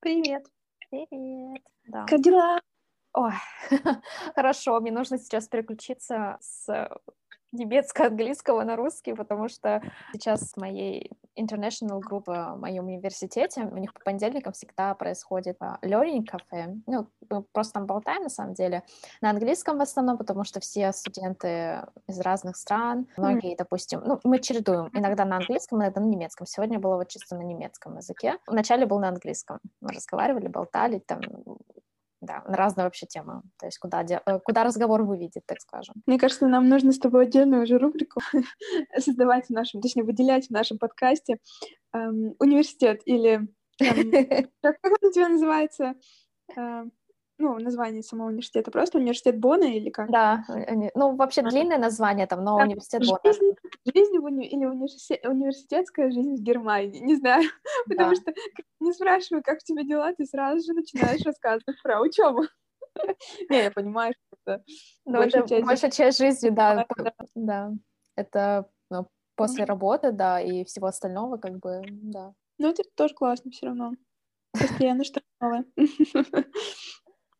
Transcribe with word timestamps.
Привет. 0.00 0.46
Привет. 0.90 1.62
Да. 1.86 2.04
Как 2.06 2.20
дела? 2.20 2.60
Ой, 3.12 3.32
хорошо, 4.34 4.80
мне 4.80 4.90
нужно 4.90 5.18
сейчас 5.18 5.46
переключиться 5.48 6.38
с 6.40 6.90
немецко-английского 7.52 8.64
на 8.64 8.74
русский, 8.74 9.14
потому 9.14 9.48
что 9.48 9.80
сейчас 10.12 10.54
в 10.54 10.56
моей 10.56 11.12
international 11.38 12.00
группе 12.00 12.32
в 12.32 12.56
моем 12.56 12.86
университете, 12.86 13.62
у 13.62 13.76
них 13.76 13.92
по 13.92 14.00
понедельникам 14.00 14.52
всегда 14.52 14.94
происходит 14.94 15.56
а, 15.60 15.78
learning 15.82 16.24
cafe. 16.24 16.80
Ну, 16.86 17.08
мы 17.30 17.42
просто 17.52 17.74
там 17.74 17.86
болтаем, 17.86 18.22
на 18.22 18.28
самом 18.28 18.54
деле, 18.54 18.82
на 19.20 19.30
английском 19.30 19.78
в 19.78 19.80
основном, 19.80 20.18
потому 20.18 20.44
что 20.44 20.60
все 20.60 20.92
студенты 20.92 21.82
из 22.08 22.20
разных 22.20 22.56
стран, 22.56 23.06
многие, 23.16 23.54
mm. 23.54 23.58
допустим, 23.58 24.02
ну, 24.04 24.20
мы 24.24 24.38
чередуем, 24.38 24.90
иногда 24.92 25.24
на 25.24 25.36
английском, 25.36 25.78
иногда 25.78 26.00
на 26.00 26.06
немецком. 26.06 26.46
Сегодня 26.46 26.78
было 26.78 26.96
вот 26.96 27.08
чисто 27.08 27.36
на 27.36 27.42
немецком 27.42 27.96
языке. 27.96 28.38
Вначале 28.46 28.86
был 28.86 28.98
на 28.98 29.08
английском. 29.08 29.58
Мы 29.80 29.90
разговаривали, 29.90 30.48
болтали, 30.48 30.98
там 30.98 31.20
да, 32.20 32.42
на 32.46 32.56
разные 32.56 32.84
вообще 32.84 33.06
темы, 33.06 33.42
то 33.58 33.66
есть 33.66 33.78
куда, 33.78 34.02
де... 34.02 34.20
Э, 34.26 34.38
куда 34.40 34.64
разговор 34.64 35.02
выведет, 35.02 35.44
так 35.46 35.60
скажем. 35.60 35.96
Мне 36.06 36.18
кажется, 36.18 36.46
нам 36.46 36.68
нужно 36.68 36.92
с 36.92 36.98
тобой 36.98 37.24
отдельную 37.24 37.62
уже 37.62 37.78
рубрику 37.78 38.20
создавать 38.98 39.46
в 39.46 39.50
нашем, 39.50 39.80
точнее, 39.80 40.04
выделять 40.04 40.48
в 40.48 40.50
нашем 40.50 40.78
подкасте 40.78 41.38
эм, 41.92 42.34
университет 42.38 43.02
или... 43.04 43.48
Эм, 43.80 44.48
как, 44.62 44.76
это 44.82 45.08
у 45.08 45.12
тебя 45.12 45.28
называется? 45.28 45.94
Эм, 46.56 46.92
ну, 47.38 47.58
название 47.58 48.02
самого 48.02 48.28
университета, 48.28 48.70
просто 48.70 48.98
университет 48.98 49.38
Бона 49.38 49.64
или 49.64 49.90
как? 49.90 50.10
Да, 50.10 50.44
ну, 50.94 51.16
вообще 51.16 51.42
длинное 51.42 51.78
название 51.78 52.26
там, 52.26 52.44
но 52.44 52.58
да, 52.58 52.64
университет 52.64 53.02
Бона. 53.06 53.20
Жизнь, 53.24 53.54
жизнь 53.84 54.18
в 54.18 54.24
уни... 54.24 54.48
или 54.48 54.64
университет... 54.64 55.24
университетская 55.26 56.10
жизнь 56.10 56.36
в 56.36 56.40
Германии, 56.40 57.00
не 57.00 57.16
знаю, 57.16 57.42
да. 57.86 57.94
потому 57.94 58.14
что 58.16 58.32
не 58.80 58.92
спрашиваю, 58.92 59.42
как 59.42 59.56
у 59.56 59.64
тебя 59.64 59.82
дела, 59.84 60.12
ты 60.14 60.24
сразу 60.24 60.64
же 60.64 60.72
начинаешь 60.72 61.22
рассказывать 61.24 61.82
про 61.82 62.00
учебу. 62.00 62.44
Не, 63.50 63.64
я 63.64 63.70
понимаю, 63.70 64.14
что 64.14 64.54
это 64.54 64.64
ну, 65.04 65.12
большая 65.18 65.46
часть 65.46 65.66
большая 65.66 65.90
часть 65.90 66.18
жизни, 66.18 66.48
да, 66.48 66.86
да, 67.34 67.72
это 68.14 68.70
ну, 68.90 69.08
после 69.34 69.64
работы, 69.64 70.12
да, 70.12 70.40
и 70.40 70.64
всего 70.64 70.86
остального, 70.86 71.36
как 71.36 71.58
бы, 71.58 71.82
да. 71.86 72.32
Ну, 72.58 72.70
это 72.70 72.82
тоже 72.94 73.14
классно 73.14 73.50
все 73.50 73.66
равно. 73.66 73.92
Постоянно 74.52 75.04
что-то 75.04 75.26
новое. 75.40 75.64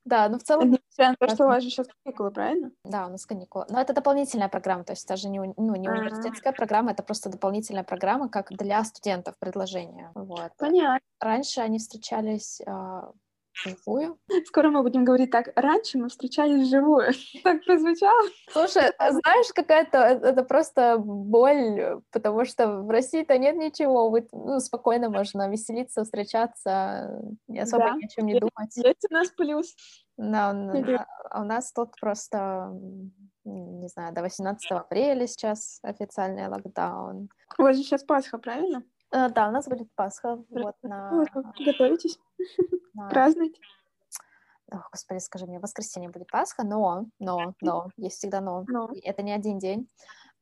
Да, 0.06 0.28
ну 0.28 0.38
в 0.38 0.42
целом... 0.44 0.70
Несмотря 0.70 1.10
на 1.10 1.16
то, 1.16 1.34
что 1.34 1.44
у 1.44 1.48
вас 1.48 1.62
же 1.62 1.68
сейчас 1.68 1.88
каникулы, 2.04 2.30
правильно? 2.30 2.70
Да, 2.84 3.06
у 3.06 3.10
нас 3.10 3.26
каникулы. 3.26 3.66
Но 3.68 3.80
это 3.80 3.92
дополнительная 3.92 4.48
программа, 4.48 4.84
то 4.84 4.92
есть 4.92 5.04
это 5.04 5.16
же 5.16 5.28
не, 5.28 5.40
ну, 5.40 5.74
не 5.74 5.88
университетская 5.88 6.52
программа, 6.52 6.92
это 6.92 7.02
просто 7.02 7.28
дополнительная 7.28 7.82
программа, 7.82 8.28
как 8.28 8.50
для 8.50 8.82
студентов 8.84 9.34
предложение. 9.38 10.12
Вот. 10.14 10.52
Понятно. 10.58 11.00
Раньше 11.20 11.60
они 11.60 11.78
встречались 11.78 12.60
а, 12.66 13.10
вживую. 13.64 14.18
Скоро 14.46 14.70
мы 14.70 14.82
будем 14.82 15.04
говорить 15.04 15.30
так. 15.30 15.48
Раньше 15.56 15.98
мы 15.98 16.08
встречались 16.08 16.66
вживую. 16.66 17.12
Так 17.42 17.64
прозвучало. 17.64 18.28
Слушай, 18.50 18.90
а 18.98 19.10
знаешь, 19.10 19.52
какая-то 19.54 19.98
это 19.98 20.42
просто 20.42 20.98
боль, 20.98 22.00
потому 22.10 22.44
что 22.44 22.82
в 22.82 22.90
России-то 22.90 23.38
нет 23.38 23.56
ничего. 23.56 24.10
Вы, 24.10 24.26
ну, 24.32 24.58
спокойно 24.60 25.10
можно 25.10 25.48
веселиться, 25.48 26.04
встречаться, 26.04 27.20
не 27.46 27.60
особо 27.60 27.84
да. 27.84 27.94
ни 27.96 28.04
о 28.04 28.08
чем 28.08 28.26
не 28.26 28.38
думать. 28.38 28.76
Есть 28.76 29.06
у 29.10 29.14
нас 29.14 29.28
плюс. 29.30 29.74
Да, 30.16 30.50
а 31.30 31.42
у 31.42 31.44
нас 31.44 31.72
тут 31.72 31.92
просто 32.00 32.72
не 33.46 33.88
знаю, 33.88 34.12
до 34.12 34.22
18 34.22 34.70
апреля 34.72 35.26
сейчас 35.26 35.78
официальный 35.82 36.48
локдаун. 36.48 37.28
У 37.58 37.62
вас 37.62 37.76
же 37.76 37.82
сейчас 37.82 38.02
Пасха, 38.02 38.38
правильно? 38.38 38.82
Uh, 39.14 39.30
да, 39.30 39.48
у 39.48 39.52
нас 39.52 39.68
будет 39.68 39.88
Пасха. 39.94 40.42
Вот 40.50 40.74
на... 40.82 41.24
Готовитесь? 41.64 42.18
На... 42.94 43.08
Празднуете? 43.08 43.60
Ох, 44.72 44.88
господи, 44.90 45.18
скажи 45.18 45.46
мне, 45.46 45.58
в 45.58 45.62
воскресенье 45.62 46.08
будет 46.08 46.28
Пасха, 46.30 46.64
но, 46.64 47.06
но, 47.20 47.54
но, 47.60 47.90
есть 47.96 48.18
всегда 48.18 48.40
но. 48.40 48.64
но. 48.66 48.90
Это 49.02 49.22
не 49.22 49.32
один 49.32 49.58
день. 49.58 49.88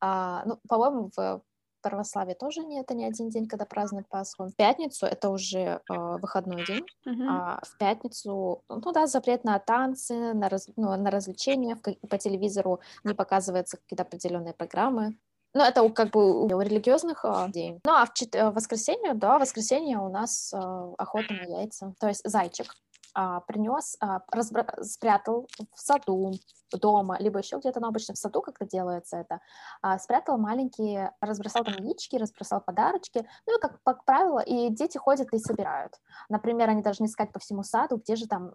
А, 0.00 0.44
ну, 0.47 0.58
по-моему, 0.66 1.10
в 1.14 1.42
православии 1.84 2.34
тоже 2.34 2.64
не, 2.64 2.80
это 2.80 2.94
не 2.94 3.04
один 3.04 3.28
день, 3.28 3.47
когда 3.47 3.66
празднуют 3.66 4.08
Пасху. 4.08 4.47
В 4.47 4.56
пятницу 4.56 5.04
это 5.06 5.28
уже 5.28 5.58
э, 5.58 5.78
выходной 5.88 6.64
день, 6.64 6.86
uh-huh. 7.06 7.26
а 7.28 7.60
в 7.62 7.76
пятницу, 7.76 8.64
ну 8.69 8.92
да, 8.92 9.06
запрет 9.06 9.44
на 9.44 9.58
танцы, 9.58 10.32
на, 10.32 10.48
раз, 10.48 10.69
ну, 10.76 10.96
на 10.96 11.10
развлечения, 11.10 11.76
в, 11.76 12.08
по 12.08 12.16
телевизору 12.16 12.81
не 13.04 13.14
показываются 13.14 13.76
какие-то 13.76 14.04
определенные 14.04 14.54
программы. 14.54 15.19
Ну, 15.54 15.62
это 15.62 15.88
как 15.91 16.10
бы 16.10 16.44
у 16.44 16.60
религиозных 16.60 17.25
э, 17.25 17.47
день. 17.48 17.81
Ну, 17.84 17.92
а 17.92 18.04
в, 18.06 18.12
чет- 18.12 18.34
э, 18.34 18.50
воскресенье, 18.50 19.15
да, 19.15 19.38
в 19.38 19.41
воскресенье 19.41 19.98
у 19.98 20.09
нас 20.09 20.53
э, 20.53 20.59
охота 20.98 21.32
на 21.32 21.44
яйца. 21.60 21.94
То 22.00 22.09
есть 22.09 22.22
зайчик 22.25 22.75
а, 23.15 23.41
принес, 23.41 23.97
а, 24.00 24.20
разбра- 24.34 24.82
спрятал 24.82 25.48
в 25.72 25.81
саду, 25.81 26.32
дома, 26.72 27.16
либо 27.20 27.38
еще 27.38 27.59
где-то, 27.59 27.78
но 27.78 27.88
обычно 27.88 28.14
в 28.14 28.19
саду 28.19 28.43
как-то 28.43 28.66
делается 28.66 29.19
это, 29.19 29.41
а, 29.81 29.98
спрятал 30.00 30.38
маленькие, 30.38 31.12
разбросал 31.20 31.62
там 31.64 31.75
яички, 31.76 32.16
разбросал 32.16 32.60
подарочки, 32.60 33.25
ну 33.47 33.56
и, 33.56 33.60
как, 33.60 33.81
как 33.84 34.04
правило, 34.04 34.41
и 34.41 34.70
дети 34.70 34.98
ходят 34.98 35.32
и 35.32 35.38
собирают. 35.38 36.00
Например, 36.28 36.69
они 36.69 36.82
должны 36.82 37.06
искать 37.06 37.32
по 37.32 37.38
всему 37.38 37.62
саду, 37.62 37.98
где 37.98 38.16
же 38.16 38.26
там 38.26 38.54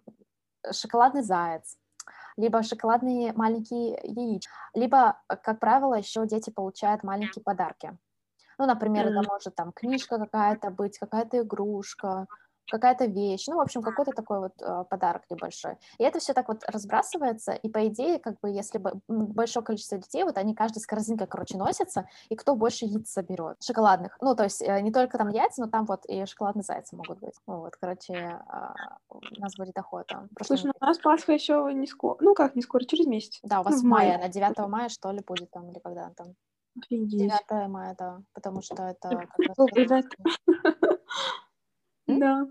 шоколадный 0.70 1.22
заяц, 1.22 1.78
либо 2.40 2.62
шоколадные 2.62 3.32
маленькие 3.34 3.98
яички, 4.02 4.50
либо, 4.74 5.20
как 5.28 5.60
правило, 5.60 5.94
еще 5.94 6.26
дети 6.26 6.50
получают 6.50 7.02
маленькие 7.02 7.42
подарки. 7.42 7.96
Ну, 8.58 8.66
например, 8.66 9.06
mm-hmm. 9.06 9.20
это 9.20 9.30
может 9.30 9.54
там 9.54 9.72
книжка 9.72 10.18
какая-то 10.18 10.70
быть, 10.70 10.98
какая-то 10.98 11.40
игрушка, 11.40 12.26
какая-то 12.70 13.06
вещь, 13.06 13.46
ну, 13.48 13.56
в 13.56 13.60
общем, 13.60 13.82
какой-то 13.82 14.12
такой 14.12 14.40
вот 14.40 14.52
э, 14.60 14.84
подарок 14.88 15.22
небольшой. 15.30 15.76
И 15.98 16.04
это 16.04 16.18
все 16.18 16.32
так 16.32 16.48
вот 16.48 16.62
разбрасывается, 16.66 17.52
и 17.52 17.68
по 17.68 17.86
идее, 17.88 18.18
как 18.18 18.40
бы, 18.40 18.50
если 18.50 18.78
бы 18.78 19.00
большое 19.08 19.64
количество 19.64 19.98
детей, 19.98 20.24
вот 20.24 20.38
они 20.38 20.54
каждый 20.54 20.78
с 20.78 20.86
корзинкой, 20.86 21.26
короче, 21.26 21.58
носятся, 21.58 22.08
и 22.28 22.36
кто 22.36 22.54
больше 22.54 22.86
яиц 22.86 23.10
соберет, 23.10 23.62
шоколадных, 23.62 24.16
ну, 24.20 24.34
то 24.34 24.44
есть 24.44 24.62
э, 24.62 24.80
не 24.80 24.92
только 24.92 25.18
там 25.18 25.28
яйца, 25.28 25.62
но 25.62 25.68
там 25.68 25.84
вот 25.84 26.04
и 26.06 26.24
шоколадные 26.24 26.62
зайцы 26.62 26.96
могут 26.96 27.18
быть. 27.20 27.34
Ну, 27.46 27.58
вот, 27.60 27.76
короче, 27.76 28.14
э, 28.14 28.40
у 29.08 29.40
нас 29.40 29.56
будет 29.56 29.76
охота. 29.76 30.28
Слушай, 30.42 30.66
ну, 30.66 30.72
у 30.80 30.84
нас 30.84 30.98
Пасха 30.98 31.32
еще 31.32 31.70
не 31.74 31.86
скоро, 31.86 32.16
ну, 32.20 32.34
как 32.34 32.54
не 32.54 32.62
скоро, 32.62 32.84
через 32.84 33.06
месяц. 33.06 33.40
Да, 33.42 33.60
у 33.60 33.64
вас 33.64 33.82
ну, 33.82 33.88
в 33.88 33.90
мае, 33.90 34.18
на 34.18 34.28
9 34.28 34.58
мая, 34.68 34.88
что 34.88 35.10
ли, 35.10 35.22
будет 35.26 35.50
там, 35.50 35.70
или 35.70 35.78
когда 35.78 36.10
там? 36.10 36.34
Офигеть. 36.80 37.18
9 37.18 37.68
мая, 37.68 37.96
да, 37.98 38.20
потому 38.32 38.62
что 38.62 38.82
это... 38.84 39.26
Да. 42.06 42.46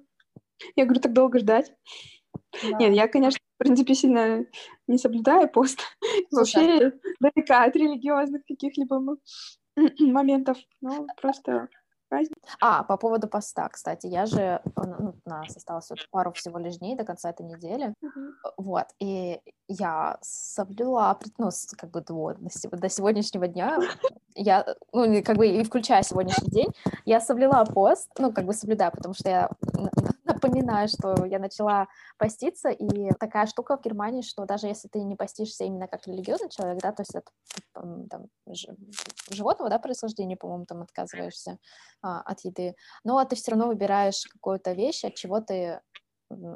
Я 0.75 0.85
говорю, 0.85 1.01
так 1.01 1.13
долго 1.13 1.39
ждать. 1.39 1.73
Да. 2.63 2.77
Нет, 2.77 2.93
я, 2.93 3.07
конечно, 3.07 3.39
в 3.55 3.57
принципе, 3.57 3.93
сильно 3.93 4.45
не 4.87 4.97
соблюдаю 4.97 5.49
пост. 5.49 5.79
Вообще 6.31 6.93
далека 7.19 7.63
от 7.65 7.75
религиозных 7.75 8.43
каких-либо 8.47 9.17
моментов. 9.99 10.57
Ну, 10.81 11.07
просто 11.21 11.67
праздник. 12.09 12.37
А, 12.59 12.83
по 12.83 12.97
поводу 12.97 13.27
поста, 13.27 13.69
кстати, 13.69 14.07
я 14.07 14.25
же, 14.25 14.61
ну, 14.75 15.13
у 15.23 15.29
нас 15.29 15.55
осталось 15.55 15.89
вот 15.89 15.99
пару 16.11 16.33
всего 16.33 16.57
лишь 16.57 16.77
дней 16.77 16.95
до 16.95 17.05
конца 17.05 17.29
этой 17.29 17.45
недели, 17.45 17.93
uh-huh. 18.03 18.51
вот, 18.57 18.85
и 18.99 19.39
я 19.67 20.17
соблюла, 20.21 21.17
ну, 21.37 21.49
как 21.77 21.91
бы 21.91 22.01
до, 22.01 22.35
до 22.71 22.89
сегодняшнего 22.89 23.47
дня, 23.47 23.79
я, 24.35 24.65
ну, 24.91 25.23
как 25.23 25.37
бы 25.37 25.47
и 25.47 25.63
включая 25.63 26.03
сегодняшний 26.03 26.49
день, 26.49 26.69
я 27.05 27.21
соблюла 27.21 27.63
пост, 27.65 28.09
ну, 28.17 28.33
как 28.33 28.45
бы 28.45 28.53
соблюдаю, 28.53 28.91
потому 28.91 29.13
что 29.13 29.29
я 29.29 29.49
напоминаю, 30.39 30.87
что 30.87 31.25
я 31.25 31.39
начала 31.39 31.87
поститься, 32.17 32.69
и 32.69 33.11
такая 33.19 33.45
штука 33.45 33.77
в 33.77 33.81
Германии, 33.81 34.21
что 34.21 34.45
даже 34.45 34.67
если 34.67 34.87
ты 34.87 34.99
не 34.99 35.15
постишься 35.15 35.65
именно 35.65 35.87
как 35.87 36.07
религиозный 36.07 36.49
человек, 36.49 36.81
да, 36.81 36.91
то 36.91 37.01
есть 37.01 37.15
от 37.15 37.25
там, 37.73 38.27
животного, 39.29 39.69
да, 39.69 39.79
происхождения, 39.79 40.37
по-моему, 40.37 40.65
там 40.65 40.81
отказываешься 40.81 41.57
а, 42.01 42.21
от 42.21 42.41
еды, 42.41 42.75
но 43.03 43.23
ты 43.25 43.35
все 43.35 43.51
равно 43.51 43.67
выбираешь 43.67 44.25
какую-то 44.31 44.71
вещь, 44.71 45.03
от 45.03 45.15
чего 45.15 45.41
ты 45.41 45.81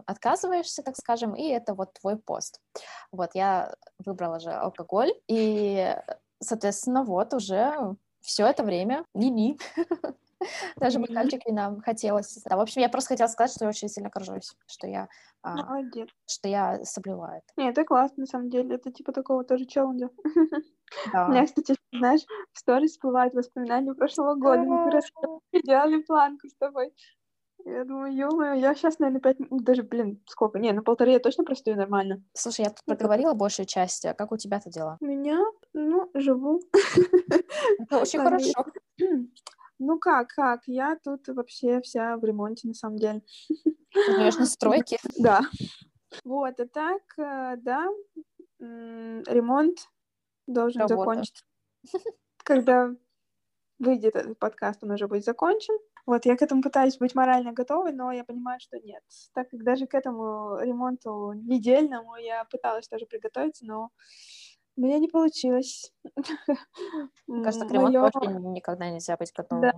отказываешься, 0.06 0.83
так 0.83 0.95
скажем, 0.95 1.33
и 1.33 1.47
это 1.47 1.74
вот 1.74 1.94
твой 2.00 2.18
пост. 2.18 2.62
Вот, 3.12 3.31
я 3.33 3.74
выбрала 4.06 4.39
же 4.39 4.51
алкоголь, 4.51 5.12
и, 5.27 5.95
соответственно, 6.39 7.03
вот 7.03 7.33
уже 7.33 7.95
все 8.21 8.45
это 8.45 8.63
время 8.63 9.03
ни-ни. 9.13 9.57
Даже 10.77 10.99
бокальчик 10.99 11.41
вина 11.45 11.75
хотелось. 11.83 12.41
Да, 12.45 12.57
в 12.57 12.59
общем, 12.59 12.81
я 12.81 12.89
просто 12.89 13.09
хотела 13.09 13.27
сказать, 13.27 13.51
что 13.51 13.65
я 13.65 13.69
очень 13.69 13.89
сильно 13.89 14.09
горжусь, 14.09 14.55
что 14.67 14.87
я, 14.87 15.07
а, 15.41 15.55
Молодец. 15.55 16.09
что 16.25 16.47
я 16.47 16.83
соблюла 16.83 17.37
это. 17.37 17.47
Не, 17.57 17.69
это 17.69 17.83
классно, 17.83 18.21
на 18.21 18.27
самом 18.27 18.49
деле. 18.49 18.75
Это 18.75 18.91
типа 18.91 19.11
такого 19.11 19.43
тоже 19.43 19.65
челленджа. 19.65 20.09
Да. 21.11 21.25
У 21.25 21.31
меня, 21.31 21.45
кстати, 21.47 21.73
знаешь, 21.91 22.21
в 22.53 22.59
сторис 22.59 22.91
всплывают 22.91 23.33
воспоминания 23.33 23.95
прошлого 23.95 24.35
года. 24.35 24.61
Мы 24.61 24.91
просто 24.91 25.39
делали 25.63 26.03
планку 26.03 26.47
с 26.47 26.53
тобой. 26.53 26.93
Я 27.65 27.85
думаю, 27.85 28.13
ё 28.13 28.53
я 28.53 28.75
сейчас, 28.75 28.99
наверное, 28.99 29.21
пять, 29.21 29.37
даже, 29.49 29.83
блин, 29.83 30.21
сколько? 30.27 30.59
Не, 30.59 30.71
на 30.73 30.83
полторы 30.83 31.11
я 31.11 31.19
точно 31.19 31.45
простою 31.45 31.77
нормально. 31.77 32.21
Слушай, 32.33 32.65
я 32.65 32.69
тут 32.71 32.83
проговорила 32.85 33.33
большую 33.33 33.65
часть, 33.65 34.05
а 34.05 34.13
как 34.13 34.31
у 34.31 34.37
тебя-то 34.37 34.69
дела? 34.69 34.97
У 34.99 35.05
меня, 35.05 35.39
ну, 35.73 36.09
живу. 36.13 36.59
Это 37.79 37.99
очень 37.99 38.19
хорошо. 38.19 38.65
Ну 39.85 40.00
как, 40.00 40.30
как? 40.30 40.62
Я 40.65 40.97
тут 41.03 41.27
вообще 41.27 41.81
вся 41.81 42.15
в 42.15 42.24
ремонте, 42.24 42.69
на 42.69 42.74
самом 42.74 42.97
деле. 42.97 43.21
Живешь 43.94 44.38
на 44.38 44.45
стройке? 44.45 44.97
Да. 45.19 45.41
Вот, 46.24 46.59
а 46.59 46.68
так, 46.68 47.01
э, 47.18 47.57
да, 47.57 47.88
ремонт 48.59 49.80
должен 50.47 50.81
Работа. 50.81 51.00
закончиться. 51.00 51.44
Когда 52.45 52.91
выйдет 53.80 54.15
этот 54.15 54.39
подкаст, 54.39 54.83
он 54.83 54.91
уже 54.91 55.07
будет 55.07 55.25
закончен. 55.25 55.77
Вот, 56.06 56.25
я 56.25 56.38
к 56.38 56.41
этому 56.41 56.62
пытаюсь 56.62 56.97
быть 56.97 57.15
морально 57.15 57.51
готовой, 57.51 57.91
но 57.91 58.12
я 58.12 58.24
понимаю, 58.24 58.59
что 58.62 58.79
нет. 58.79 59.03
Так 59.33 59.50
как 59.50 59.63
даже 59.63 59.88
к 59.88 59.95
этому 59.95 60.59
ремонту 60.62 61.33
недельному 61.33 62.15
я 62.15 62.45
пыталась 62.45 62.88
тоже 62.88 63.06
приготовиться, 63.06 63.65
но 63.65 63.89
у 64.75 64.81
меня 64.81 64.99
не 64.99 65.07
получилось. 65.07 65.91
Кажется, 67.27 67.65
к 67.65 67.71
ремонту 67.71 67.99
Моё... 67.99 68.01
вообще 68.01 68.31
никогда 68.49 68.89
нельзя 68.89 69.17
быть 69.17 69.31
готовым. 69.35 69.61
Да, 69.61 69.73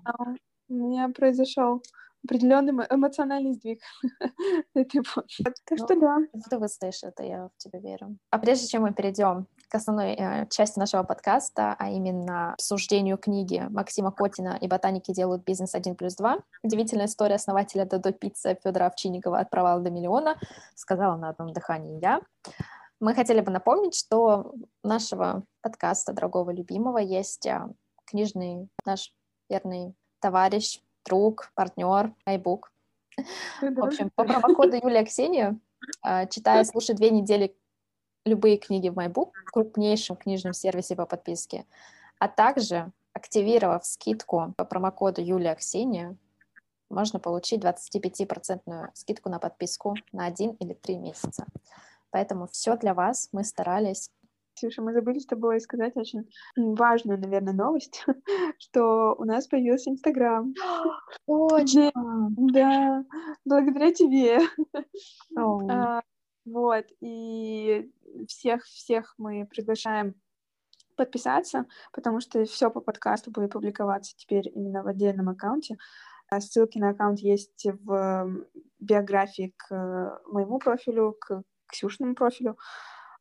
у 0.70 0.74
меня 0.74 1.10
произошел 1.10 1.82
определенный 2.26 2.72
эмоциональный 2.90 3.54
сдвиг 3.54 3.82
этой 4.74 5.02
Так 5.44 5.78
что 5.78 6.00
да. 6.00 6.18
Ты 6.50 6.58
выстоишь 6.58 7.04
это, 7.04 7.24
я 7.24 7.48
в 7.48 7.58
тебя 7.58 7.80
верю. 7.80 8.18
А 8.32 8.40
прежде 8.40 8.68
чем 8.68 8.82
мы 8.82 8.94
перейдем 8.94 9.48
к 9.70 9.76
основной 9.76 10.14
э, 10.14 10.48
части 10.50 10.80
нашего 10.80 11.04
подкаста, 11.04 11.76
а 11.78 11.90
именно 11.90 12.54
обсуждению 12.54 13.18
книги 13.18 13.66
Максима 13.70 14.12
Котина 14.12 14.58
«И 14.62 14.68
ботаники 14.68 15.12
делают 15.12 15.44
бизнес 15.44 15.76
1 15.76 15.96
плюс 15.96 16.18
2», 16.20 16.42
удивительная 16.64 17.06
история 17.06 17.36
основателя 17.36 17.86
Додо 17.86 18.12
Пицца 18.12 18.56
Федора 18.56 18.88
Овчинникова 18.88 19.40
от 19.40 19.50
провала 19.50 19.82
до 19.82 19.92
миллиона, 19.92 20.36
сказала 20.76 21.16
на 21.18 21.30
одном 21.30 21.54
дыхании 21.54 22.00
я. 22.02 22.22
Мы 23.00 23.14
хотели 23.14 23.42
бы 23.42 23.52
напомнить, 23.52 23.96
что 23.96 24.54
нашего 24.84 25.44
подкаста, 25.62 26.14
дорогого 26.14 26.52
любимого, 26.52 26.98
есть 26.98 27.46
э, 27.46 27.68
книжный 28.06 28.70
наш 28.86 29.14
верный 29.50 29.94
товарищ 30.20 30.82
друг, 31.06 31.52
партнер, 31.56 32.14
iBook. 32.28 32.64
В 33.62 33.84
общем, 33.84 34.10
по 34.16 34.24
промокоду 34.24 34.76
Юлия 34.76 35.06
Ксения, 35.06 35.58
а, 36.02 36.26
читая, 36.26 36.64
слушай 36.64 36.96
две 36.96 37.10
недели 37.10 37.56
любые 38.26 38.58
книги 38.58 38.90
в 38.90 38.98
MyBook, 38.98 39.32
крупнейшем 39.46 40.16
книжном 40.16 40.54
сервисе 40.54 40.96
по 40.96 41.06
подписке, 41.06 41.66
а 42.20 42.28
также 42.28 42.92
активировав 43.14 43.86
скидку 43.86 44.54
по 44.58 44.66
промокоду 44.66 45.22
Юлия 45.22 45.56
Ксения, 45.56 46.18
можно 46.90 47.20
получить 47.20 47.64
25% 47.64 48.90
скидку 48.94 49.30
на 49.30 49.40
подписку 49.40 49.96
на 50.12 50.26
один 50.26 50.52
или 50.54 50.74
три 50.74 50.98
месяца. 50.98 51.46
Поэтому 52.16 52.48
все 52.48 52.78
для 52.78 52.94
вас. 52.94 53.28
Мы 53.34 53.44
старались 53.44 54.10
Ксюша, 54.56 54.82
мы 54.82 54.94
забыли 54.94 55.20
с 55.20 55.26
тобой 55.26 55.60
сказать 55.60 55.98
очень 55.98 56.30
важную, 56.56 57.20
наверное, 57.20 57.52
новость, 57.52 58.06
что 58.58 59.16
у 59.18 59.26
нас 59.26 59.48
появился 59.48 59.90
Инстаграм. 59.90 60.54
Точно! 61.28 61.92
Да, 62.38 63.04
благодаря 63.44 63.92
тебе. 63.92 64.40
А, 65.70 66.02
вот, 66.46 66.86
и 67.02 67.92
всех-всех 68.30 69.14
мы 69.18 69.46
приглашаем 69.46 70.16
подписаться, 70.96 71.66
потому 71.92 72.22
что 72.22 72.46
все 72.46 72.72
по 72.72 72.80
подкасту 72.80 73.30
будет 73.30 73.52
публиковаться 73.52 74.16
теперь 74.16 74.50
именно 74.56 74.84
в 74.84 74.88
отдельном 74.88 75.28
аккаунте. 75.28 75.76
А 76.30 76.40
ссылки 76.40 76.78
на 76.78 76.92
аккаунт 76.92 77.20
есть 77.20 77.66
в 77.84 78.46
биографии 78.80 79.54
к 79.58 80.22
моему 80.32 80.60
профилю, 80.60 81.18
к 81.20 81.44
Ксюшному 81.68 82.16
профилю. 82.16 82.58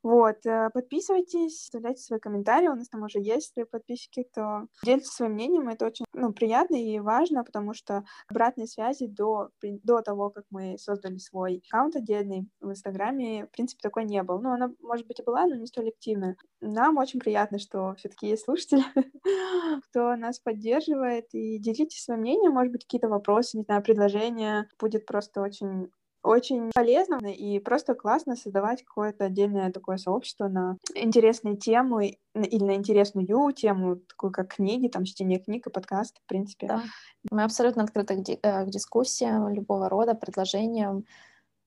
Вот, 0.05 0.45
э, 0.45 0.69
подписывайтесь, 0.71 1.63
оставляйте 1.63 2.03
свои 2.03 2.19
комментарии, 2.19 2.67
у 2.67 2.75
нас 2.75 2.87
там 2.89 3.01
уже 3.01 3.19
есть 3.19 3.55
подписчики, 3.71 4.21
кто 4.31 4.67
делится 4.83 5.11
своим 5.11 5.31
мнением, 5.31 5.67
это 5.67 5.87
очень 5.87 6.05
ну, 6.13 6.31
приятно 6.31 6.75
и 6.75 6.99
важно, 6.99 7.43
потому 7.43 7.73
что 7.73 8.03
обратной 8.27 8.67
связи 8.67 9.07
до, 9.07 9.49
до 9.63 10.01
того, 10.01 10.29
как 10.29 10.43
мы 10.51 10.77
создали 10.77 11.17
свой 11.17 11.63
аккаунт 11.67 11.95
отдельный 11.95 12.47
в 12.61 12.69
Инстаграме, 12.69 13.47
в 13.47 13.49
принципе, 13.49 13.79
такой 13.81 14.05
не 14.05 14.21
было. 14.21 14.39
Ну, 14.39 14.51
она, 14.51 14.69
может 14.79 15.07
быть, 15.07 15.19
и 15.19 15.23
была, 15.23 15.47
но 15.47 15.55
не 15.55 15.65
столь 15.65 15.89
активная. 15.89 16.35
Нам 16.61 16.97
очень 16.97 17.19
приятно, 17.19 17.57
что 17.57 17.95
все 17.97 18.09
таки 18.09 18.27
есть 18.27 18.43
слушатели, 18.43 18.83
кто 19.89 20.15
нас 20.15 20.37
поддерживает, 20.37 21.33
и 21.33 21.57
делитесь 21.57 22.03
своим 22.03 22.21
мнением, 22.21 22.51
может 22.51 22.71
быть, 22.71 22.83
какие-то 22.83 23.09
вопросы, 23.09 23.57
не 23.57 23.63
знаю, 23.63 23.81
предложения. 23.81 24.69
Будет 24.79 25.07
просто 25.07 25.41
очень 25.41 25.89
очень 26.25 26.71
полезно 26.73 27.17
и 27.27 27.59
просто 27.59 27.93
классно 27.95 28.35
создавать 28.35 28.83
какое-то 28.83 29.25
отдельное 29.25 29.71
такое 29.71 29.97
сообщество 29.97 30.47
на 30.47 30.77
интересные 30.93 31.55
темы 31.55 32.17
или 32.33 32.63
на 32.63 32.75
интересную 32.75 33.25
тему, 33.53 33.97
такую 33.97 34.31
как 34.31 34.55
книги, 34.55 34.87
там, 34.87 35.05
чтение 35.05 35.39
книг 35.39 35.67
и 35.67 35.71
подкаст, 35.71 36.17
в 36.23 36.27
принципе. 36.27 36.67
Да. 36.67 36.83
Мы 37.31 37.43
абсолютно 37.43 37.83
открыты 37.83 38.15
к, 38.15 38.21
ди- 38.21 38.39
э, 38.41 38.65
к 38.65 38.69
дискуссиям 38.69 39.47
любого 39.53 39.89
рода, 39.89 40.15
предложениям, 40.15 41.05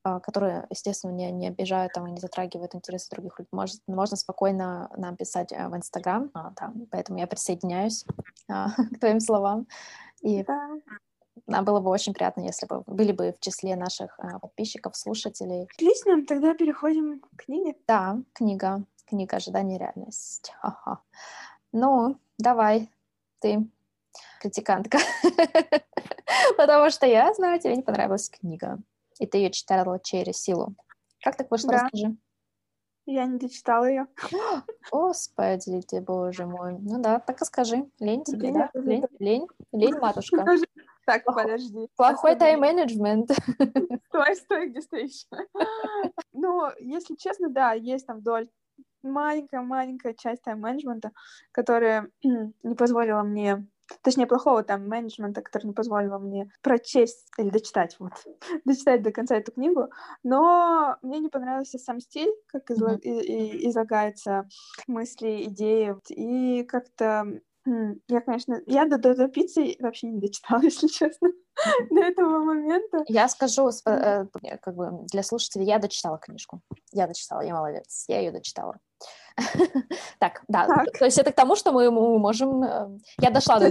а, 0.05 0.21
которые, 0.21 0.67
естественно, 0.71 1.13
не, 1.13 1.31
не 1.33 1.49
обижают 1.49 1.93
там, 1.93 2.07
и 2.07 2.13
не 2.13 2.21
затрагивают 2.21 2.75
интересы 2.75 3.11
других 3.11 3.39
людей. 3.39 3.49
Может, 3.53 3.81
можно 3.87 4.17
спокойно 4.17 4.91
нам 4.97 5.17
писать 5.17 5.53
э, 5.53 5.69
в 5.69 5.77
Инстаграм, 5.77 6.31
а, 6.35 6.53
поэтому 6.91 7.19
я 7.19 7.27
присоединяюсь 7.27 8.05
а, 8.49 8.71
к 8.95 9.01
твоим 9.01 9.21
словам. 9.21 9.67
И 10.21 10.43
да. 10.45 10.71
Нам 11.47 11.65
было 11.65 11.81
бы 11.81 11.91
очень 11.91 12.13
приятно, 12.13 12.43
если 12.43 12.67
бы 12.67 12.83
были 12.87 13.13
бы 13.13 13.33
в 13.33 13.41
числе 13.41 13.77
наших 13.77 14.19
э, 14.19 14.39
подписчиков, 14.41 14.97
слушателей. 14.97 15.69
Отлично, 15.75 16.25
тогда 16.27 16.55
переходим 16.55 17.21
к 17.21 17.45
книге. 17.45 17.77
Да, 17.87 18.19
книга. 18.33 18.85
Книга 19.07 19.37
«Ожидание 19.37 19.79
реальность». 19.79 20.53
Ага. 20.61 21.01
Ну, 21.73 22.17
давай, 22.39 22.91
ты 23.41 23.67
критикантка. 24.41 24.99
Потому 26.57 26.91
что 26.91 27.07
я 27.07 27.33
знаю, 27.35 27.61
тебе 27.61 27.77
не 27.77 27.83
понравилась 27.83 28.29
книга. 28.29 28.79
И 29.19 29.27
ты 29.27 29.39
ее 29.39 29.51
читала 29.51 29.99
через 29.99 30.37
силу. 30.37 30.75
Как 31.23 31.37
так 31.37 31.51
вышло, 31.51 31.73
да. 31.73 31.83
расскажи. 31.85 32.17
Я 33.07 33.25
не 33.25 33.39
дочитала 33.39 33.87
ее. 33.87 34.07
Господи 34.93 35.81
ты, 35.81 36.01
боже 36.01 36.47
мой. 36.47 36.77
Ну 36.79 37.01
да, 37.01 37.19
так 37.19 37.41
и 37.41 37.45
скажи. 37.45 37.89
Лень 37.99 38.23
тебе, 38.23 38.53
да? 38.53 38.71
Лень, 38.75 39.07
лень, 39.19 39.47
лень, 39.73 39.95
матушка. 40.01 40.45
Так, 41.09 41.25
подожди. 41.25 41.89
Плохой 41.97 42.37
тайм-менеджмент. 42.37 43.31
Стой, 44.09 44.37
стой, 44.37 44.69
где 44.69 44.83
стоишь? 44.83 45.25
Ну, 46.35 46.69
если 46.81 47.15
честно, 47.15 47.49
да, 47.49 47.73
есть 47.73 48.07
там 48.07 48.19
вдоль 48.19 48.49
маленькая-маленькая 49.03 50.13
часть 50.13 50.43
тайм-менеджмента, 50.43 51.13
которая 51.51 52.11
не 52.23 52.75
позволила 52.75 53.23
мне 53.23 53.67
точнее, 54.03 54.27
плохого 54.27 54.63
там 54.63 54.87
менеджмента, 54.87 55.41
который 55.41 55.69
не 55.69 55.73
позволил 55.73 56.19
мне 56.19 56.51
прочесть 56.61 57.27
или 57.39 57.49
дочитать, 57.49 57.97
вот, 57.99 58.13
дочитать 58.67 59.03
до 59.03 59.11
конца 59.11 59.37
эту 59.37 59.53
книгу, 59.53 59.89
но 60.23 60.99
мне 61.01 61.21
не 61.21 61.31
понравился 61.31 61.79
сам 61.79 62.01
стиль, 62.01 62.31
как 62.49 62.71
изла- 62.71 63.01
mm-hmm. 63.01 63.67
излагаются 63.71 64.47
мысли, 64.87 65.45
идеи, 65.45 65.97
и 66.11 66.65
как-то 66.65 67.41
я, 68.09 68.21
конечно, 68.21 68.61
я 68.67 68.87
до, 68.87 68.99
до, 68.99 69.15
до 69.15 69.29
пиццы 69.29 69.77
вообще 69.81 70.09
не 70.09 70.21
дочитала, 70.21 70.61
если 70.63 70.87
честно, 70.87 71.29
до 71.91 72.01
этого 72.01 72.41
момента. 72.41 73.05
Я 73.09 73.29
скажу, 73.29 73.69
э, 73.87 74.27
как 74.61 74.75
бы 74.75 75.07
для 75.13 75.23
слушателей, 75.23 75.67
я 75.67 75.79
дочитала 75.79 76.19
книжку. 76.19 76.61
Я 76.93 77.07
дочитала, 77.07 77.41
я 77.43 77.55
молодец, 77.55 78.05
я 78.09 78.21
ее 78.21 78.33
дочитала. 78.33 78.79
Так, 80.19 80.43
да, 80.49 80.67
то 80.99 81.05
есть 81.05 81.19
это 81.19 81.33
к 81.33 81.35
тому, 81.35 81.57
что 81.57 81.73
мы 81.73 81.91
можем... 81.91 82.63
Э, 82.63 82.99
я 83.21 83.31
дошла 83.31 83.59
до... 83.59 83.67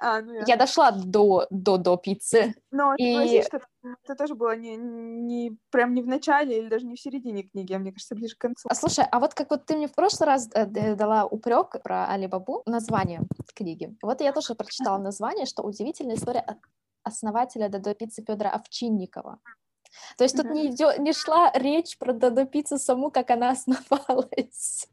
А, 0.00 0.20
ну 0.20 0.44
я 0.46 0.56
дошла 0.56 0.90
до 0.92 1.46
до 1.50 1.96
пиццы. 1.96 2.54
Но 2.70 2.94
и... 2.98 3.42
это 4.04 4.14
тоже 4.18 4.34
было 4.34 4.56
не, 4.56 4.76
не 4.76 5.56
прям 5.70 5.94
не 5.94 6.02
в 6.02 6.06
начале 6.06 6.58
или 6.58 6.68
даже 6.68 6.86
не 6.86 6.96
в 6.96 7.00
середине 7.00 7.42
книги, 7.42 7.72
а 7.72 7.78
мне 7.78 7.92
кажется, 7.92 8.14
ближе 8.14 8.34
к 8.36 8.40
концу. 8.40 8.68
А 8.70 8.74
слушай, 8.74 9.04
а 9.10 9.20
вот 9.20 9.34
как 9.34 9.50
вот 9.50 9.64
ты 9.64 9.76
мне 9.76 9.88
в 9.88 9.94
прошлый 9.94 10.26
раз 10.26 10.48
э, 10.54 10.94
дала 10.94 11.24
упрек 11.24 11.82
про 11.82 12.06
Алибабу, 12.08 12.62
название 12.66 13.22
книги. 13.54 13.96
Вот 14.02 14.20
я 14.20 14.32
тоже 14.32 14.54
прочитала 14.54 14.98
название, 14.98 15.46
что 15.46 15.62
удивительная 15.62 16.16
история 16.16 16.44
основателя 17.02 17.68
Додо 17.68 17.94
пиццы 17.94 18.22
Федора 18.26 18.50
Овчинникова. 18.50 19.38
То 20.16 20.24
есть 20.24 20.36
тут 20.36 20.46
не, 20.46 20.68
идё, 20.68 20.96
не 20.98 21.12
шла 21.12 21.50
речь 21.54 21.98
про 21.98 22.12
Додо 22.12 22.44
пиццу 22.44 22.78
саму, 22.78 23.10
как 23.10 23.30
она 23.30 23.50
основалась, 23.56 24.88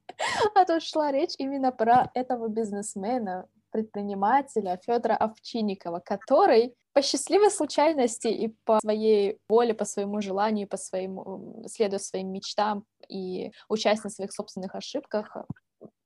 а 0.55 0.65
тут 0.65 0.83
шла 0.83 1.11
речь 1.11 1.35
именно 1.37 1.71
про 1.71 2.11
этого 2.13 2.47
бизнесмена, 2.47 3.47
предпринимателя 3.73 4.79
Федора 4.85 5.15
Овчинникова, 5.15 5.99
который 5.99 6.75
по 6.93 7.01
счастливой 7.01 7.49
случайности 7.49 8.27
и 8.27 8.55
по 8.65 8.79
своей 8.79 9.39
воле, 9.49 9.73
по 9.73 9.83
своему 9.83 10.21
желанию, 10.21 10.67
по 10.67 10.77
своему, 10.77 11.63
следуя 11.67 11.99
своим 11.99 12.31
мечтам 12.31 12.85
и 13.09 13.51
участие 13.67 14.11
в 14.11 14.13
своих 14.13 14.31
собственных 14.31 14.75
ошибках, 14.75 15.35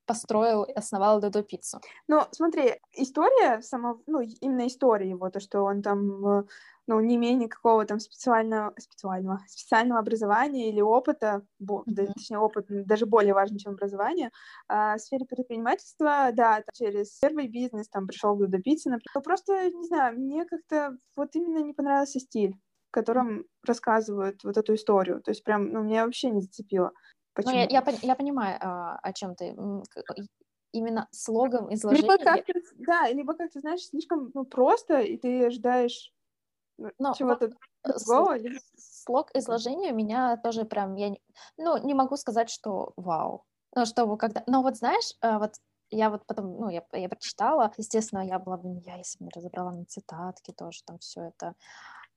построил 0.08 0.64
и 0.64 0.72
основал 0.72 1.20
Додо 1.20 1.44
Пиццу? 1.44 1.80
Ну, 2.08 2.22
смотри, 2.32 2.76
история 2.94 3.62
самого, 3.62 4.02
ну, 4.08 4.22
именно 4.22 4.66
история 4.68 5.10
его, 5.10 5.30
то, 5.30 5.40
что 5.40 5.62
он 5.62 5.82
там, 5.82 6.48
ну, 6.88 7.00
не 7.00 7.16
имея 7.18 7.36
никакого 7.36 7.86
там 7.86 8.00
специального, 8.00 8.74
специального, 8.80 9.40
специального 9.48 10.00
образования 10.00 10.70
или 10.70 10.82
опыта, 10.82 11.44
бо, 11.60 11.84
mm-hmm. 11.88 12.14
точнее, 12.14 12.40
опыт 12.40 12.66
даже 12.70 13.06
более 13.06 13.34
важный, 13.34 13.60
чем 13.60 13.74
образование, 13.74 14.32
а, 14.68 14.96
в 14.96 15.02
сфере 15.02 15.26
предпринимательства, 15.26 16.30
да, 16.34 16.56
там, 16.56 16.74
через 16.74 17.20
первый 17.20 17.48
бизнес 17.48 17.90
там 17.90 18.08
пришел 18.08 18.36
к 18.36 18.40
Додо 18.40 18.60
Пицце, 18.60 18.90
например. 18.90 19.12
Но 19.14 19.22
просто, 19.22 19.70
не 19.70 19.86
знаю, 19.86 20.18
мне 20.18 20.46
как-то 20.46 20.98
вот 21.16 21.36
именно 21.36 21.60
не 21.60 21.74
понравился 21.74 22.20
стиль 22.20 22.56
в 22.88 22.92
котором 22.92 23.46
рассказывают 23.66 24.44
вот 24.44 24.58
эту 24.58 24.74
историю. 24.74 25.22
То 25.22 25.32
есть 25.32 25.44
прям, 25.44 25.72
ну, 25.72 25.84
меня 25.84 26.06
вообще 26.06 26.30
не 26.30 26.42
зацепило. 26.42 26.94
Почему? 27.38 27.54
Ну, 27.54 27.60
я, 27.60 27.68
я, 27.70 27.84
я 28.02 28.16
понимаю, 28.16 28.58
а, 28.62 28.98
о 29.02 29.14
чем 29.14 29.36
ты. 29.36 29.56
Именно 30.74 31.08
слогом 31.12 31.74
изложения. 31.74 32.02
Либо 32.02 32.18
как-то, 32.18 32.54
да, 32.76 33.10
либо 33.10 33.34
как-то, 33.36 33.60
знаешь, 33.60 33.86
слишком 33.86 34.32
ну, 34.34 34.44
просто, 34.44 35.00
и 35.00 35.18
ты 35.18 35.46
ожидаешь 35.46 36.12
ну, 36.78 36.90
Но 37.00 37.14
чего-то 37.14 37.52
другого. 37.84 38.38
Либо... 38.38 38.60
Слог 38.76 39.30
изложения 39.36 39.94
у 39.94 39.96
меня 39.96 40.38
тоже 40.38 40.66
прям, 40.66 40.96
я 40.96 41.10
не, 41.10 41.22
ну, 41.58 41.78
не 41.78 41.94
могу 41.94 42.18
сказать, 42.18 42.50
что 42.50 42.94
вау. 42.98 43.46
Ну, 43.76 43.86
чтобы 43.86 44.18
когда... 44.18 44.44
Но 44.48 44.62
вот 44.64 44.78
знаешь, 44.78 45.14
а, 45.22 45.40
вот 45.40 45.54
я 45.90 46.10
вот 46.10 46.26
потом, 46.26 46.60
ну, 46.60 46.70
я, 46.70 46.84
я 46.94 47.08
прочитала, 47.08 47.72
естественно, 47.78 48.26
я 48.26 48.40
была 48.40 48.58
бы 48.58 48.68
не 48.68 48.82
я, 48.82 48.98
если 48.98 49.20
бы 49.20 49.26
не 49.26 49.32
разобрала 49.36 49.72
на 49.72 49.86
цитатки 49.86 50.52
тоже, 50.52 50.82
там 50.86 50.98
все 51.00 51.22
это. 51.22 51.54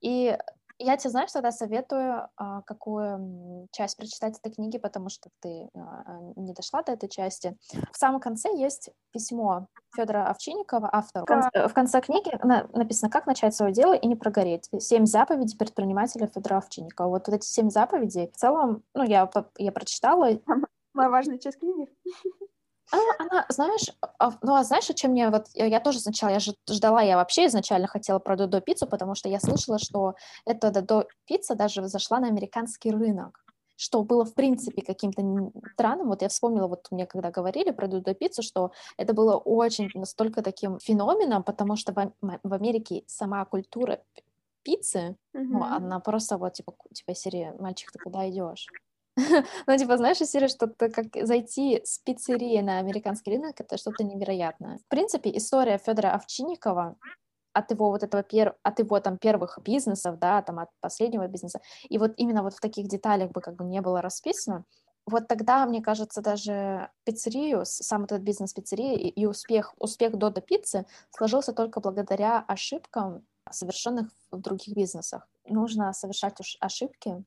И 0.01 0.37
я 0.83 0.97
тебе, 0.97 1.11
знаешь, 1.11 1.31
тогда 1.31 1.53
советую, 1.53 2.29
а, 2.37 2.63
какую 2.63 3.69
часть 3.73 3.97
прочитать 3.97 4.39
этой 4.39 4.53
книги, 4.53 4.79
потому 4.79 5.09
что 5.09 5.29
ты 5.41 5.69
а, 5.75 6.21
не 6.37 6.53
дошла 6.53 6.83
до 6.83 6.93
этой 6.93 7.09
части. 7.09 7.57
В 7.93 7.97
самом 7.97 8.21
конце 8.21 8.49
есть 8.57 8.91
письмо 9.13 9.67
Федора 9.95 10.29
Овчинникова, 10.29 10.89
автору. 10.93 11.25
В 11.25 11.29
конце, 11.29 11.69
в 11.69 11.75
конце 11.75 12.01
книги 12.01 12.31
написано, 12.77 13.11
как 13.11 13.27
начать 13.27 13.55
свое 13.55 13.73
дело 13.73 13.93
и 13.93 14.07
не 14.07 14.17
прогореть. 14.17 14.69
Семь 14.79 15.07
заповедей 15.07 15.57
предпринимателя 15.57 16.27
Федора 16.27 16.59
Овчинникова. 16.59 17.09
Вот, 17.09 17.29
вот 17.29 17.37
эти 17.37 17.45
семь 17.45 17.71
заповедей, 17.71 18.31
в 18.31 18.37
целом, 18.37 18.83
ну, 18.95 19.05
я, 19.05 19.31
я 19.59 19.73
прочитала. 19.73 20.29
Моя 20.95 21.11
важная 21.11 21.39
часть 21.39 21.59
книги. 21.59 21.89
Она, 22.91 23.15
она, 23.19 23.47
знаешь, 23.49 23.89
а, 24.19 24.33
ну, 24.43 24.55
а 24.55 24.65
знаешь, 24.65 24.91
о 24.91 24.95
чем 24.95 25.13
мне 25.13 25.31
вот, 25.31 25.47
я, 25.55 25.67
я 25.67 25.81
тоже 25.81 26.01
сначала, 26.01 26.31
я 26.31 26.41
же 26.41 26.55
ждала, 26.69 27.03
я 27.03 27.17
вообще 27.17 27.47
изначально 27.47 27.87
хотела 27.87 28.19
про 28.19 28.37
Додо 28.37 28.61
пиццу, 28.61 28.87
потому 28.87 29.15
что 29.15 29.29
я 29.29 29.41
слышала, 29.41 29.79
что 29.79 30.15
эта 30.45 30.71
Додо 30.71 31.07
пицца 31.27 31.55
даже 31.55 31.87
зашла 31.87 32.21
на 32.21 32.29
американский 32.29 32.91
рынок, 32.91 33.45
что 33.77 34.03
было, 34.03 34.25
в 34.25 34.35
принципе, 34.35 34.83
каким-то 34.83 35.23
странным. 35.73 36.09
Вот 36.09 36.23
я 36.23 36.29
вспомнила, 36.29 36.67
вот 36.67 36.89
мне 36.91 37.07
когда 37.07 37.31
говорили 37.31 37.71
про 37.71 37.87
Додо 37.87 38.15
пиццу, 38.15 38.43
что 38.43 38.73
это 38.97 39.15
было 39.15 39.37
очень 39.37 39.91
настолько 39.95 40.43
таким 40.43 40.79
феноменом, 40.81 41.43
потому 41.43 41.77
что 41.77 41.93
в, 41.93 42.13
в 42.43 42.53
Америке 42.53 43.05
сама 43.07 43.45
культура 43.45 44.03
пиццы, 44.63 45.17
mm-hmm. 45.35 45.43
ну, 45.43 45.63
она 45.63 46.01
просто 46.01 46.37
вот, 46.37 46.55
типа, 46.55 46.75
типа 46.93 47.15
серии 47.15 47.53
«Мальчик, 47.59 47.91
ты 47.93 47.99
куда 47.99 48.29
идешь?» 48.29 48.67
Ну, 49.67 49.77
типа, 49.77 49.97
знаешь, 49.97 50.19
серия, 50.19 50.49
что 50.49 50.67
то 50.67 50.89
как 50.89 51.07
зайти 51.23 51.81
с 51.85 51.99
пиццерии 51.99 52.61
на 52.61 52.79
американский 52.79 53.33
рынок, 53.33 53.61
это 53.61 53.77
что-то 53.77 54.05
невероятное. 54.05 54.79
В 54.79 54.89
принципе, 54.89 55.37
история 55.37 55.79
Федора 55.79 56.15
Овчинникова 56.15 56.97
от 57.53 57.71
его 57.71 57.91
вот 57.91 58.03
этого 58.03 58.23
пер... 58.23 58.55
от 58.63 58.79
его 58.79 59.01
там 59.01 59.19
первых 59.19 59.59
бизнесов, 59.65 60.19
да, 60.19 60.41
там 60.43 60.61
от 60.61 60.69
последнего 60.81 61.27
бизнеса, 61.27 61.61
и 61.89 61.99
вот 61.99 62.13
именно 62.17 62.43
вот 62.43 62.55
в 62.55 62.61
таких 62.61 62.87
деталях 62.89 63.33
бы 63.33 63.41
как 63.41 63.57
бы 63.57 63.65
не 63.65 63.81
было 63.81 64.01
расписано, 64.01 64.65
вот 65.07 65.27
тогда, 65.27 65.67
мне 65.67 65.83
кажется, 65.83 66.21
даже 66.21 66.91
пиццерию, 67.05 67.63
сам 67.65 68.05
этот 68.05 68.23
бизнес 68.23 68.53
пиццерии 68.53 69.09
и 69.09 69.27
успех, 69.27 69.75
успех 69.79 70.17
Дода 70.17 70.41
пиццы 70.41 70.87
сложился 71.11 71.53
только 71.53 71.81
благодаря 71.81 72.45
ошибкам, 72.47 73.27
совершенных 73.51 74.09
в 74.31 74.41
других 74.41 74.77
бизнесах. 74.77 75.27
Нужно 75.47 75.93
совершать 75.93 76.37
ошибки, 76.61 77.25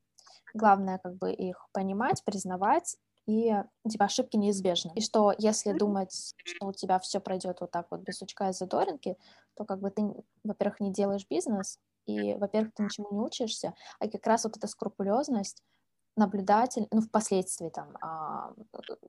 Главное 0.54 1.00
как 1.00 1.16
бы 1.18 1.32
их 1.32 1.68
понимать, 1.74 2.24
признавать 2.26 2.98
и 3.26 3.54
типа 3.90 4.06
ошибки 4.06 4.36
неизбежны. 4.38 4.92
И 4.96 5.02
что 5.02 5.34
если 5.38 5.72
думать, 5.72 6.34
что 6.44 6.68
у 6.68 6.74
тебя 6.74 7.00
все 7.00 7.20
пройдет 7.20 7.62
вот 7.62 7.72
так 7.72 7.88
вот 7.90 8.02
без 8.02 8.18
сучка 8.18 8.50
и 8.50 8.54
задоринки, 8.54 9.18
то 9.56 9.66
как 9.66 9.80
бы 9.80 9.92
ты, 9.92 10.04
во-первых, 10.44 10.80
не 10.80 10.92
делаешь 10.92 11.26
бизнес, 11.30 11.80
и, 12.06 12.36
во-первых, 12.36 12.74
ты 12.74 12.84
ничему 12.84 13.08
не 13.12 13.20
учишься, 13.20 13.74
а 14.00 14.10
как 14.10 14.28
раз 14.28 14.44
вот 14.44 14.58
эта 14.58 14.68
скрупулезность 14.68 15.64
наблюдатель, 16.16 16.88
ну, 16.92 17.02
впоследствии 17.02 17.70
там 17.70 17.98
а, 18.02 18.54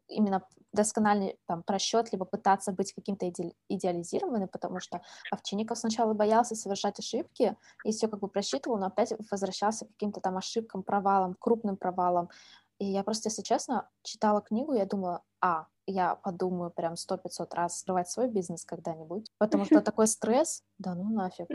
именно 0.08 0.42
доскональный 0.72 1.38
там 1.46 1.62
просчет, 1.62 2.12
либо 2.12 2.24
пытаться 2.24 2.72
быть 2.72 2.92
каким-то 2.92 3.28
иде 3.28 3.52
идеализированным, 3.68 4.48
потому 4.48 4.80
что 4.80 5.02
Овчинников 5.30 5.78
сначала 5.78 6.14
боялся 6.14 6.54
совершать 6.54 6.98
ошибки 6.98 7.56
и 7.84 7.92
все 7.92 8.08
как 8.08 8.20
бы 8.20 8.28
просчитывал, 8.28 8.78
но 8.78 8.86
опять 8.86 9.12
возвращался 9.30 9.86
к 9.86 9.88
каким-то 9.90 10.20
там 10.20 10.36
ошибкам, 10.36 10.82
провалам, 10.82 11.34
крупным 11.38 11.76
провалам. 11.76 12.30
И 12.78 12.86
я 12.86 13.04
просто, 13.04 13.28
если 13.28 13.42
честно, 13.42 13.88
читала 14.02 14.40
книгу, 14.40 14.72
я 14.72 14.86
думала, 14.86 15.22
а, 15.40 15.66
я 15.86 16.16
подумаю 16.16 16.70
прям 16.70 16.96
сто-пятьсот 16.96 17.54
раз 17.54 17.80
скрывать 17.80 18.08
свой 18.08 18.28
бизнес 18.28 18.64
когда-нибудь, 18.64 19.30
потому 19.38 19.64
что 19.64 19.80
такой 19.82 20.06
стресс, 20.06 20.62
да 20.78 20.94
ну 20.94 21.10
нафиг. 21.10 21.46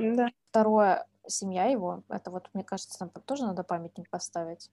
Второе, 0.49 1.07
семья 1.27 1.65
его, 1.65 2.03
это 2.09 2.31
вот, 2.31 2.49
мне 2.53 2.63
кажется, 2.63 2.97
там 2.99 3.09
тоже 3.09 3.45
надо 3.45 3.63
памятник 3.63 4.09
поставить. 4.09 4.71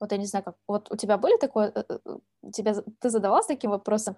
Вот 0.00 0.12
я 0.12 0.18
не 0.18 0.26
знаю, 0.26 0.44
как... 0.44 0.56
Вот 0.66 0.90
у 0.92 0.96
тебя 0.96 1.18
были 1.18 1.36
такое... 1.38 1.72
Э, 1.74 1.84
э, 1.88 2.50
тебя... 2.52 2.74
Ты 3.00 3.10
задавалась 3.10 3.46
таким 3.46 3.70
вопросом, 3.70 4.16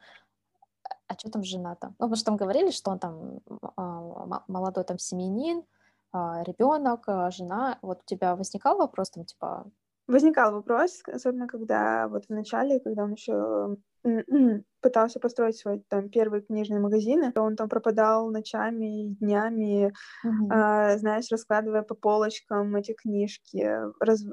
а 1.10 1.14
что 1.14 1.30
там 1.30 1.42
жена-то? 1.42 1.88
Ну, 1.88 1.94
потому 1.98 2.16
что 2.16 2.26
там 2.26 2.36
говорили, 2.36 2.70
что 2.70 2.90
он 2.90 2.98
там 2.98 3.40
а, 3.76 4.42
молодой 4.46 4.84
там 4.84 4.98
семьянин, 4.98 5.64
а, 6.12 6.42
ребенок, 6.44 7.04
а, 7.08 7.30
жена. 7.30 7.78
Вот 7.82 8.02
у 8.02 8.06
тебя 8.06 8.36
возникал 8.36 8.78
вопрос 8.78 9.10
там, 9.10 9.24
типа... 9.24 9.66
Возникал 10.06 10.52
вопрос, 10.52 11.02
особенно 11.06 11.46
когда 11.46 12.08
вот 12.08 12.26
в 12.26 12.30
начале, 12.30 12.80
когда 12.80 13.04
он 13.04 13.12
еще 13.12 13.76
пытался 14.80 15.20
построить 15.20 15.56
свой 15.56 15.84
там 15.88 16.08
первый 16.08 16.42
книжный 16.42 16.80
магазин, 16.80 17.32
он 17.36 17.56
там 17.56 17.68
пропадал 17.68 18.30
ночами 18.30 19.04
и 19.04 19.08
днями, 19.14 19.92
mm-hmm. 20.24 20.52
э, 20.52 20.98
знаешь, 20.98 21.30
раскладывая 21.30 21.82
по 21.82 21.94
полочкам 21.94 22.74
эти 22.76 22.92
книжки, 22.92 23.68
раз... 24.00 24.24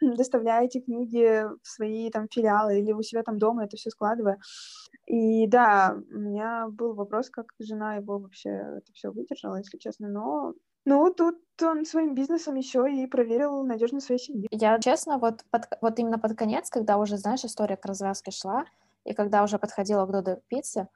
доставляя 0.16 0.64
эти 0.64 0.80
книги 0.80 1.44
в 1.62 1.68
свои 1.68 2.10
там 2.10 2.28
филиалы 2.30 2.80
или 2.80 2.92
у 2.92 3.02
себя 3.02 3.22
там 3.22 3.38
дома 3.38 3.64
это 3.64 3.76
все 3.76 3.90
складывая. 3.90 4.38
И 5.06 5.46
да, 5.46 5.96
у 6.12 6.18
меня 6.18 6.68
был 6.68 6.94
вопрос, 6.94 7.30
как 7.30 7.46
жена 7.58 7.96
его 7.96 8.18
вообще 8.18 8.50
это 8.50 8.92
все 8.92 9.10
выдержала, 9.10 9.56
если 9.56 9.78
честно, 9.78 10.08
но 10.08 10.54
ну, 10.86 11.12
тут 11.12 11.36
он 11.62 11.84
своим 11.84 12.14
бизнесом 12.14 12.54
еще 12.54 12.86
и 12.90 13.06
проверил 13.06 13.62
надежность 13.64 14.06
своей 14.06 14.20
семьи. 14.20 14.48
Я, 14.50 14.78
честно, 14.78 15.18
вот, 15.18 15.44
под, 15.50 15.68
вот 15.82 15.98
именно 15.98 16.18
под 16.18 16.36
конец, 16.36 16.70
когда 16.70 16.96
уже, 16.96 17.18
знаешь, 17.18 17.44
история 17.44 17.76
к 17.76 17.84
развязке 17.84 18.30
шла, 18.30 18.64
и 19.04 19.12
когда 19.12 19.42
уже 19.42 19.58
подходила 19.58 20.06
к 20.06 20.10
Додо 20.10 20.40
Пицце, 20.48 20.88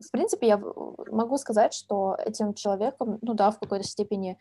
в 0.00 0.10
принципе, 0.10 0.48
я 0.48 0.58
могу 0.58 1.36
сказать, 1.36 1.74
что 1.74 2.16
этим 2.18 2.54
человеком, 2.54 3.18
ну 3.22 3.34
да, 3.34 3.50
в 3.50 3.58
какой-то 3.58 3.84
степени 3.84 4.38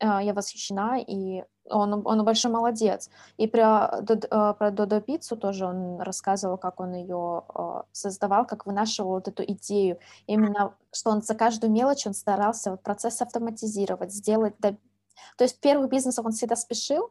я 0.00 0.34
восхищена, 0.34 0.98
и 1.00 1.44
он, 1.70 2.02
он 2.04 2.24
большой 2.24 2.50
молодец. 2.50 3.10
И 3.36 3.46
про, 3.46 4.02
а, 4.30 4.54
про 4.54 4.70
Додо 4.70 5.00
Пиццу 5.00 5.36
тоже 5.36 5.66
он 5.66 6.00
рассказывал, 6.00 6.58
как 6.58 6.80
он 6.80 6.94
ее 6.94 7.44
а, 7.48 7.84
создавал, 7.92 8.46
как 8.46 8.66
вынашивал 8.66 9.10
вот 9.10 9.28
эту 9.28 9.44
идею. 9.44 9.98
Именно, 10.26 10.74
что 10.92 11.10
он 11.10 11.22
за 11.22 11.34
каждую 11.34 11.72
мелочь 11.72 12.06
он 12.06 12.14
старался 12.14 12.70
вот 12.72 12.82
процесс 12.82 13.20
автоматизировать, 13.22 14.12
сделать... 14.12 14.54
То 14.58 15.44
есть 15.44 15.60
первый 15.60 15.88
бизнес 15.88 16.18
он 16.18 16.32
всегда 16.32 16.56
спешил, 16.56 17.10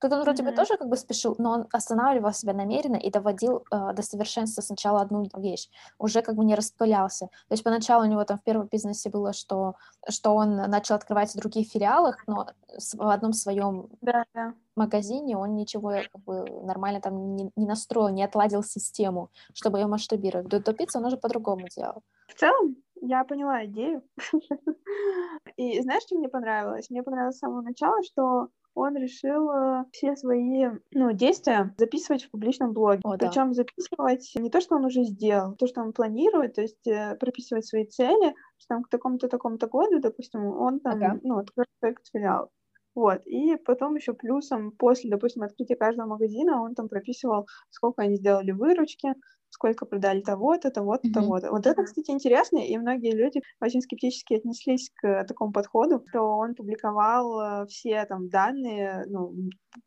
Тут 0.00 0.12
он 0.12 0.22
вроде 0.22 0.42
mm-hmm. 0.42 0.50
бы 0.50 0.52
тоже 0.52 0.76
как 0.76 0.88
бы 0.88 0.96
спешил, 0.96 1.34
но 1.38 1.50
он 1.50 1.66
останавливал 1.72 2.32
себя 2.32 2.54
намеренно 2.54 2.96
и 2.96 3.10
доводил 3.10 3.64
э, 3.70 3.92
до 3.92 4.02
совершенства 4.02 4.62
сначала 4.62 5.02
одну 5.02 5.28
вещь, 5.36 5.68
уже 5.98 6.22
как 6.22 6.36
бы 6.36 6.44
не 6.44 6.54
распылялся. 6.54 7.26
То 7.26 7.52
есть 7.52 7.64
поначалу 7.64 8.04
у 8.04 8.08
него 8.08 8.24
там 8.24 8.38
в 8.38 8.42
первом 8.42 8.68
бизнесе 8.68 9.10
было, 9.10 9.32
что, 9.32 9.74
что 10.08 10.34
он 10.34 10.56
начал 10.56 10.94
открывать 10.94 11.32
в 11.32 11.36
других 11.36 11.68
филиалах, 11.68 12.26
но 12.26 12.46
в 12.94 13.08
одном 13.08 13.32
своем 13.32 13.88
да, 14.00 14.24
да. 14.34 14.54
магазине 14.74 15.36
он 15.36 15.54
ничего 15.54 15.92
как 16.12 16.22
бы 16.24 16.44
нормально 16.62 17.00
там 17.00 17.36
не, 17.36 17.50
не 17.56 17.66
настроил, 17.66 18.08
не 18.08 18.24
отладил 18.24 18.62
систему, 18.62 19.30
чтобы 19.52 19.78
ее 19.78 19.86
масштабировать. 19.86 20.48
До, 20.48 20.60
до 20.60 20.72
пиццы 20.72 20.98
он 20.98 21.06
уже 21.06 21.16
по-другому 21.16 21.68
делал. 21.68 22.02
В 22.26 22.34
целом, 22.34 22.76
я 23.02 23.24
поняла 23.24 23.64
идею. 23.66 24.02
И 25.56 25.80
знаешь, 25.80 26.02
что 26.04 26.16
мне 26.16 26.28
понравилось? 26.28 26.90
Мне 26.90 27.02
понравилось 27.02 27.36
с 27.36 27.40
самого 27.40 27.62
начала, 27.62 28.02
что 28.02 28.48
он 28.74 28.96
решил 28.96 29.50
э, 29.50 29.84
все 29.92 30.16
свои 30.16 30.66
ну, 30.92 31.12
действия 31.12 31.74
записывать 31.76 32.24
в 32.24 32.30
публичном 32.30 32.72
блоге. 32.72 33.00
О, 33.04 33.16
Причем 33.16 33.48
да. 33.48 33.54
записывать 33.54 34.32
не 34.36 34.50
то, 34.50 34.60
что 34.60 34.76
он 34.76 34.84
уже 34.84 35.04
сделал, 35.04 35.54
то, 35.56 35.66
что 35.66 35.80
он 35.80 35.92
планирует, 35.92 36.54
то 36.54 36.62
есть 36.62 36.86
э, 36.86 37.16
прописывать 37.16 37.66
свои 37.66 37.84
цели, 37.84 38.34
что 38.58 38.68
там 38.68 38.82
к 38.84 38.88
такому-то 38.88 39.28
такому-то 39.28 39.66
году, 39.66 40.00
допустим, 40.00 40.46
он 40.46 40.80
там, 40.80 40.94
ага. 40.94 41.20
ну, 41.22 41.38
откроет 41.38 41.68
проект 41.80 42.08
филиал. 42.12 42.50
Вот, 42.94 43.24
и 43.24 43.56
потом 43.56 43.94
еще 43.94 44.14
плюсом 44.14 44.72
после, 44.72 45.10
допустим, 45.10 45.42
открытия 45.42 45.76
каждого 45.76 46.08
магазина 46.08 46.60
он 46.60 46.74
там 46.74 46.88
прописывал, 46.88 47.46
сколько 47.70 48.02
они 48.02 48.16
сделали 48.16 48.50
выручки, 48.50 49.14
сколько 49.50 49.86
продали 49.86 50.20
того-то, 50.20 50.70
того-то, 50.70 51.08
mm-hmm. 51.08 51.12
того-то. 51.12 51.50
Вот 51.50 51.66
это, 51.66 51.82
кстати, 51.82 52.10
интересно, 52.10 52.58
и 52.58 52.76
многие 52.78 53.14
люди 53.14 53.42
очень 53.60 53.82
скептически 53.82 54.34
отнеслись 54.34 54.90
к 54.94 55.24
такому 55.24 55.52
подходу, 55.52 56.02
что 56.08 56.22
он 56.22 56.54
публиковал 56.54 57.64
э, 57.64 57.66
все 57.66 58.04
там 58.06 58.28
данные, 58.28 59.04
ну, 59.08 59.34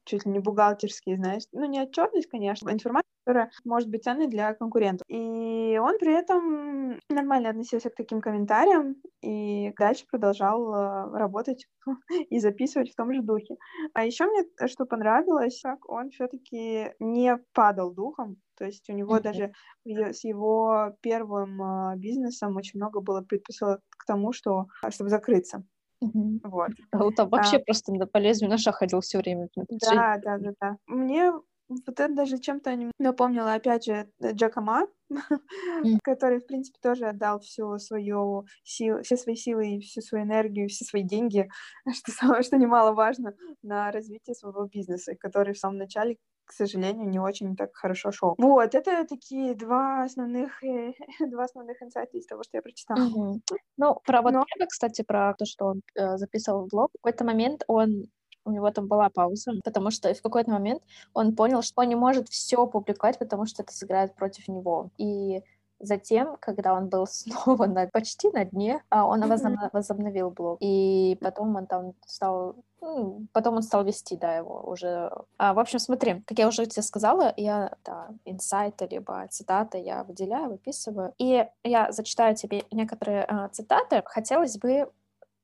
чуть 0.05 0.25
ли 0.25 0.32
не 0.32 0.39
бухгалтерские, 0.39 1.17
знаешь, 1.17 1.43
ну, 1.51 1.65
не 1.65 1.82
отчетность, 1.82 2.29
конечно, 2.29 2.70
а 2.70 2.74
информация, 2.74 3.08
которая 3.25 3.51
может 3.63 3.89
быть 3.89 4.03
ценной 4.03 4.27
для 4.27 4.53
конкурентов. 4.53 5.05
И 5.08 5.79
он 5.82 5.98
при 5.98 6.13
этом 6.13 7.00
нормально 7.10 7.50
относился 7.50 7.89
к 7.89 7.96
таким 7.96 8.22
комментариям 8.22 8.96
и 9.22 9.74
дальше 9.77 10.05
продолжал 10.10 10.74
э, 10.74 11.17
работать 11.17 11.65
и 12.29 12.39
записывать 12.39 12.91
в 12.91 12.96
том 12.96 13.13
же 13.13 13.22
духе. 13.22 13.55
А 13.93 14.05
еще 14.05 14.25
мне 14.25 14.43
что 14.67 14.86
понравилось, 14.86 15.62
как 15.63 15.89
он 15.89 16.10
все-таки 16.12 16.93
не 17.00 17.38
падал 17.53 17.93
духом, 17.93 18.38
то 18.56 18.66
есть 18.66 18.90
у 18.90 18.94
него 18.94 19.18
mm-hmm. 19.18 19.22
даже 19.22 19.54
с 19.86 20.24
его 20.24 20.96
первым 21.02 21.62
э, 21.62 21.98
бизнесом 21.98 22.56
очень 22.56 22.80
много 22.80 23.02
было 23.02 23.22
предпосылок 23.22 23.82
к 23.90 24.06
тому, 24.06 24.34
что 24.34 24.68
чтобы 24.90 25.10
закрыться. 25.10 25.64
Mm-hmm. 26.04 26.40
Вот. 26.44 26.72
А 26.92 27.06
он 27.06 27.14
там 27.14 27.30
вообще 27.30 27.58
а, 27.58 27.60
просто 27.60 27.94
по 28.12 28.18
лезвию 28.18 28.50
ножа 28.50 28.72
ходил 28.72 29.00
все 29.02 29.20
время. 29.20 29.50
Да, 29.56 30.18
да, 30.18 30.38
да, 30.38 30.54
да. 30.60 30.78
Мне 30.88 31.32
вот 31.70 31.82
это 31.88 32.14
даже 32.14 32.40
чем-то 32.40 32.78
напомнило, 33.00 33.54
опять 33.54 33.86
же, 33.86 34.10
Джека 34.22 34.62
Ма, 34.62 34.88
mm. 35.12 36.00
который, 36.04 36.40
в 36.40 36.46
принципе, 36.46 36.78
тоже 36.82 37.08
отдал 37.08 37.40
всю 37.40 37.78
свою 37.80 38.46
силу, 38.64 39.02
все 39.02 39.18
свои 39.18 39.36
силы 39.36 39.76
и 39.76 39.80
всю 39.80 40.02
свою 40.02 40.26
энергию, 40.26 40.70
все 40.70 40.86
свои 40.86 41.04
деньги, 41.04 41.50
что, 41.94 42.42
что 42.44 42.58
немаловажно, 42.58 43.34
на 43.62 43.92
развитие 43.92 44.36
своего 44.36 44.66
бизнеса, 44.66 45.16
который 45.16 45.54
в 45.54 45.60
самом 45.60 45.78
начале 45.78 46.18
к 46.46 46.52
сожалению, 46.52 47.10
не 47.10 47.20
очень 47.20 47.56
так 47.56 47.76
хорошо 47.76 48.12
шел. 48.12 48.36
Вот, 48.38 48.76
это 48.76 49.06
такие 49.06 49.56
два 49.56 50.04
основных, 50.04 50.64
э, 50.64 50.94
два 51.20 51.46
основных 51.46 51.82
инсайта 51.82 52.18
из 52.18 52.26
того, 52.26 52.44
что 52.44 52.58
я 52.58 52.62
прочитала. 52.62 53.00
Mm-hmm. 53.00 53.58
Ну, 53.78 54.02
про 54.06 54.22
вот 54.22 54.34
Но... 54.34 54.46
первое, 54.46 54.68
кстати, 54.68 55.02
про 55.04 55.34
то, 55.38 55.46
что 55.46 55.66
он 55.68 55.82
э, 55.96 56.18
записывал 56.18 56.68
блог, 56.68 56.90
в 56.92 57.02
какой-то 57.02 57.24
момент 57.24 57.64
он 57.68 58.06
у 58.46 58.52
него 58.52 58.70
там 58.72 58.88
была 58.88 59.10
пауза, 59.10 59.54
потому 59.64 59.90
что 59.90 60.14
в 60.14 60.22
какой-то 60.22 60.52
момент 60.52 60.82
он 61.14 61.36
понял, 61.36 61.62
что 61.62 61.82
он 61.82 61.90
не 61.90 61.96
может 61.96 62.28
все 62.28 62.68
публиковать, 62.68 63.18
потому 63.18 63.46
что 63.46 63.64
это 63.64 63.72
сыграет 63.72 64.16
против 64.16 64.48
него. 64.50 64.90
И 64.98 65.42
Затем, 65.80 66.38
когда 66.39 66.74
он 66.74 66.89
был 66.89 67.06
снова 67.08 67.65
на, 67.65 67.88
почти 67.88 68.30
на 68.32 68.46
дне, 68.46 68.84
а, 68.89 69.06
он 69.06 69.24
mm-hmm. 69.24 69.70
возобновил 69.74 70.30
блог. 70.30 70.58
И 70.62 71.18
потом 71.22 71.56
он 71.56 71.68
там 71.68 71.94
стал 72.06 72.56
ну, 72.82 73.27
потом 73.32 73.56
он 73.56 73.63
стал 73.63 73.86
вести, 73.86 74.18
да, 74.18 74.36
его 74.36 74.62
уже. 74.70 75.10
А, 75.38 75.53
в 75.53 75.60
общем, 75.60 75.80
смотри, 75.80 76.22
как 76.27 76.38
я 76.38 76.50
уже 76.50 76.65
тебе 76.65 76.82
сказала, 76.82 77.34
я, 77.38 77.72
да, 77.86 78.10
инсайты, 78.25 78.88
либо 78.92 79.25
цитаты 79.30 79.77
я 79.77 80.03
выделяю, 80.03 80.50
выписываю. 80.50 81.13
И 81.18 81.48
я 81.63 81.92
зачитаю 81.94 82.36
тебе 82.36 82.65
некоторые 82.72 83.24
а, 83.24 83.48
цитаты. 83.50 84.03
Хотелось 84.06 84.58
бы 84.58 84.92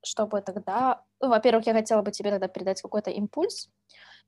чтобы 0.02 0.42
тогда, 0.42 1.02
ну, 1.20 1.30
во-первых, 1.30 1.68
я 1.68 1.74
хотела 1.74 2.02
бы 2.02 2.12
тебе 2.12 2.32
тогда 2.32 2.48
передать 2.48 2.82
какой-то 2.82 3.12
импульс, 3.12 3.70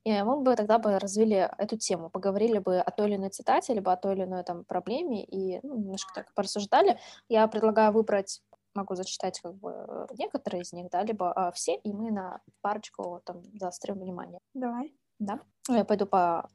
и 0.04 0.24
мы 0.24 0.42
бы 0.42 0.56
тогда 0.56 0.80
бы 0.80 0.98
развили 0.98 1.50
эту 1.58 1.78
тему, 1.78 2.10
поговорили 2.10 2.58
бы 2.58 2.80
о 2.80 2.92
той 2.92 3.10
или 3.10 3.16
иной 3.18 3.30
цитате, 3.30 3.74
либо 3.74 3.92
о 3.92 3.98
той 3.98 4.16
или 4.16 4.24
иной 4.24 4.44
там 4.44 4.64
проблеме, 4.66 5.24
и 5.24 5.60
ну, 5.64 5.78
немножко 5.78 6.12
так 6.14 6.34
порассуждали. 6.34 7.00
Я 7.30 7.48
предлагаю 7.48 7.92
выбрать 7.92 8.42
могу 8.74 8.96
зачитать 8.96 9.40
как 9.42 9.56
бы 9.56 10.08
некоторые 10.18 10.62
из 10.62 10.72
них, 10.74 10.90
да, 10.90 11.04
либо 11.04 11.32
а, 11.34 11.52
все, 11.52 11.76
и 11.76 11.92
мы 11.92 12.12
на 12.12 12.40
парочку 12.62 13.22
там 13.26 13.44
заострим 13.60 14.00
внимание. 14.00 14.40
Давай. 14.54 14.96
Да. 15.20 15.40
Ну, 15.68 15.76
я 15.76 15.86
пойду 15.86 16.06
по, 16.06 16.50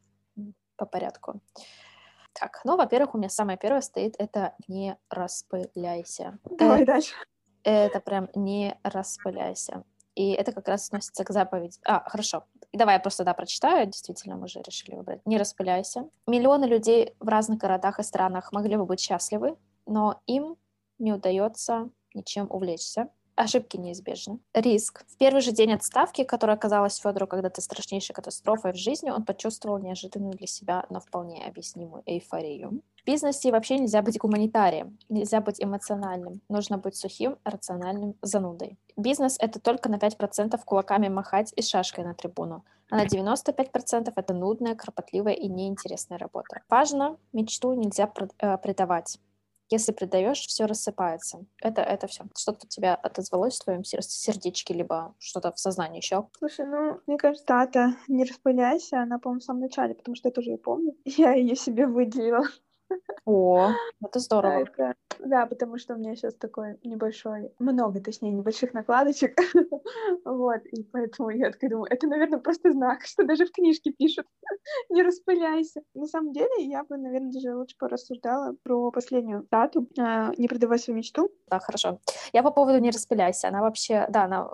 по 0.76 0.86
порядку. 0.86 1.40
Так, 2.32 2.60
ну, 2.64 2.76
во-первых, 2.76 3.14
у 3.14 3.18
меня 3.18 3.28
самое 3.28 3.58
первое 3.58 3.80
стоит 3.80 4.14
это 4.18 4.54
«не 4.68 4.98
распыляйся». 5.08 6.38
Давай 6.44 6.82
э, 6.82 6.86
дальше. 6.86 7.14
Это 7.62 8.00
прям 8.00 8.28
не 8.34 8.78
распыляйся. 8.82 9.84
И 10.16 10.32
это 10.32 10.50
как 10.50 10.66
раз 10.66 10.86
относится 10.86 11.22
к 11.24 11.30
заповеди. 11.30 11.78
А, 11.84 12.02
хорошо. 12.08 12.44
Давай 12.72 12.96
я 12.96 13.00
просто, 13.00 13.22
да, 13.22 13.34
прочитаю. 13.34 13.86
Действительно, 13.86 14.36
мы 14.36 14.46
уже 14.46 14.60
решили 14.62 14.96
выбрать. 14.96 15.24
Не 15.24 15.38
распыляйся. 15.38 16.08
Миллионы 16.26 16.64
людей 16.64 17.14
в 17.20 17.28
разных 17.28 17.58
городах 17.58 18.00
и 18.00 18.02
странах 18.02 18.50
могли 18.50 18.76
бы 18.76 18.86
быть 18.86 19.00
счастливы, 19.00 19.56
но 19.86 20.20
им 20.26 20.56
не 20.98 21.12
удается 21.12 21.90
ничем 22.16 22.46
увлечься. 22.50 23.08
Ошибки 23.36 23.76
неизбежны. 23.76 24.40
Риск. 24.54 25.04
В 25.06 25.18
первый 25.18 25.42
же 25.42 25.52
день 25.52 25.74
отставки, 25.74 26.24
которая 26.24 26.56
оказалась 26.56 26.96
Федору 26.96 27.26
когда-то 27.26 27.60
страшнейшей 27.60 28.14
катастрофой 28.14 28.72
в 28.72 28.76
жизни, 28.76 29.10
он 29.10 29.26
почувствовал 29.26 29.78
неожиданную 29.78 30.32
для 30.32 30.46
себя, 30.46 30.86
но 30.88 31.00
вполне 31.00 31.44
объяснимую 31.46 32.02
эйфорию. 32.06 32.82
Бизнесе 33.06 33.52
вообще 33.52 33.78
нельзя 33.78 34.02
быть 34.02 34.18
гуманитарием, 34.18 34.98
нельзя 35.08 35.40
быть 35.40 35.62
эмоциональным. 35.62 36.40
Нужно 36.48 36.76
быть 36.76 36.96
сухим, 36.96 37.38
рациональным, 37.44 38.16
занудой. 38.20 38.78
Бизнес— 38.96 39.36
это 39.40 39.60
только 39.60 39.88
на 39.88 39.96
5% 39.96 40.58
кулаками 40.64 41.08
махать 41.08 41.52
и 41.54 41.62
шашкой 41.62 42.04
на 42.04 42.14
трибуну. 42.14 42.64
А 42.90 42.96
на 42.96 43.06
95% 43.06 44.12
это 44.14 44.34
нудная, 44.34 44.74
кропотливая 44.74 45.34
и 45.34 45.48
неинтересная 45.48 46.18
работа. 46.18 46.62
Важно, 46.68 47.16
мечту 47.32 47.74
нельзя 47.74 48.10
э, 48.38 48.58
предавать. 48.58 49.18
Если 49.68 49.92
предаешь, 49.92 50.46
все 50.46 50.66
рассыпается. 50.66 51.44
Это, 51.60 51.82
это 51.82 52.06
все. 52.06 52.24
Что-то 52.36 52.66
у 52.66 52.68
тебя 52.68 52.94
отозвалось 52.94 53.56
в 53.56 53.64
твоем 53.64 53.84
сердечке, 53.84 54.74
либо 54.74 55.14
что-то 55.18 55.52
в 55.52 55.58
сознании 55.58 55.98
еще? 55.98 56.28
Слушай, 56.38 56.66
ну, 56.66 57.00
мне 57.06 57.18
кажется, 57.18 57.44
дата 57.46 57.96
«Не 58.06 58.24
распыляйся», 58.24 59.02
она, 59.02 59.18
по-моему, 59.18 59.40
в 59.40 59.44
самом 59.44 59.60
начале, 59.62 59.94
потому 59.94 60.14
что 60.14 60.28
я 60.28 60.32
тоже 60.32 60.50
ее 60.50 60.58
помню. 60.58 60.94
Я 61.04 61.32
ее 61.32 61.56
себе 61.56 61.86
выделила. 61.86 62.44
О, 63.24 63.72
это 64.04 64.18
здорово. 64.20 64.60
Это, 64.60 64.94
да, 65.18 65.46
потому 65.46 65.78
что 65.78 65.94
у 65.94 65.98
меня 65.98 66.14
сейчас 66.14 66.34
такой 66.34 66.78
небольшой, 66.84 67.50
много, 67.58 68.00
точнее, 68.00 68.30
небольших 68.30 68.72
накладочек. 68.72 69.36
вот, 70.24 70.64
и 70.66 70.84
поэтому 70.84 71.30
я 71.30 71.50
такая 71.50 71.70
думаю, 71.70 71.88
это, 71.90 72.06
наверное, 72.06 72.38
просто 72.38 72.72
знак, 72.72 73.02
что 73.04 73.24
даже 73.24 73.46
в 73.46 73.52
книжке 73.52 73.92
пишут, 73.92 74.26
не 74.90 75.02
распыляйся. 75.02 75.82
На 75.94 76.06
самом 76.06 76.32
деле, 76.32 76.50
я 76.58 76.84
бы, 76.84 76.96
наверное, 76.96 77.32
даже 77.32 77.54
лучше 77.56 77.76
порассуждала 77.78 78.54
про 78.62 78.90
последнюю 78.90 79.46
дату, 79.50 79.88
э, 79.98 80.32
не 80.38 80.48
продавай 80.48 80.78
свою 80.78 80.98
мечту. 80.98 81.30
Да, 81.48 81.58
хорошо. 81.58 81.98
Я 82.32 82.42
по 82.42 82.50
поводу 82.50 82.78
не 82.78 82.90
распыляйся, 82.90 83.48
она 83.48 83.60
вообще, 83.60 84.06
да, 84.08 84.24
она 84.24 84.50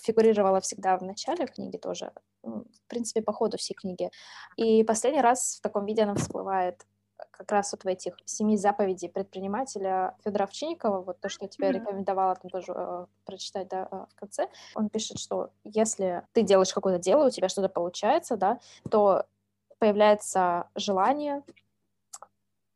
фигурировала 0.00 0.60
всегда 0.60 0.96
в 0.96 1.02
начале 1.02 1.46
книги 1.46 1.76
тоже, 1.76 2.12
в 2.42 2.64
принципе, 2.88 3.20
по 3.20 3.32
ходу 3.32 3.58
всей 3.58 3.74
книги. 3.74 4.10
И 4.56 4.82
последний 4.84 5.20
раз 5.20 5.56
в 5.58 5.60
таком 5.60 5.84
виде 5.84 6.02
она 6.02 6.14
всплывает 6.14 6.86
как 7.30 7.52
раз 7.52 7.72
вот 7.72 7.84
в 7.84 7.86
этих 7.86 8.14
семи 8.24 8.56
заповедей 8.56 9.08
предпринимателя 9.08 10.16
Федора 10.24 10.44
Овчинникова, 10.44 11.02
вот 11.02 11.20
то, 11.20 11.28
что 11.28 11.44
я 11.44 11.48
тебе 11.48 11.68
mm-hmm. 11.68 11.72
рекомендовала 11.72 12.34
там 12.36 12.50
тоже 12.50 12.72
э, 12.74 13.06
прочитать 13.24 13.68
да, 13.68 13.88
э, 13.90 14.06
в 14.10 14.14
конце, 14.14 14.48
он 14.74 14.88
пишет, 14.88 15.18
что 15.18 15.50
если 15.64 16.24
ты 16.32 16.42
делаешь 16.42 16.72
какое-то 16.72 17.02
дело, 17.02 17.26
у 17.26 17.30
тебя 17.30 17.48
что-то 17.48 17.68
получается, 17.68 18.36
да, 18.36 18.58
то 18.90 19.24
появляется 19.78 20.68
желание 20.74 21.42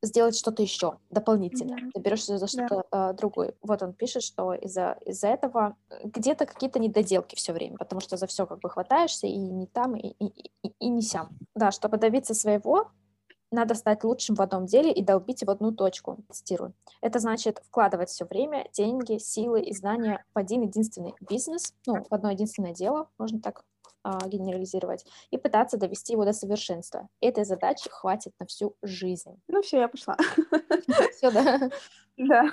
сделать 0.03 0.37
что-то 0.37 0.63
еще 0.63 0.99
дополнительно. 1.11 1.77
Mm-hmm. 1.77 1.91
Ты 1.95 2.01
берешься 2.01 2.39
за 2.39 2.49
что-то 2.49 2.85
yeah. 2.93 3.11
э, 3.11 3.15
другое. 3.15 3.55
Вот 3.63 3.83
он 3.83 3.93
пишет, 3.93 4.23
что 4.23 4.53
из-за 4.53 4.99
из-за 5.07 5.29
этого 5.29 5.77
где-то 6.03 6.47
какие-то 6.47 6.81
недоделки 6.81 7.37
все 7.37 7.53
время, 7.53 7.77
потому 7.79 8.01
что 8.01 8.17
за 8.17 8.27
все 8.27 8.47
как 8.47 8.59
бы 8.59 8.69
хватаешься 8.69 9.29
и 9.29 9.37
не 9.37 9.67
там, 9.67 9.95
и, 9.95 10.09
и, 10.19 10.51
и, 10.63 10.73
и 10.81 10.89
не 10.89 11.03
сям. 11.03 11.31
Да, 11.55 11.71
чтобы 11.71 11.99
добиться 11.99 12.35
своего, 12.35 12.91
надо 13.53 13.75
стать 13.75 14.05
лучшим 14.05 14.35
в 14.35 14.43
одном 14.43 14.67
деле 14.67 14.93
и 14.93 15.03
долбить 15.03 15.43
в 15.45 15.51
одну 15.51 15.73
точку. 15.73 16.19
Цитирую. 16.31 16.75
Это 17.01 17.19
значит 17.19 17.63
вкладывать 17.67 18.09
все 18.09 18.25
время, 18.25 18.69
деньги, 18.73 19.19
силы 19.19 19.61
и 19.61 19.75
знания 19.75 20.25
в 20.35 20.39
один 20.39 20.63
единственный 20.63 21.15
бизнес, 21.21 21.75
ну, 21.87 22.05
в 22.09 22.13
одно 22.13 22.31
единственное 22.31 22.75
дело, 22.75 23.09
можно 23.19 23.41
так 23.41 23.65
а, 24.05 24.27
генерализировать, 24.27 25.07
и 25.31 25.39
пытаться 25.39 25.77
довести 25.77 26.15
его 26.15 26.25
до 26.25 26.33
совершенства. 26.33 27.09
Этой 27.21 27.45
задачи 27.45 27.89
хватит 27.89 28.33
на 28.41 28.47
всю 28.47 28.77
жизнь. 28.83 29.41
Ну 29.49 29.63
все, 29.63 29.79
я 29.81 29.89
пошла. 29.89 30.17
Все, 31.17 31.31
да? 31.31 31.71
Да. 32.17 32.51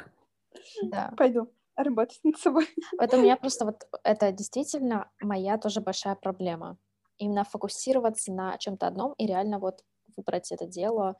Да. 0.83 1.13
Пойду 1.17 1.49
работать 1.75 2.19
над 2.23 2.37
собой. 2.37 2.67
Это 2.99 3.17
у 3.17 3.21
меня 3.21 3.37
просто 3.37 3.65
вот 3.65 3.87
это 4.03 4.31
действительно 4.31 5.09
моя 5.21 5.57
тоже 5.57 5.81
большая 5.81 6.15
проблема. 6.15 6.77
Именно 7.17 7.43
фокусироваться 7.43 8.31
на 8.31 8.57
чем-то 8.57 8.87
одном 8.87 9.13
и 9.13 9.25
реально 9.25 9.59
вот 9.59 9.83
выбрать 10.17 10.51
это 10.51 10.65
дело 10.65 11.17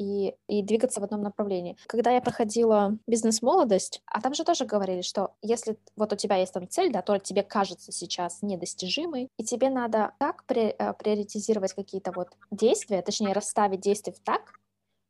и, 0.00 0.34
и 0.48 0.62
двигаться 0.62 1.00
в 1.00 1.04
одном 1.04 1.22
направлении. 1.22 1.76
Когда 1.86 2.10
я 2.10 2.22
проходила 2.22 2.96
бизнес-молодость, 3.06 4.00
а 4.06 4.22
там 4.22 4.32
же 4.32 4.44
тоже 4.44 4.64
говорили, 4.64 5.02
что 5.02 5.34
если 5.42 5.76
вот 5.94 6.12
у 6.12 6.16
тебя 6.16 6.36
есть 6.36 6.54
там 6.54 6.66
цель, 6.66 6.90
да, 6.90 7.00
которая 7.00 7.20
тебе 7.20 7.42
кажется 7.42 7.92
сейчас 7.92 8.40
недостижимой, 8.40 9.28
и 9.36 9.44
тебе 9.44 9.68
надо 9.68 10.14
так 10.18 10.44
э, 10.48 10.94
приоритизировать 10.94 11.74
какие-то 11.74 12.12
вот 12.12 12.28
действия, 12.50 13.02
точнее 13.02 13.34
расставить 13.34 13.80
действия 13.80 14.14
так, 14.24 14.54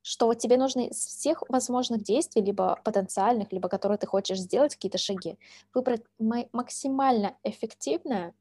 что 0.03 0.35
тебе 0.35 0.57
нужно 0.57 0.89
из 0.89 0.97
всех 0.97 1.45
возможных 1.49 2.03
действий, 2.03 2.43
либо 2.43 2.81
потенциальных, 2.85 3.53
либо 3.53 3.69
которые 3.69 3.99
ты 3.99 4.07
хочешь 4.07 4.39
сделать, 4.39 4.75
какие-то 4.75 4.99
шаги, 4.99 5.39
выбрать 5.73 6.03
максимально 6.53 7.37
эффективное, 7.45 8.35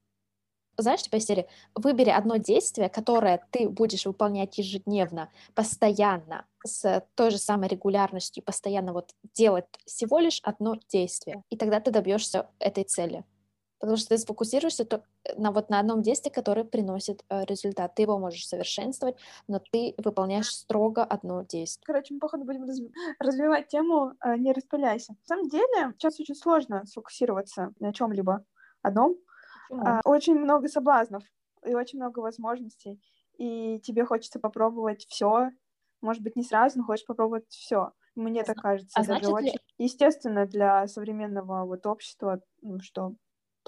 знаешь, 0.82 1.04
типа 1.04 1.20
серии, 1.20 1.48
выбери 1.76 2.10
одно 2.10 2.38
действие, 2.38 2.89
которое 2.89 3.46
ты 3.52 3.70
будешь 3.70 4.06
выполнять 4.06 4.58
ежедневно, 4.58 5.30
постоянно, 5.56 6.46
с 6.65 7.06
той 7.15 7.32
же 7.32 7.38
самой 7.38 7.70
регулярностью, 7.70 8.44
постоянно 8.44 8.94
вот 8.94 9.13
делать 9.34 9.65
всего 9.86 10.20
лишь 10.20 10.42
одно 10.44 10.76
действие, 10.89 11.44
и 11.50 11.58
тогда 11.58 11.80
ты 11.80 11.92
добьешься 11.92 12.50
этой 12.60 12.84
цели. 12.84 13.24
Потому 13.80 13.96
что 13.96 14.10
ты 14.10 14.18
сфокусируешься 14.18 14.84
только 14.84 15.06
на 15.38 15.52
вот 15.52 15.70
на 15.70 15.80
одном 15.80 16.02
действии, 16.02 16.30
которое 16.30 16.65
приносит 16.65 17.24
э, 17.30 17.46
результат. 17.46 17.96
Ты 17.96 18.02
его 18.02 18.20
можешь 18.20 18.46
совершенствовать, 18.46 19.15
но 19.48 19.62
ты 19.72 19.94
выполняешь 19.98 20.54
строго 20.54 21.04
одно 21.04 21.44
действие. 21.44 21.86
Короче, 21.86 22.13
мы, 22.13 22.20
походу, 22.20 22.44
будем 22.44 22.65
разв... 22.65 22.84
развивать 23.20 23.70
тему 23.70 24.13
э, 24.24 24.36
«Не 24.36 24.52
распыляйся». 24.52 25.13
На 25.13 25.26
самом 25.36 25.48
деле, 25.48 25.94
сейчас 25.98 26.20
очень 26.20 26.36
сложно 26.36 26.86
сфокусироваться 26.86 27.74
на 27.80 27.94
чем-либо 27.94 28.44
одном. 28.82 29.15
А, 29.71 30.01
очень 30.05 30.36
много 30.36 30.67
соблазнов 30.67 31.23
и 31.65 31.73
очень 31.73 31.99
много 31.99 32.19
возможностей. 32.19 33.01
И 33.38 33.79
тебе 33.79 34.05
хочется 34.05 34.39
попробовать 34.39 35.05
все. 35.08 35.49
Может 36.01 36.23
быть, 36.23 36.36
не 36.36 36.43
сразу, 36.43 36.79
но 36.79 36.86
хочешь 36.86 37.05
попробовать 37.05 37.47
все. 37.49 37.93
Мне 38.15 38.43
так 38.43 38.58
кажется. 38.58 38.99
А 38.99 39.03
значит 39.03 39.29
очень... 39.29 39.45
ли... 39.47 39.60
Естественно, 39.77 40.45
для 40.45 40.88
современного 40.88 41.65
вот 41.65 41.86
общества, 41.86 42.41
ну, 42.62 42.79
что 42.79 43.13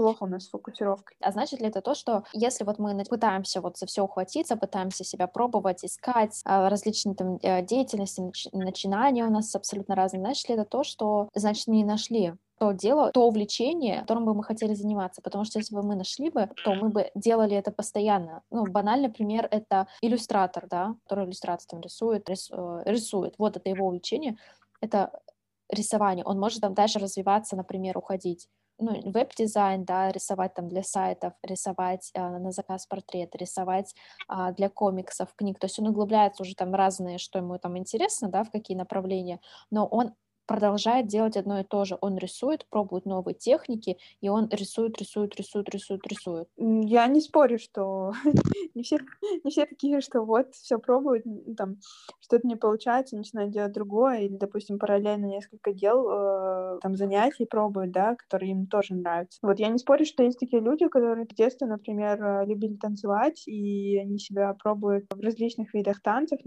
плохо 0.02 0.24
у 0.24 0.28
нас 0.28 0.46
с 0.46 0.50
фокусировкой. 0.50 1.16
А 1.22 1.32
значит 1.32 1.62
ли 1.62 1.68
это 1.68 1.82
то, 1.82 1.94
что 1.94 2.24
если 2.34 2.64
вот 2.64 2.80
мы 2.80 3.04
пытаемся 3.06 3.62
вот 3.62 3.78
за 3.78 3.86
все 3.86 4.04
ухватиться, 4.04 4.56
пытаемся 4.56 5.04
себя 5.04 5.28
пробовать, 5.28 5.86
искать 5.86 6.42
а, 6.44 6.70
различные 6.70 7.14
там 7.14 7.38
э, 7.44 7.64
деятельности, 7.64 8.24
начинания 8.52 9.26
у 9.26 9.30
нас 9.30 9.54
абсолютно 9.56 9.94
разные, 9.94 10.22
значит 10.22 10.50
ли 10.50 10.56
это 10.56 10.66
то, 10.66 10.84
что 10.84 11.30
значит 11.36 11.68
не 11.68 11.84
нашли 11.84 12.34
то 12.58 12.72
дело, 12.72 13.12
то 13.12 13.28
увлечение, 13.28 14.02
которым 14.02 14.26
бы 14.26 14.34
мы 14.34 14.44
хотели 14.44 14.74
заниматься. 14.76 15.22
Потому 15.22 15.46
что 15.46 15.60
если 15.60 15.76
бы 15.76 15.82
мы 15.82 15.96
нашли 15.96 16.30
бы, 16.30 16.50
то 16.64 16.76
мы 16.76 16.90
бы 16.90 17.12
делали 17.16 17.56
это 17.56 17.72
постоянно. 17.72 18.44
Ну, 18.52 18.66
банальный 18.66 19.10
пример— 19.10 19.48
это 19.52 19.88
иллюстратор, 20.02 20.68
да, 20.68 20.96
который 21.04 21.26
иллюстрацию 21.26 21.82
рисует, 21.82 22.30
рис, 22.30 22.50
э, 22.52 22.84
рисует. 22.86 23.34
Вот 23.40 23.58
это 23.58 23.70
его 23.70 23.88
увлечение. 23.88 24.38
Это 24.80 25.12
рисование. 25.72 26.24
Он 26.24 26.40
может 26.40 26.62
там 26.62 26.76
дальше 26.76 27.00
развиваться, 27.00 27.56
например, 27.56 27.98
уходить 27.98 28.48
ну, 28.82 29.12
веб-дизайн, 29.12 29.86
да, 29.86 30.12
рисовать 30.12 30.54
там 30.54 30.68
для 30.68 30.84
сайтов, 30.84 31.34
рисовать 31.44 32.12
а, 32.16 32.40
на 32.40 32.52
заказ 32.52 32.86
портрет, 32.88 33.36
рисовать 33.36 33.96
а, 34.28 34.52
для 34.52 34.70
комиксов, 34.70 35.34
книг. 35.36 35.60
То 35.60 35.66
есть 35.66 35.80
он 35.80 35.88
углубляется 35.88 36.44
уже 36.44 36.56
там 36.56 36.74
разные, 36.74 37.18
что 37.18 37.40
ему 37.40 37.58
там 37.60 37.78
интересно, 37.78 38.28
да, 38.28 38.44
в 38.44 38.52
какие 38.52 38.76
направления, 38.76 39.40
но 39.70 39.86
он 39.86 40.14
продолжает 40.52 41.08
делать 41.08 41.38
одно 41.38 41.62
и 41.62 41.64
то 41.64 41.86
же. 41.86 41.98
Он 42.02 42.18
рисует, 42.18 42.66
пробует 42.70 43.06
новые 43.06 43.36
техники, 43.36 43.98
и 44.20 44.28
он 44.28 44.50
рисует, 44.52 44.98
рисует, 45.00 45.34
рисует, 45.38 45.70
рисует, 45.70 46.06
рисует. 46.06 46.50
Я 46.58 47.08
не 47.08 47.22
спорю, 47.22 47.58
что 47.58 48.12
не, 48.76 48.84
все, 48.84 48.98
не 49.46 49.50
все 49.50 49.66
такие, 49.66 50.02
что 50.02 50.24
вот 50.24 50.54
все 50.54 50.78
пробуют, 50.78 51.24
там 51.56 51.78
что-то 52.20 52.46
не 52.46 52.58
получается, 52.58 53.16
начинают 53.16 53.52
делать 53.52 53.72
другое, 53.72 54.24
или, 54.24 54.36
допустим, 54.36 54.78
параллельно 54.78 55.26
несколько 55.26 55.72
дел, 55.72 56.06
э, 56.10 56.80
там 56.82 56.96
занятий 56.96 57.46
пробуют, 57.46 57.92
да, 57.92 58.16
которые 58.16 58.52
им 58.52 58.68
тоже 58.68 58.96
нравятся. 58.96 59.40
Вот 59.42 59.58
я 59.58 59.70
не 59.70 59.78
спорю, 59.78 60.06
что 60.06 60.24
есть 60.24 60.40
такие 60.40 60.62
люди, 60.62 60.86
которые 60.90 61.26
в 61.26 61.34
детстве, 61.34 61.66
например, 61.66 62.22
э, 62.22 62.46
любили 62.46 62.76
танцевать, 62.76 63.48
и 63.48 63.98
они 64.00 64.20
себя 64.20 64.54
пробуют 64.62 65.06
в 65.10 65.20
различных 65.22 65.74
видах 65.74 66.02
танцев, 66.02 66.40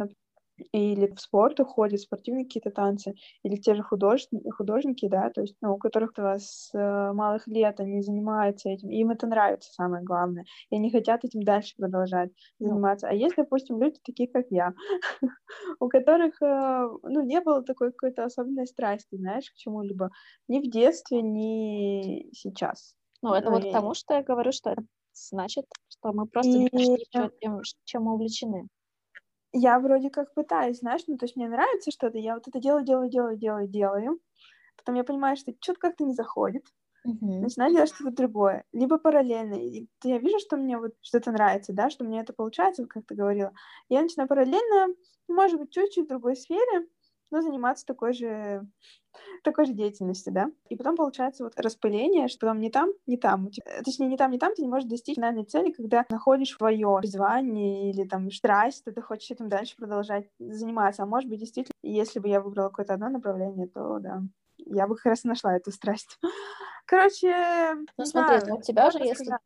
или 0.73 1.13
в 1.13 1.21
спорт 1.21 1.61
уходят, 1.61 2.01
спортивные 2.01 2.45
какие-то 2.45 2.71
танцы, 2.71 3.15
или 3.43 3.57
те 3.57 3.75
же 3.75 3.83
художники, 3.83 4.49
художники, 4.51 5.09
да, 5.09 5.31
то 5.31 5.43
есть, 5.43 5.57
ну, 5.61 5.75
у 5.75 5.79
которых 5.79 6.13
с 6.17 6.71
э, 6.73 7.13
малых 7.13 7.47
лет 7.47 7.81
они 7.81 8.03
занимаются 8.03 8.69
этим, 8.69 8.91
им 8.91 9.11
это 9.11 9.27
нравится, 9.27 9.73
самое 9.73 10.05
главное, 10.05 10.45
и 10.71 10.77
они 10.77 10.91
хотят 10.91 11.25
этим 11.25 11.43
дальше 11.43 11.75
продолжать 11.77 12.31
ну. 12.59 12.69
заниматься. 12.69 13.09
А 13.09 13.13
есть, 13.13 13.37
допустим, 13.37 13.81
люди 13.81 13.99
такие, 14.05 14.29
как 14.29 14.47
я, 14.51 14.75
у 15.81 15.89
которых, 15.89 16.41
э, 16.41 16.89
ну, 17.03 17.23
не 17.23 17.41
было 17.41 17.63
такой 17.63 17.91
какой-то 17.93 18.25
особенной 18.25 18.67
страсти, 18.67 19.17
знаешь, 19.17 19.51
к 19.51 19.55
чему-либо, 19.57 20.11
ни 20.49 20.61
в 20.61 20.71
детстве, 20.71 21.23
ни 21.23 22.29
сейчас. 22.33 22.95
Ну, 23.23 23.33
это 23.33 23.51
ну, 23.51 23.57
вот 23.57 23.65
и... 23.65 23.73
тому, 23.73 23.95
что 23.95 24.15
я 24.15 24.23
говорю, 24.23 24.53
что 24.53 24.71
это 24.71 24.85
значит, 25.15 25.65
что 25.89 26.13
мы 26.13 26.27
просто 26.27 26.53
и... 26.53 26.59
не 26.59 26.69
нашли 26.73 27.07
тем, 27.41 27.63
чем 27.85 28.03
мы 28.03 28.15
увлечены 28.15 28.69
я 29.55 29.79
вроде 29.79 30.11
как 30.11 30.35
пытаюсь, 30.35 30.81
знаешь, 30.81 31.03
ну, 31.07 31.17
то 31.17 31.25
есть 31.25 31.37
мне 31.37 31.49
нравится 31.49 31.91
что-то, 31.91 32.19
я 32.19 32.35
вот 32.35 32.49
это 32.49 32.61
делаю, 32.61 32.85
делаю, 32.85 33.09
делаю, 33.09 33.39
делаю, 33.39 33.69
делаю, 33.69 34.21
потом 34.77 34.97
я 34.97 35.05
понимаю, 35.05 35.37
что 35.37 35.53
что-то 35.61 35.79
как-то 35.81 36.05
не 36.05 36.13
заходит, 36.13 36.65
uh-huh. 37.07 37.41
начинаю 37.41 37.73
делать 37.73 37.95
что-то 37.95 38.11
другое, 38.11 38.65
либо 38.73 38.99
параллельно, 38.99 39.55
и 39.55 39.89
я 40.03 40.19
вижу, 40.19 40.39
что 40.41 40.57
мне 40.57 40.77
вот 40.77 40.93
что-то 41.01 41.31
нравится, 41.31 41.73
да, 41.73 41.89
что 41.89 42.05
мне 42.05 42.21
это 42.21 42.33
получается, 42.33 42.85
как 42.87 43.07
ты 43.07 43.15
говорила, 43.15 43.53
я 43.89 44.03
начинаю 44.03 44.29
параллельно, 44.29 44.95
может 45.29 45.61
быть, 45.61 45.71
чуть-чуть 45.71 46.07
в 46.07 46.09
другой 46.09 46.37
сфере, 46.37 46.89
но 47.31 47.41
заниматься 47.41 47.87
такой 47.87 48.13
же 48.13 48.67
такой 49.43 49.67
же 49.67 49.73
деятельности, 49.73 50.31
да. 50.31 50.51
И 50.69 50.77
потом 50.77 50.97
получается 50.97 51.45
вот 51.45 51.59
распыление, 51.59 52.29
что 52.29 52.47
там 52.47 52.61
не 52.61 52.71
там, 52.71 52.91
не 53.07 53.17
там. 53.17 53.49
Э, 53.65 53.83
точнее, 53.83 54.09
не 54.09 54.17
там, 54.17 54.31
не 54.31 54.39
там 54.39 54.55
ты 54.55 54.63
не 54.63 54.69
можешь 54.69 54.89
достичь 54.89 55.17
финальной 55.17 55.45
цели, 55.45 55.71
когда 55.71 56.05
находишь 56.09 56.57
свое 56.57 56.99
призвание 57.01 57.91
или 57.91 58.07
там 58.09 58.31
страсть, 58.31 58.85
то 58.85 58.93
ты 58.93 59.01
хочешь 59.03 59.31
этим 59.31 59.49
дальше 59.49 59.77
продолжать 59.77 60.29
заниматься. 60.39 61.03
А 61.03 61.07
может 61.07 61.29
быть, 61.29 61.41
действительно, 61.41 61.75
если 61.83 62.19
бы 62.19 62.29
я 62.29 62.41
выбрала 62.41 62.69
какое-то 62.69 62.95
одно 62.95 63.09
направление, 63.09 63.69
то 63.69 63.99
да, 63.99 64.23
я 64.59 64.87
бы 64.87 64.97
как 64.97 65.07
раз 65.07 65.25
нашла 65.25 65.57
эту 65.57 65.71
страсть. 65.71 66.19
Короче, 66.87 67.77
ну 67.97 68.05
смотри, 68.05 68.41
знаю, 68.41 68.59
у 68.59 68.63
тебя 68.63 68.91
же, 68.91 68.99
если 68.99 69.25
сказать 69.25 69.41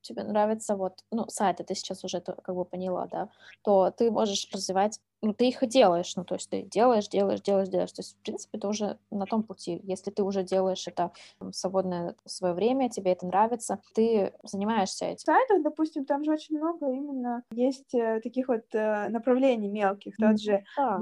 тебе 0.00 0.22
нравится 0.22 0.76
вот, 0.76 1.00
ну, 1.10 1.28
сайты, 1.28 1.64
ты 1.64 1.74
сейчас 1.74 2.04
уже 2.04 2.20
как 2.20 2.54
бы 2.54 2.64
поняла, 2.64 3.06
да, 3.06 3.30
то 3.62 3.90
ты 3.90 4.10
можешь 4.10 4.48
развивать, 4.52 5.00
ну, 5.11 5.11
ты 5.30 5.48
их 5.48 5.66
делаешь, 5.68 6.14
ну, 6.16 6.24
то 6.24 6.34
есть 6.34 6.50
ты 6.50 6.62
делаешь, 6.62 7.08
делаешь, 7.08 7.40
делаешь, 7.40 7.68
делаешь, 7.68 7.92
то 7.92 8.00
есть, 8.00 8.16
в 8.18 8.22
принципе, 8.22 8.58
ты 8.58 8.66
уже 8.66 8.98
на 9.10 9.26
том 9.26 9.44
пути. 9.44 9.80
Если 9.84 10.10
ты 10.10 10.22
уже 10.24 10.42
делаешь 10.42 10.88
это 10.88 11.12
в 11.38 11.52
свободное 11.52 12.16
свое 12.24 12.54
время, 12.54 12.90
тебе 12.90 13.12
это 13.12 13.26
нравится, 13.26 13.80
ты 13.94 14.32
занимаешься 14.42 15.06
этим. 15.06 15.24
Сайтов, 15.24 15.62
допустим, 15.62 16.04
там 16.04 16.24
же 16.24 16.32
очень 16.32 16.58
много 16.58 16.90
именно 16.92 17.44
есть 17.52 17.94
э, 17.94 18.20
таких 18.20 18.48
вот 18.48 18.64
э, 18.72 19.08
направлений 19.10 19.68
мелких, 19.68 20.16
тот 20.16 20.40
же, 20.40 20.64
да 20.76 20.98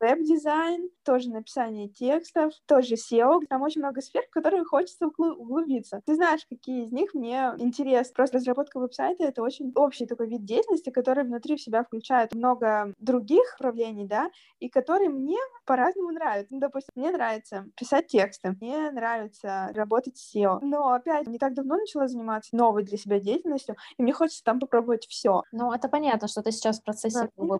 веб-дизайн, 0.00 0.90
тоже 1.04 1.30
написание 1.30 1.88
текстов, 1.88 2.52
тоже 2.66 2.94
SEO. 2.94 3.40
Там 3.48 3.62
очень 3.62 3.80
много 3.80 4.00
сфер, 4.00 4.22
в 4.28 4.30
которые 4.30 4.64
хочется 4.64 5.06
углубиться. 5.06 6.02
Ты 6.06 6.14
знаешь, 6.14 6.46
какие 6.48 6.84
из 6.84 6.92
них 6.92 7.14
мне 7.14 7.54
интересны. 7.58 8.14
Просто 8.14 8.38
разработка 8.38 8.78
веб-сайта— 8.78 9.24
это 9.24 9.42
очень 9.42 9.72
общий 9.74 10.06
такой 10.06 10.28
вид 10.28 10.44
деятельности, 10.44 10.90
который 10.90 11.24
внутри 11.24 11.56
в 11.56 11.62
себя 11.62 11.84
включает 11.84 12.34
много 12.34 12.92
других 12.98 13.56
направлений, 13.58 14.06
да, 14.06 14.30
и 14.58 14.68
который 14.68 15.08
мне 15.08 15.38
по-разному 15.64 16.10
нравится. 16.10 16.52
Ну, 16.52 16.60
допустим, 16.60 16.90
мне 16.94 17.10
нравится 17.10 17.66
писать 17.76 18.08
тексты, 18.08 18.56
мне 18.60 18.90
нравится 18.90 19.70
работать 19.74 20.16
с 20.16 20.34
SEO. 20.34 20.58
Но, 20.62 20.92
опять, 20.92 21.26
не 21.26 21.38
так 21.38 21.54
давно 21.54 21.76
начала 21.76 22.08
заниматься 22.08 22.54
новой 22.56 22.84
для 22.84 22.96
себя 22.96 23.20
деятельностью, 23.20 23.76
и 23.98 24.02
мне 24.02 24.12
хочется 24.12 24.44
там 24.44 24.60
попробовать 24.60 25.06
все. 25.08 25.42
Ну, 25.52 25.72
это 25.72 25.88
понятно, 25.88 26.28
что 26.28 26.42
ты 26.42 26.52
сейчас 26.52 26.80
в 26.80 26.84
процессе 26.84 27.28
да. 27.36 27.58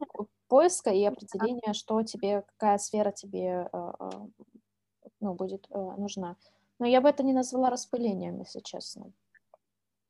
поиска 0.49 0.91
и 0.91 1.05
определения, 1.05 1.73
что 1.73 2.03
тебе 2.03 2.26
тебе, 2.27 2.43
какая 2.43 2.79
сфера 2.79 3.11
тебе 3.11 3.69
э, 3.73 3.93
э, 4.01 4.11
ну, 5.21 5.35
будет 5.35 5.67
э, 5.71 5.79
нужна. 5.79 6.37
Но 6.79 6.87
я 6.87 7.01
бы 7.01 7.09
это 7.09 7.23
не 7.23 7.33
назвала 7.33 7.71
распылением, 7.71 8.39
если 8.39 8.61
честно. 8.61 9.13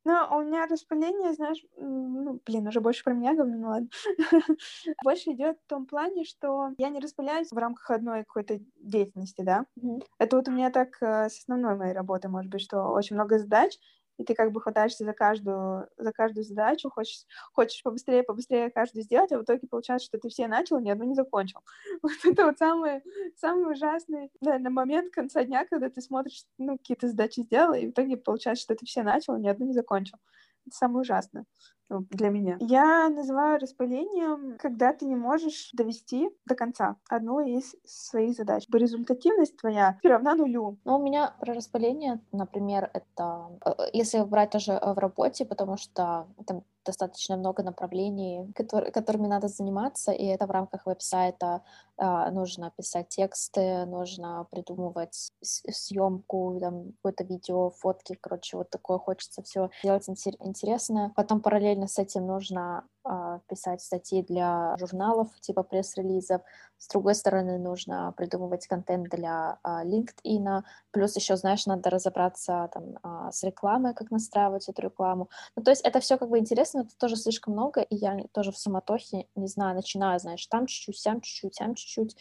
Ну, 0.05 0.15
у 0.31 0.43
меня 0.43 0.67
распыление, 0.67 1.33
знаешь, 1.33 1.65
ну, 1.77 2.41
блин, 2.47 2.69
уже 2.69 2.81
больше 2.81 3.03
про 3.03 3.13
меня 3.13 3.35
говорю, 3.35 3.59
ну 3.59 3.69
ладно. 3.69 3.89
больше 5.05 5.33
идет 5.33 5.59
в 5.59 5.69
том 5.69 5.85
плане, 5.85 6.25
что 6.25 6.71
я 6.79 6.91
не 6.91 7.01
распыляюсь 7.01 7.51
в 7.51 7.59
рамках 7.59 7.91
одной 7.91 8.23
какой-то 8.23 8.61
деятельности, 8.77 9.43
да. 9.43 9.67
Mm-hmm. 9.81 10.05
Это 10.19 10.37
вот 10.37 10.49
у 10.49 10.53
меня 10.53 10.71
так 10.71 10.97
с 11.01 11.41
основной 11.41 11.75
моей 11.75 11.93
работы, 11.93 12.29
может 12.29 12.51
быть, 12.51 12.61
что 12.61 12.85
очень 12.85 13.17
много 13.17 13.41
задач, 13.41 13.79
и 14.19 14.25
ты 14.25 14.35
как 14.35 14.53
бы 14.53 14.61
хватаешься 14.61 15.05
за 15.05 15.13
каждую, 15.13 15.89
за 15.97 16.13
каждую 16.13 16.45
задачу, 16.45 16.91
хочешь, 16.91 17.25
хочешь 17.53 17.83
побыстрее, 17.83 18.23
побыстрее 18.23 18.71
каждую 18.71 19.03
сделать, 19.05 19.33
а 19.33 19.39
в 19.39 19.43
итоге 19.43 19.67
получается, 19.69 20.07
что 20.07 20.19
ты 20.19 20.29
все 20.29 20.47
начал, 20.49 20.79
ни 20.81 20.91
одну 20.91 21.05
не 21.05 21.15
закончил. 21.15 21.61
Вот 22.03 22.13
это 22.25 22.47
вот 22.47 22.59
самый, 22.59 23.03
самый 23.37 23.73
ужасный, 23.73 24.31
наверное, 24.41 24.71
момент 24.71 25.13
конца 25.13 25.45
дня, 25.45 25.67
когда 25.67 25.91
ты 25.91 26.01
смотришь, 26.01 26.45
ну, 26.59 26.79
какие-то 26.79 27.09
задачи 27.09 27.41
сделал, 27.41 27.75
и 27.75 27.87
в 27.87 27.91
итоге 27.91 28.17
получается, 28.17 28.63
что 28.63 28.75
ты 28.75 28.87
все 28.87 29.03
начал, 29.03 29.37
ни 29.39 29.49
одну 29.49 29.67
не 29.67 29.73
закончил. 29.75 30.19
Это 30.67 30.77
самое 30.77 31.01
ужасное. 31.03 31.45
Ну, 31.89 32.05
для 32.11 32.31
меня. 32.31 32.57
Я 32.61 33.09
называю 33.09 33.61
распылением, 33.61 34.57
когда 34.59 34.93
ты 34.93 35.07
не 35.07 35.17
можешь 35.17 35.71
довести 35.73 36.31
до 36.47 36.55
конца 36.55 36.97
одну 37.09 37.41
из 37.41 37.77
своих 37.85 38.35
задач. 38.35 38.67
Результативность 38.73 39.57
твоя 39.57 39.97
все 40.01 40.09
равно 40.09 40.35
нулю. 40.35 40.79
Ну, 40.85 40.97
у 40.97 41.03
меня 41.03 41.35
про 41.41 41.55
распыление, 41.55 42.21
например, 42.33 42.91
это 42.93 43.51
э, 43.65 43.71
если 43.93 44.21
брать 44.23 44.51
тоже 44.51 44.73
э, 44.73 44.93
в 44.93 44.99
работе, 44.99 45.45
потому 45.45 45.77
что 45.77 46.27
там 46.47 46.65
достаточно 46.87 47.37
много 47.37 47.63
направлений, 47.63 48.51
которые, 48.55 48.93
которыми 48.93 49.27
надо 49.27 49.49
заниматься, 49.49 50.13
и 50.13 50.25
это 50.25 50.47
в 50.47 50.51
рамках 50.51 50.87
веб-сайта. 50.87 51.63
А, 51.99 52.31
нужно 52.31 52.73
писать 52.77 53.09
тексты, 53.09 53.87
нужно 53.87 54.47
придумывать 54.51 55.31
съемку, 55.43 56.59
там, 56.61 56.93
какое-то 56.93 57.25
видео, 57.25 57.71
фотки, 57.71 58.17
короче, 58.21 58.57
вот 58.57 58.71
такое 58.71 58.99
хочется 58.99 59.43
все 59.43 59.71
делать 59.83 60.09
интересное. 60.09 61.13
Потом 61.17 61.41
параллельно 61.41 61.76
с 61.85 61.99
этим 61.99 62.27
нужно 62.27 62.87
а, 63.05 63.41
писать 63.49 63.83
статьи 63.83 64.23
для 64.23 64.77
журналов, 64.79 65.29
типа 65.41 65.63
пресс-релизов. 65.63 66.43
С 66.79 66.89
другой 66.89 67.15
стороны, 67.15 67.59
нужно 67.59 68.13
придумывать 68.17 68.67
контент 68.67 69.09
для 69.11 69.59
а, 69.63 69.85
LinkedIn. 69.85 70.63
Плюс 70.91 71.15
еще, 71.17 71.37
знаешь, 71.37 71.67
надо 71.67 71.91
разобраться 71.91 72.71
там, 72.73 72.99
а, 73.03 73.31
с 73.31 73.43
рекламой, 73.45 73.95
как 73.95 74.11
настраивать 74.11 74.69
эту 74.69 74.83
рекламу. 74.83 75.29
Ну, 75.55 75.63
то 75.63 75.71
есть 75.71 75.83
это 75.85 76.01
все 76.01 76.17
как 76.17 76.31
бы 76.31 76.39
интересно, 76.39 76.81
это 76.81 76.97
тоже 76.99 77.17
слишком 77.17 77.53
много, 77.53 77.83
и 77.83 77.95
я 77.95 78.17
тоже 78.33 78.51
в 78.51 78.59
самотохе, 78.59 79.27
не 79.35 79.47
знаю, 79.47 79.77
начинаю, 79.77 80.19
знаешь, 80.19 80.47
там 80.47 80.67
чуть-чуть, 80.67 80.99
сям 80.99 81.21
чуть-чуть, 81.21 81.55
сям 81.55 81.75
чуть-чуть. 81.75 82.17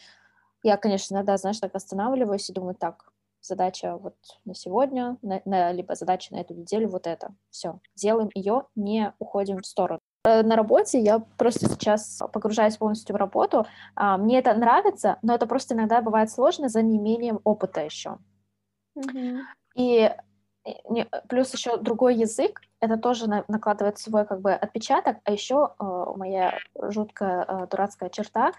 Я, 0.63 0.77
конечно, 0.77 1.15
иногда, 1.15 1.37
знаешь, 1.37 1.59
так 1.59 1.75
останавливаюсь 1.75 2.49
и 2.49 2.53
думаю, 2.53 2.75
так, 2.75 3.11
задача 3.45 3.97
вот 3.97 4.15
на 4.45 4.53
сегодня, 4.53 5.17
на, 5.21 5.41
на, 5.45 5.71
либо 5.71 5.95
задача 5.95 6.33
на 6.33 6.39
эту 6.39 6.53
неделю, 6.53 6.89
вот 6.89 7.07
это. 7.07 7.35
Все, 7.49 7.79
делаем 7.95 8.29
ее, 8.33 8.65
не 8.75 9.13
уходим 9.19 9.59
в 9.59 9.65
сторону. 9.65 9.99
Э, 10.25 10.43
на 10.43 10.55
работе 10.55 10.99
я 10.99 11.19
просто 11.37 11.69
сейчас 11.69 12.21
погружаюсь 12.33 12.77
полностью 12.77 13.15
в 13.15 13.19
работу. 13.19 13.65
А, 13.95 14.17
мне 14.17 14.39
это 14.39 14.53
нравится, 14.53 15.19
но 15.21 15.35
это 15.35 15.45
просто 15.47 15.75
иногда 15.75 16.01
бывает 16.01 16.31
сложно 16.31 16.67
за 16.67 16.81
неимением 16.81 17.39
опыта 17.43 17.81
еще. 17.81 18.17
Mm-hmm. 18.97 19.39
И 19.75 20.11
плюс 21.29 21.53
еще 21.53 21.77
другой 21.77 22.15
язык, 22.15 22.61
это 22.79 22.97
тоже 22.97 23.27
накладывает 23.27 23.99
свой 23.99 24.25
как 24.25 24.41
бы 24.41 24.53
отпечаток, 24.53 25.17
а 25.23 25.31
еще 25.31 25.73
э, 25.79 25.83
моя 26.15 26.57
жуткая 26.75 27.45
э, 27.47 27.67
дурацкая 27.69 28.09
черта 28.09 28.51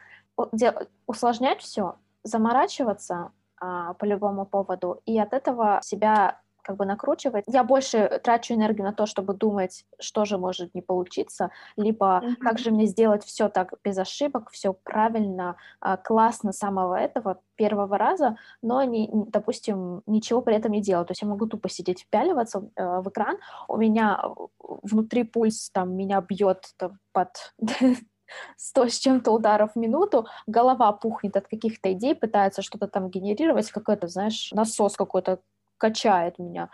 усложнять 1.06 1.62
все, 1.62 1.96
заморачиваться 2.22 3.32
а, 3.60 3.94
по 3.94 4.04
любому 4.04 4.46
поводу, 4.46 5.00
и 5.06 5.18
от 5.18 5.32
этого 5.32 5.80
себя 5.82 6.40
как 6.66 6.76
бы 6.76 6.84
накручивать. 6.84 7.44
Я 7.46 7.62
больше 7.62 8.20
трачу 8.24 8.54
энергию 8.54 8.84
на 8.84 8.92
то, 8.92 9.06
чтобы 9.06 9.34
думать, 9.34 9.84
что 10.00 10.24
же 10.24 10.36
может 10.36 10.74
не 10.74 10.82
получиться, 10.82 11.50
либо 11.76 12.20
mm-hmm. 12.24 12.36
как 12.36 12.58
же 12.58 12.72
мне 12.72 12.86
сделать 12.86 13.24
все 13.24 13.48
так 13.48 13.74
без 13.84 13.96
ошибок, 13.98 14.50
все 14.50 14.72
правильно, 14.72 15.56
а, 15.80 15.96
классно 15.96 16.52
с 16.52 16.58
самого 16.58 16.96
этого 16.96 17.40
первого 17.54 17.96
раза, 17.98 18.36
но, 18.62 18.82
не, 18.82 19.08
допустим, 19.12 20.02
ничего 20.06 20.42
при 20.42 20.56
этом 20.56 20.72
не 20.72 20.82
делать. 20.82 21.06
То 21.06 21.12
есть 21.12 21.22
я 21.22 21.28
могу 21.28 21.46
тупо 21.46 21.68
сидеть, 21.68 22.00
впяливаться 22.00 22.68
э, 22.74 23.00
в 23.00 23.08
экран, 23.08 23.38
у 23.68 23.76
меня 23.76 24.20
внутри 24.58 25.22
пульс 25.22 25.70
там 25.70 25.96
меня 25.96 26.20
бьет 26.20 26.64
там, 26.76 26.98
под 27.12 27.54
сто 28.56 28.88
с 28.88 28.98
чем-то 28.98 29.30
ударов 29.30 29.72
в 29.72 29.76
минуту, 29.76 30.26
голова 30.46 30.92
пухнет 30.92 31.36
от 31.36 31.48
каких-то 31.48 31.92
идей, 31.92 32.14
пытается 32.14 32.62
что-то 32.62 32.88
там 32.88 33.10
генерировать, 33.10 33.70
какой-то, 33.70 34.08
знаешь, 34.08 34.50
насос 34.52 34.96
какой-то 34.96 35.40
качает 35.78 36.38
меня. 36.38 36.70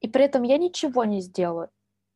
И 0.00 0.08
при 0.08 0.24
этом 0.24 0.42
я 0.42 0.58
ничего 0.58 1.04
не 1.04 1.20
сделаю. 1.20 1.70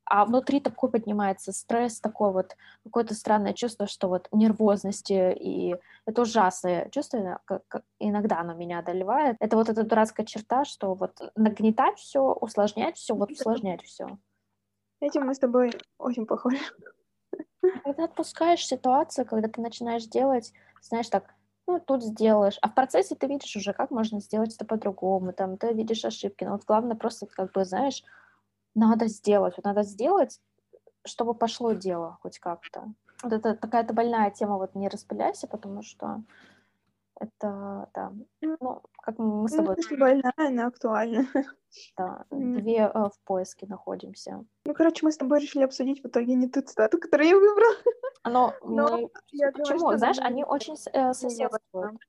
А 0.04 0.24
внутри 0.24 0.58
такой 0.58 0.90
поднимается 0.90 1.52
стресс, 1.52 2.00
такое 2.00 2.30
вот 2.30 2.56
какое-то 2.82 3.14
странное 3.14 3.52
чувство, 3.52 3.86
что 3.86 4.08
вот 4.08 4.26
нервозности, 4.32 5.32
и 5.32 5.76
это 6.04 6.22
ужасное 6.22 6.88
чувство, 6.90 7.40
как 7.44 7.62
иногда 8.00 8.40
оно 8.40 8.54
меня 8.54 8.80
одолевает. 8.80 9.36
Это 9.38 9.56
вот 9.56 9.68
эта 9.68 9.84
дурацкая 9.84 10.26
черта, 10.26 10.64
что 10.64 10.94
вот 10.94 11.32
нагнетать 11.36 11.98
все, 11.98 12.20
усложнять 12.20 12.96
все, 12.96 13.14
вот 13.14 13.30
усложнять 13.30 13.82
все. 13.82 14.18
Этим 15.00 15.26
мы 15.26 15.34
с 15.34 15.38
тобой 15.38 15.70
очень 15.96 16.26
похожи. 16.26 16.58
Когда 17.84 18.04
отпускаешь 18.04 18.66
ситуацию, 18.66 19.26
когда 19.26 19.48
ты 19.48 19.60
начинаешь 19.60 20.06
делать, 20.06 20.52
знаешь, 20.82 21.08
так, 21.08 21.34
ну, 21.66 21.80
тут 21.80 22.02
сделаешь. 22.02 22.58
А 22.62 22.68
в 22.68 22.74
процессе 22.74 23.14
ты 23.14 23.26
видишь 23.26 23.54
уже, 23.56 23.72
как 23.72 23.90
можно 23.90 24.20
сделать 24.20 24.54
это 24.54 24.64
по-другому, 24.64 25.32
там, 25.32 25.56
ты 25.56 25.72
видишь 25.72 26.04
ошибки. 26.04 26.44
Но 26.44 26.52
вот 26.52 26.64
главное 26.64 26.96
просто, 26.96 27.26
как 27.26 27.52
бы, 27.52 27.64
знаешь, 27.64 28.02
надо 28.74 29.08
сделать. 29.08 29.54
Вот 29.56 29.64
надо 29.64 29.82
сделать, 29.82 30.40
чтобы 31.04 31.34
пошло 31.34 31.72
дело 31.72 32.18
хоть 32.22 32.38
как-то. 32.38 32.92
Вот 33.22 33.32
это 33.32 33.54
такая-то 33.54 33.92
больная 33.92 34.30
тема, 34.30 34.56
вот 34.56 34.74
не 34.74 34.88
распыляйся, 34.88 35.46
потому 35.46 35.82
что 35.82 36.22
это, 37.20 37.90
да, 37.94 38.12
ну, 38.40 38.82
как 39.02 39.18
мы 39.18 39.48
с 39.48 39.52
тобой... 39.52 39.76
Ну, 39.90 39.96
больная, 39.98 40.32
она 40.36 40.66
актуальна. 40.66 41.26
Да, 41.96 42.24
две 42.32 42.78
э, 42.78 42.92
в 42.92 43.12
поиске 43.24 43.64
находимся. 43.68 44.44
Ну, 44.64 44.74
короче, 44.74 45.06
мы 45.06 45.12
с 45.12 45.16
тобой 45.16 45.38
решили 45.38 45.62
обсудить 45.62 46.02
в 46.02 46.08
итоге 46.08 46.34
не 46.34 46.48
ту 46.48 46.62
цитату, 46.62 46.98
которую 46.98 47.28
я 47.28 47.36
выбрала. 47.36 47.74
Но, 48.24 48.54
Но 48.64 48.98
мы... 48.98 49.08
Почему? 49.52 49.78
Думаю, 49.78 49.98
Знаешь, 49.98 50.18
они 50.18 50.42
очень 50.42 50.74
э, 50.92 51.12
соседствуют. 51.12 52.00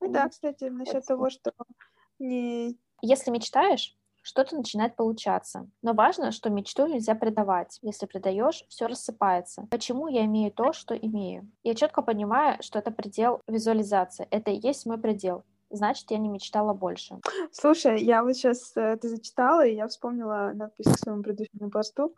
Ну 0.00 0.08
да, 0.10 0.30
кстати, 0.30 0.64
насчет 0.64 1.04
того, 1.04 1.28
что 1.28 1.52
не... 2.18 2.78
Если 3.02 3.30
мечтаешь, 3.30 3.94
что-то 4.24 4.56
начинает 4.56 4.96
получаться. 4.96 5.68
Но 5.82 5.92
важно, 5.92 6.32
что 6.32 6.48
мечту 6.48 6.86
нельзя 6.86 7.14
предавать. 7.14 7.78
Если 7.82 8.06
предаешь, 8.06 8.64
все 8.68 8.86
рассыпается. 8.86 9.68
Почему 9.70 10.08
я 10.08 10.24
имею 10.24 10.50
то, 10.50 10.72
что 10.72 10.96
имею? 10.96 11.50
Я 11.62 11.74
четко 11.74 12.00
понимаю, 12.00 12.56
что 12.62 12.78
это 12.78 12.90
предел 12.90 13.42
визуализации. 13.46 14.26
Это 14.30 14.50
и 14.50 14.66
есть 14.66 14.86
мой 14.86 14.98
предел. 14.98 15.44
Значит, 15.68 16.10
я 16.10 16.18
не 16.18 16.28
мечтала 16.28 16.72
больше. 16.72 17.20
Слушай, 17.52 18.02
я 18.02 18.22
вот 18.22 18.34
сейчас 18.34 18.72
это 18.76 19.08
зачитала, 19.08 19.66
и 19.66 19.74
я 19.74 19.88
вспомнила 19.88 20.52
надпись 20.54 20.86
к 20.86 20.98
своему 20.98 21.22
предыдущему 21.22 21.70
посту. 21.70 22.14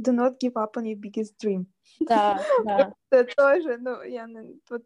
Do 0.00 0.12
not 0.12 0.38
give 0.42 0.54
up 0.54 0.72
on 0.76 0.84
your 0.84 0.96
biggest 0.96 1.34
dream. 1.40 1.66
Да, 2.00 2.42
да. 2.64 2.94
Это 3.10 3.32
тоже, 3.36 3.78
ну, 3.78 4.02
я 4.02 4.28
вот 4.68 4.82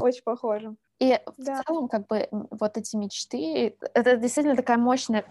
очень 0.00 0.22
похоже. 0.24 0.74
И 0.98 1.16
да. 1.36 1.62
в 1.62 1.64
целом, 1.64 1.88
как 1.88 2.08
бы, 2.08 2.28
вот 2.32 2.76
эти 2.76 2.96
мечты, 2.96 3.76
это 3.94 4.16
действительно 4.16 4.56
такая 4.56 4.78
мощная 4.78 5.24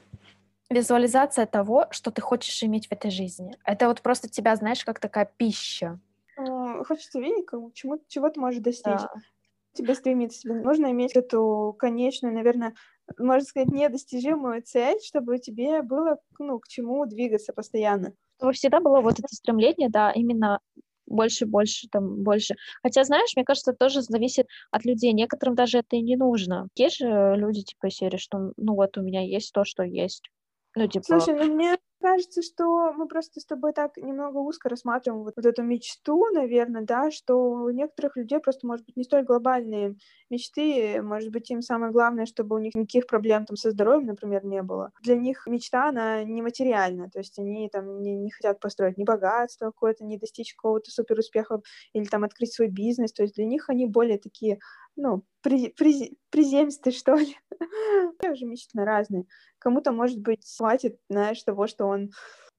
визуализация 0.69 1.45
того, 1.45 1.88
что 1.91 2.12
ты 2.12 2.21
хочешь 2.21 2.63
иметь 2.63 2.88
в 2.88 2.91
этой 2.91 3.12
жизни. 3.12 3.56
Это 3.65 3.88
вот 3.88 4.01
просто 4.01 4.30
тебя, 4.30 4.56
знаешь, 4.56 4.84
как 4.84 4.99
такая 4.99 5.30
пища. 5.38 5.99
Хочется 6.88 7.19
видеть, 7.19 7.45
как, 7.45 7.73
чему, 7.73 7.99
чего 8.08 8.30
ты 8.30 8.39
можешь 8.39 8.62
достичь. 8.62 8.84
Да. 8.86 9.10
Тебе 9.73 9.93
стремиться. 9.95 10.41
Тебе 10.41 10.56
нужно 10.56 10.91
иметь 10.91 11.15
эту 11.15 11.75
конечную, 11.77 12.34
наверное, 12.34 12.73
можно 13.19 13.45
сказать, 13.45 13.69
недостижимую 13.69 14.62
цель, 14.63 14.99
чтобы 15.03 15.38
тебе 15.38 15.82
было, 15.82 16.17
ну, 16.39 16.60
к 16.60 16.67
чему 16.67 17.06
двигаться 17.06 17.53
постоянно. 17.53 18.13
Чтобы 18.38 18.53
всегда 18.53 18.80
было 18.80 19.01
вот 19.01 19.19
это 19.19 19.27
стремление, 19.32 19.89
да, 19.89 20.12
именно 20.12 20.60
больше, 21.06 21.45
больше, 21.45 21.88
там, 21.89 22.23
больше. 22.23 22.56
Хотя, 22.84 23.03
знаешь, 23.03 23.32
мне 23.36 23.45
кажется, 23.45 23.71
это 23.71 23.77
тоже 23.86 24.01
зависит 24.01 24.47
от 24.71 24.84
людей. 24.84 25.13
Некоторым 25.13 25.56
даже 25.56 25.80
это 25.80 25.95
и 25.95 26.01
не 26.01 26.17
нужно. 26.17 26.67
Есть 26.75 26.97
же 26.97 27.36
люди, 27.36 27.62
типа, 27.62 27.89
серии, 27.89 28.17
что, 28.17 28.51
ну, 28.58 28.75
вот 28.75 28.97
у 28.97 29.01
меня 29.01 29.21
есть 29.21 29.53
то, 29.53 29.63
что 29.63 29.84
есть. 29.84 30.30
Ну, 30.78 30.88
типа... 30.88 31.06
Слушай, 31.06 31.36
ну 31.36 31.54
мне 31.54 31.78
кажется, 32.00 32.42
что 32.42 32.94
мы 32.94 33.08
просто 33.08 33.40
с 33.40 33.46
тобой 33.46 33.74
так 33.74 33.98
немного 33.98 34.38
узко 34.38 34.70
рассматриваем 34.70 35.24
вот, 35.24 35.34
вот 35.36 35.46
эту 35.46 35.63
мечту, 35.63 36.26
наверное, 36.32 36.84
да, 36.84 37.10
что 37.10 37.36
у 37.36 37.70
некоторых 37.72 38.16
людей 38.16 38.40
просто, 38.40 38.68
может 38.68 38.86
быть, 38.86 38.96
не 38.96 39.04
столь 39.04 39.24
глобальные 39.24 39.96
мечты, 40.30 41.02
может 41.02 41.32
быть, 41.32 41.50
им 41.50 41.62
самое 41.62 41.92
главное, 41.92 42.28
чтобы 42.28 42.56
у 42.56 42.60
них 42.60 42.76
никаких 42.76 43.08
проблем 43.08 43.46
там 43.46 43.58
со 43.58 43.72
здоровьем, 43.72 44.08
например, 44.08 44.46
не 44.46 44.62
было. 44.62 44.92
Для 45.02 45.16
них 45.16 45.48
мечта, 45.48 45.90
она 45.90 46.24
нематериальна, 46.24 47.10
то 47.10 47.20
есть 47.20 47.40
они 47.40 47.70
там 47.70 48.02
не, 48.02 48.16
не 48.16 48.30
хотят 48.30 48.60
построить 48.60 48.98
ни 48.98 49.04
богатство 49.04 49.66
какое-то, 49.66 50.06
не 50.06 50.18
достичь 50.18 50.54
какого-то 50.54 50.92
супер 50.92 51.18
успеха 51.18 51.62
или 51.94 52.06
там 52.06 52.24
открыть 52.24 52.54
свой 52.54 52.68
бизнес, 52.68 53.12
то 53.12 53.24
есть 53.24 53.36
для 53.36 53.46
них 53.46 53.70
они 53.70 53.88
более 53.88 54.20
такие 54.20 54.60
ну, 54.97 55.23
при, 55.41 55.69
при, 55.69 56.17
приземистые, 56.29 56.93
что 56.97 57.15
ли. 57.15 57.38
Тоже 58.19 58.45
мечты 58.45 58.83
разные. 58.83 59.25
Кому-то, 59.60 59.91
может 59.91 60.19
быть, 60.19 60.45
хватит, 60.57 60.99
знаешь, 61.10 61.41
того, 61.43 61.67
что 61.67 61.86
он 61.86 62.12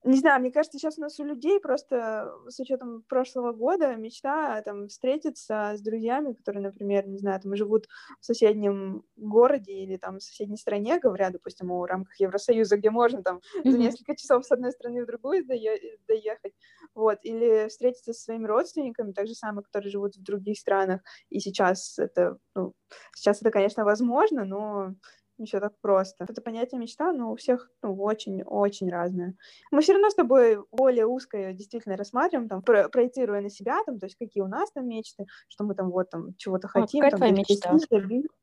не 0.05 0.19
знаю, 0.19 0.41
мне 0.41 0.53
кажется, 0.53 0.79
сейчас 0.79 0.97
у 0.99 1.01
нас 1.01 1.19
у 1.19 1.25
людей 1.25 1.59
просто 1.61 2.33
с 2.49 2.61
учетом 2.61 3.03
прошлого 3.09 3.53
года 3.53 3.97
мечта 3.97 4.63
там 4.63 4.87
встретиться 4.87 5.75
с 5.77 5.81
друзьями, 5.81 6.35
которые, 6.35 6.63
например, 6.63 7.09
не 7.09 7.19
знаю, 7.19 7.41
там 7.41 7.57
живут 7.57 7.89
в 8.21 8.25
соседнем 8.25 9.03
городе 9.17 9.73
или 9.73 9.97
там 9.97 10.19
в 10.19 10.23
соседней 10.23 10.57
стране, 10.57 11.01
говоря, 11.01 11.31
допустим, 11.31 11.73
о 11.73 11.85
рамках 11.87 12.19
Евросоюза, 12.21 12.77
где 12.77 12.91
можно 12.91 13.23
там 13.23 13.39
mm-hmm. 13.39 13.71
за 13.71 13.79
несколько 13.79 14.17
часов 14.17 14.47
с 14.47 14.53
одной 14.53 14.71
страны 14.71 15.03
в 15.03 15.07
другую 15.07 15.45
доехать, 15.45 16.55
вот, 16.95 17.19
или 17.23 17.69
встретиться 17.69 18.13
со 18.13 18.23
своими 18.23 18.47
родственниками, 18.47 19.13
так 19.13 19.27
же 19.27 19.35
самое, 19.35 19.65
которые 19.65 19.91
живут 19.91 20.17
в 20.17 20.23
других 20.23 20.59
странах, 20.59 21.01
и 21.29 21.41
сейчас 21.41 21.99
это, 21.99 22.39
ну, 22.55 22.73
сейчас 23.17 23.41
это, 23.41 23.51
конечно, 23.51 23.85
возможно, 23.85 24.45
но 24.45 24.95
не 25.39 25.47
все 25.47 25.61
так 25.61 25.75
просто. 25.81 26.27
Это 26.29 26.43
понятие 26.43 26.81
мечта, 26.81 27.13
но 27.13 27.33
у 27.33 27.37
всех 27.37 27.71
ну, 27.83 27.95
очень-очень 28.03 28.91
разное. 28.91 29.35
Мы 29.71 29.81
все 29.83 29.93
равно 29.93 30.11
с 30.11 30.15
тобой 30.15 30.59
более 30.73 31.07
узкое 31.07 31.53
действительно 31.53 31.97
рассматриваем, 31.97 32.49
там, 32.49 32.63
про 32.63 32.89
проецируя 32.89 33.41
на 33.41 33.51
себя, 33.51 33.79
там, 33.87 33.99
то 33.99 34.07
есть 34.07 34.17
какие 34.17 34.43
у 34.43 34.49
нас 34.49 34.71
там 34.73 34.89
мечты, 34.89 35.27
что 35.49 35.65
мы 35.65 35.75
там 35.75 35.91
вот 35.91 36.11
там 36.11 36.35
чего-то 36.37 36.69
а 36.75 36.81
хотим. 36.81 37.01
Какая 37.01 37.11
там, 37.11 37.19
твоя 37.19 37.33
мечта? 37.33 37.77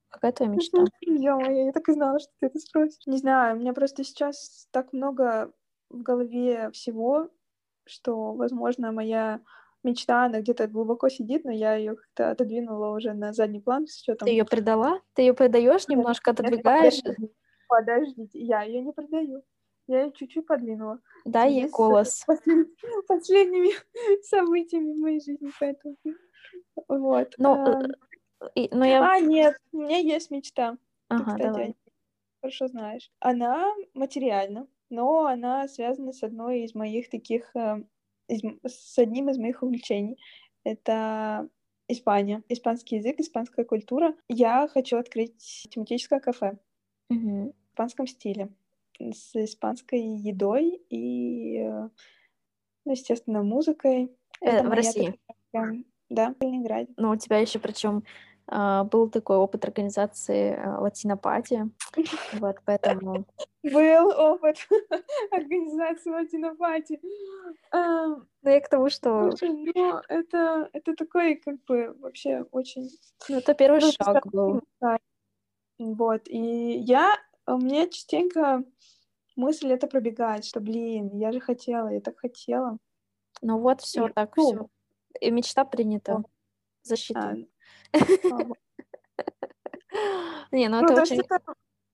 Какая 0.09 0.31
твоя 0.31 0.51
мечта? 0.51 0.85
Ё-моё, 1.01 1.65
я 1.65 1.71
так 1.71 1.89
и 1.89 1.93
знала, 1.93 2.19
что 2.19 2.31
ты 2.39 2.47
это 2.47 2.59
спросишь. 2.59 3.05
Не 3.05 3.17
знаю, 3.17 3.55
у 3.57 3.59
меня 3.59 3.73
просто 3.73 4.03
сейчас 4.03 4.67
так 4.71 4.93
много 4.93 5.51
в 5.89 6.01
голове 6.01 6.71
всего, 6.71 7.29
что, 7.85 8.33
возможно, 8.33 8.91
моя 8.91 9.41
мечта, 9.85 10.25
она 10.25 10.41
где-то 10.41 10.67
глубоко 10.67 11.07
сидит, 11.07 11.45
но 11.45 11.51
я 11.51 11.75
ее 11.75 11.95
как-то 11.95 12.31
отодвинула 12.31 12.95
уже 12.95 13.13
на 13.13 13.31
задний 13.31 13.61
план 13.61 13.87
с 13.87 14.01
учетом. 14.01 14.25
Ты 14.25 14.31
ее 14.31 14.43
предала? 14.43 14.99
Ты 15.13 15.21
ее 15.21 15.33
предаешь, 15.33 15.87
немножко 15.87 16.31
отодвигаешь? 16.31 17.01
Подождите, 17.67 18.39
я 18.39 18.63
ее 18.63 18.81
не 18.81 18.91
продаю. 18.91 19.43
Я 19.87 20.03
ее 20.03 20.11
чуть-чуть 20.11 20.47
подвинула. 20.47 20.99
Дай 21.25 21.53
ей 21.53 21.69
голос. 21.69 22.25
Последними 23.07 23.71
событиями 24.23 24.93
в 24.93 24.99
моей 24.99 25.21
жизни, 25.21 25.51
поэтому... 25.59 25.95
Вот. 26.87 27.33
Но, 27.37 27.83
и, 28.55 28.69
но 28.71 28.85
я... 28.85 29.11
А, 29.11 29.19
нет, 29.19 29.57
у 29.71 29.81
меня 29.81 29.97
есть 29.97 30.31
мечта. 30.31 30.77
Ага, 31.07 31.23
Ты, 31.23 31.25
кстати, 31.25 31.43
давай. 31.43 31.75
хорошо 32.41 32.67
знаешь. 32.67 33.11
Она 33.19 33.71
материальна, 33.93 34.67
но 34.89 35.25
она 35.25 35.67
связана 35.67 36.13
с 36.13 36.23
одной 36.23 36.61
из 36.61 36.73
моих 36.73 37.09
таких 37.09 37.51
э, 38.27 38.35
с 38.65 38.97
одним 38.97 39.29
из 39.29 39.37
моих 39.37 39.63
увлечений. 39.63 40.17
Это 40.63 41.47
Испания, 41.87 42.41
испанский 42.49 42.97
язык, 42.97 43.19
испанская 43.19 43.65
культура. 43.65 44.15
Я 44.27 44.67
хочу 44.67 44.97
открыть 44.97 45.67
тематическое 45.69 46.19
кафе 46.19 46.57
mm-hmm. 47.11 47.51
в 47.51 47.69
испанском 47.73 48.07
стиле 48.07 48.49
с 48.99 49.35
испанской 49.35 49.99
едой 49.99 50.81
и, 50.89 51.59
ну, 52.85 52.91
естественно, 52.91 53.43
музыкой. 53.43 54.11
Э, 54.41 54.49
Это 54.49 54.67
в 54.67 54.71
России? 54.71 55.19
Такая... 55.51 55.83
Да, 56.09 56.29
в 56.29 56.35
Калининграде. 56.35 56.93
Ну, 56.97 57.09
у 57.11 57.15
тебя 57.15 57.39
еще 57.39 57.59
причем 57.59 58.03
был 58.47 59.09
такой 59.09 59.37
опыт 59.37 59.65
организации 59.65 60.55
uh, 60.55 60.79
латинопати, 60.79 61.69
вот, 62.33 62.57
поэтому... 62.65 63.25
Был 63.63 64.09
опыт 64.09 64.57
организации 65.31 66.11
латинопати. 66.11 66.99
Uh, 67.73 68.21
ну, 68.43 68.49
я 68.51 68.61
к 68.61 68.69
тому, 68.69 68.89
что... 68.89 69.31
Слушай, 69.31 69.71
ну, 69.73 69.99
это, 70.07 70.69
это 70.73 70.95
такой, 70.95 71.35
как 71.37 71.55
бы, 71.65 71.95
вообще 71.99 72.45
очень... 72.51 72.89
Ну, 73.29 73.37
это 73.37 73.55
первый 73.55 73.81
ну, 73.81 73.91
шаг 73.91 74.27
был. 74.27 74.61
Вот, 75.79 76.21
и 76.27 76.77
я... 76.77 77.17
У 77.47 77.57
меня 77.57 77.87
частенько 77.87 78.63
мысль 79.35 79.71
это 79.71 79.87
пробегает, 79.87 80.45
что, 80.45 80.59
блин, 80.59 81.09
я 81.13 81.31
же 81.31 81.39
хотела, 81.39 81.89
я 81.89 82.01
так 82.01 82.19
хотела. 82.19 82.77
Ну 83.41 83.59
вот, 83.59 83.81
все 83.81 84.09
так, 84.09 84.35
ну, 84.37 84.43
все. 84.43 84.69
И 85.21 85.31
мечта 85.31 85.65
принята. 85.65 86.23
Засчитана. 86.83 87.45
Не, 90.51 90.67
ну, 90.69 90.81
ну 90.81 90.87
это 90.87 91.01
очень 91.01 91.21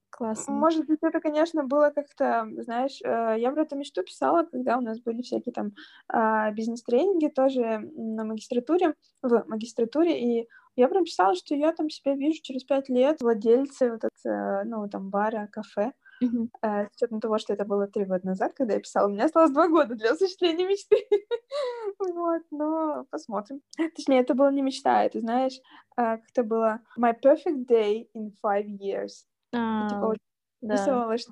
классно. 0.10 0.54
Может 0.54 0.86
быть, 0.86 1.00
это, 1.02 1.20
конечно, 1.20 1.64
было 1.64 1.90
как-то, 1.90 2.48
знаешь, 2.58 3.00
э, 3.04 3.36
я 3.40 3.52
про 3.52 3.64
эту 3.64 3.76
мечту 3.76 4.04
писала, 4.04 4.44
когда 4.44 4.78
у 4.78 4.82
нас 4.82 5.00
были 5.00 5.22
всякие 5.22 5.54
там 5.54 5.72
а, 6.08 6.52
бизнес-тренинги 6.52 7.28
тоже 7.28 7.80
на 7.96 8.24
магистратуре, 8.24 8.94
в 9.22 9.46
магистратуре, 9.48 10.20
и 10.42 10.48
я 10.76 10.88
прям 10.88 11.06
писала, 11.06 11.36
что 11.36 11.56
я 11.56 11.74
там 11.74 11.90
себя 11.90 12.16
вижу 12.16 12.40
через 12.42 12.64
пять 12.64 12.90
лет 12.90 13.22
владельцей 13.22 13.92
вот 13.92 14.04
этого, 14.04 14.64
ну, 14.66 14.88
там, 14.90 15.10
бара, 15.10 15.48
кафе, 15.52 15.92
Mm-hmm. 16.22 16.50
С 16.62 16.96
учетом 16.96 17.20
того, 17.20 17.38
что 17.40 17.54
это 17.54 17.66
было 17.66 17.88
три 17.88 18.06
года 18.06 18.26
назад, 18.26 18.54
когда 18.54 18.74
я 18.76 18.80
писала, 18.80 19.08
у 19.08 19.12
меня 19.12 19.26
осталось 19.26 19.52
два 19.52 19.68
года 19.68 19.96
для 19.96 20.12
осуществления 20.12 20.68
мечты. 20.68 21.08
вот, 22.00 22.44
но 22.52 23.06
посмотрим. 23.10 23.62
Точнее, 23.96 24.20
это 24.20 24.34
была 24.34 24.52
не 24.52 24.62
мечта, 24.62 25.04
это, 25.04 25.20
знаешь, 25.20 25.60
э, 25.98 26.18
как 26.18 26.22
это 26.30 26.44
было 26.44 26.82
My 27.00 27.14
perfect 27.20 27.66
day 27.68 28.08
in 28.16 28.32
five 28.44 28.66
years. 28.66 29.26
А, 29.54 29.90
типа, 29.90 30.16
да. 30.62 30.78
что 31.18 31.32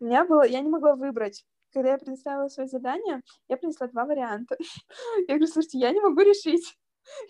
у 0.00 0.04
меня 0.04 0.24
было, 0.24 0.46
я 0.46 0.60
не 0.60 0.68
могла 0.68 0.94
выбрать. 0.94 1.44
Когда 1.72 1.90
я 1.90 1.98
предоставила 1.98 2.48
свое 2.48 2.68
задание, 2.68 3.22
я 3.48 3.56
принесла 3.56 3.88
два 3.88 4.04
варианта. 4.06 4.56
я 5.28 5.34
говорю, 5.34 5.46
слушайте, 5.46 5.78
я 5.78 5.92
не 5.92 6.00
могу 6.00 6.20
решить. 6.20 6.76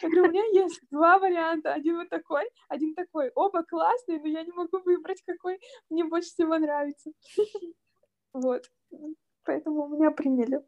Я 0.03 0.09
говорю, 0.09 0.29
у 0.29 0.31
меня 0.31 0.45
есть 0.63 0.81
два 0.91 1.19
варианта. 1.19 1.73
Один 1.73 1.97
вот 1.97 2.09
такой, 2.09 2.45
один 2.69 2.95
такой. 2.95 3.31
Оба 3.35 3.63
классные, 3.65 4.21
но 4.21 4.29
я 4.29 4.43
не 4.43 4.53
могу 4.53 4.79
выбрать, 4.81 5.23
какой 5.27 5.61
мне 5.91 6.05
больше 6.05 6.29
всего 6.29 6.59
нравится. 6.59 7.11
Вот. 8.35 8.71
Поэтому 9.45 9.89
меня 9.89 10.11
приняли. 10.11 10.63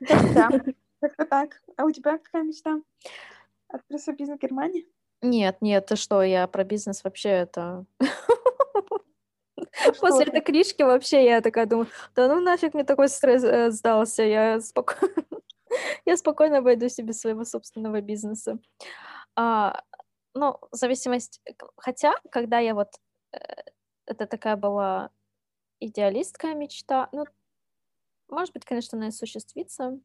Да, 0.00 0.48
как-то 1.00 1.26
так. 1.26 1.62
А 1.76 1.84
у 1.84 1.90
тебя 1.90 2.18
какая 2.18 2.42
мечта? 2.42 2.80
Открыть 3.68 4.02
свой 4.02 4.16
бизнес 4.16 4.38
в 4.38 4.42
Германии? 4.42 4.88
Нет, 5.20 5.58
нет, 5.60 5.86
ты 5.86 5.96
что, 5.96 6.22
я 6.22 6.46
про 6.48 6.64
бизнес 6.64 7.04
вообще 7.04 7.28
это... 7.28 7.84
После 10.00 10.24
этой 10.24 10.40
книжки 10.40 10.82
вообще 10.82 11.24
я 11.24 11.40
такая 11.40 11.66
думаю, 11.66 11.88
да 12.14 12.28
ну 12.28 12.40
нафиг 12.40 12.74
мне 12.74 12.84
такой 12.84 13.08
стресс 13.08 13.44
э, 13.44 13.70
сдался, 13.70 14.22
я 14.22 14.60
спокойно 14.60 15.24
я 16.04 16.16
спокойно 16.16 16.58
обойду 16.58 16.88
себе 16.88 17.12
своего 17.12 17.44
собственного 17.44 18.00
бизнеса. 18.00 18.58
А, 19.36 19.82
ну, 20.34 20.58
зависимость... 20.72 21.40
Хотя, 21.76 22.14
когда 22.30 22.58
я 22.58 22.74
вот... 22.74 22.88
Э, 23.32 23.38
это 24.06 24.26
такая 24.26 24.56
была 24.56 25.10
идеалистская 25.80 26.54
мечта. 26.54 27.08
Ну, 27.12 27.24
может 28.28 28.52
быть, 28.54 28.64
конечно, 28.64 28.96
она 28.96 29.06
и 29.06 29.08
осуществится. 29.10 29.98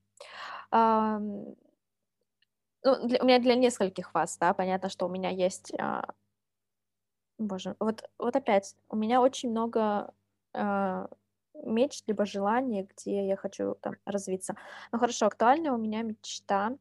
А, 0.72 1.20
ну, 1.20 3.08
для, 3.08 3.22
у 3.22 3.26
меня 3.26 3.40
для 3.40 3.56
нескольких 3.56 4.14
вас, 4.14 4.38
да, 4.38 4.54
понятно, 4.54 4.90
что 4.90 5.06
у 5.06 5.10
меня 5.10 5.30
есть... 5.30 5.74
А, 5.80 6.14
боже, 7.38 7.76
вот, 7.80 8.04
вот 8.18 8.36
опять, 8.36 8.76
у 8.90 8.96
меня 8.96 9.22
очень 9.22 9.50
много 9.52 10.14
а, 10.54 11.10
мечт, 11.64 12.04
либо 12.08 12.26
желание, 12.26 12.84
где 12.84 13.28
я 13.28 13.36
хочу 13.36 13.76
там 13.82 13.96
развиться. 14.06 14.56
Ну 14.92 15.00
хорошо, 15.00 15.26
актуальная 15.26 15.72
у 15.72 15.78
меня 15.78 16.02
мечта 16.02 16.78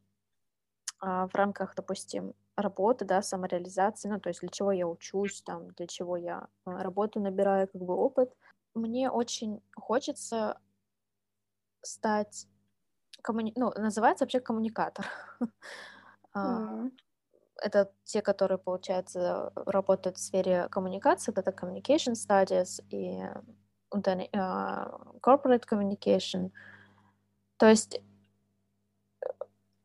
а, 0.99 1.27
в 1.27 1.35
рамках, 1.35 1.75
допустим, 1.75 2.33
работы, 2.55 3.05
да, 3.05 3.21
самореализации, 3.21 4.09
ну 4.09 4.19
то 4.19 4.29
есть 4.29 4.41
для 4.41 4.49
чего 4.49 4.71
я 4.71 4.87
учусь, 4.87 5.41
там, 5.41 5.69
для 5.71 5.87
чего 5.87 6.17
я 6.17 6.47
а, 6.65 6.83
работаю, 6.83 7.23
набираю 7.23 7.67
как 7.67 7.81
бы 7.81 7.95
опыт. 7.95 8.33
Мне 8.73 9.09
очень 9.09 9.61
хочется 9.75 10.59
стать 11.81 12.47
коммуни... 13.21 13.53
ну, 13.55 13.71
называется 13.75 14.25
вообще 14.25 14.39
коммуникатор. 14.39 15.05
Mm. 16.35 16.91
Это 17.61 17.91
те, 18.05 18.21
которые, 18.21 18.57
получается, 18.57 19.51
работают 19.55 20.17
в 20.17 20.21
сфере 20.21 20.69
коммуникации, 20.69 21.37
это 21.37 21.51
communication 21.51 22.13
studies 22.13 22.81
и 22.89 23.21
corporate 23.91 25.65
communication. 25.69 26.51
То 27.57 27.67
есть 27.67 28.01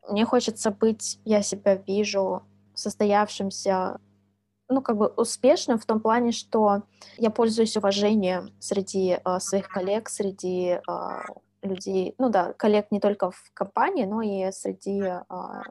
мне 0.09 0.25
хочется 0.25 0.71
быть, 0.71 1.19
я 1.25 1.43
себя 1.43 1.77
вижу 1.77 2.43
состоявшимся, 2.75 4.01
ну, 4.69 4.83
как 4.83 4.97
бы 4.97 5.07
успешным 5.09 5.79
в 5.79 5.87
том 5.87 6.01
плане, 6.01 6.33
что 6.33 6.83
я 7.17 7.31
пользуюсь 7.31 7.77
уважением 7.77 8.51
среди 8.61 9.15
uh, 9.25 9.39
своих 9.41 9.69
коллег, 9.69 10.09
среди 10.09 10.81
uh, 10.89 11.23
людей, 11.63 12.15
ну 12.19 12.31
да, 12.31 12.53
коллег 12.55 12.91
не 12.91 13.01
только 13.01 13.31
в 13.31 13.51
компании, 13.55 14.05
но 14.05 14.23
и 14.23 14.51
среди 14.53 15.01
uh, 15.01 15.63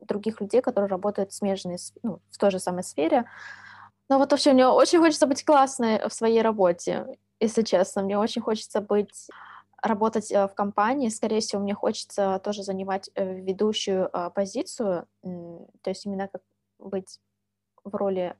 других 0.00 0.40
людей, 0.40 0.60
которые 0.60 0.88
работают 0.88 1.32
в 1.32 1.34
смежной, 1.34 1.78
ну, 2.02 2.20
в 2.30 2.38
той 2.38 2.50
же 2.50 2.58
самой 2.58 2.82
сфере. 2.82 3.24
Ну 4.08 4.18
вот 4.18 4.30
вообще 4.30 4.52
мне 4.52 4.66
очень 4.66 5.00
хочется 5.00 5.26
быть 5.26 5.44
классной 5.44 6.08
в 6.08 6.12
своей 6.12 6.42
работе, 6.42 7.06
если 7.40 7.62
честно. 7.62 8.02
Мне 8.02 8.18
очень 8.18 8.42
хочется 8.42 8.80
быть 8.80 9.28
работать 9.82 10.32
э, 10.32 10.46
в 10.46 10.54
компании, 10.54 11.08
скорее 11.08 11.40
всего, 11.40 11.62
мне 11.62 11.74
хочется 11.74 12.40
тоже 12.42 12.62
занимать 12.62 13.10
э, 13.14 13.34
ведущую 13.40 14.08
а, 14.12 14.30
позицию, 14.30 15.06
то 15.22 15.90
есть 15.90 16.04
именно 16.04 16.26
как 16.28 16.42
быть 16.78 17.20
в 17.84 17.94
роли 17.94 18.36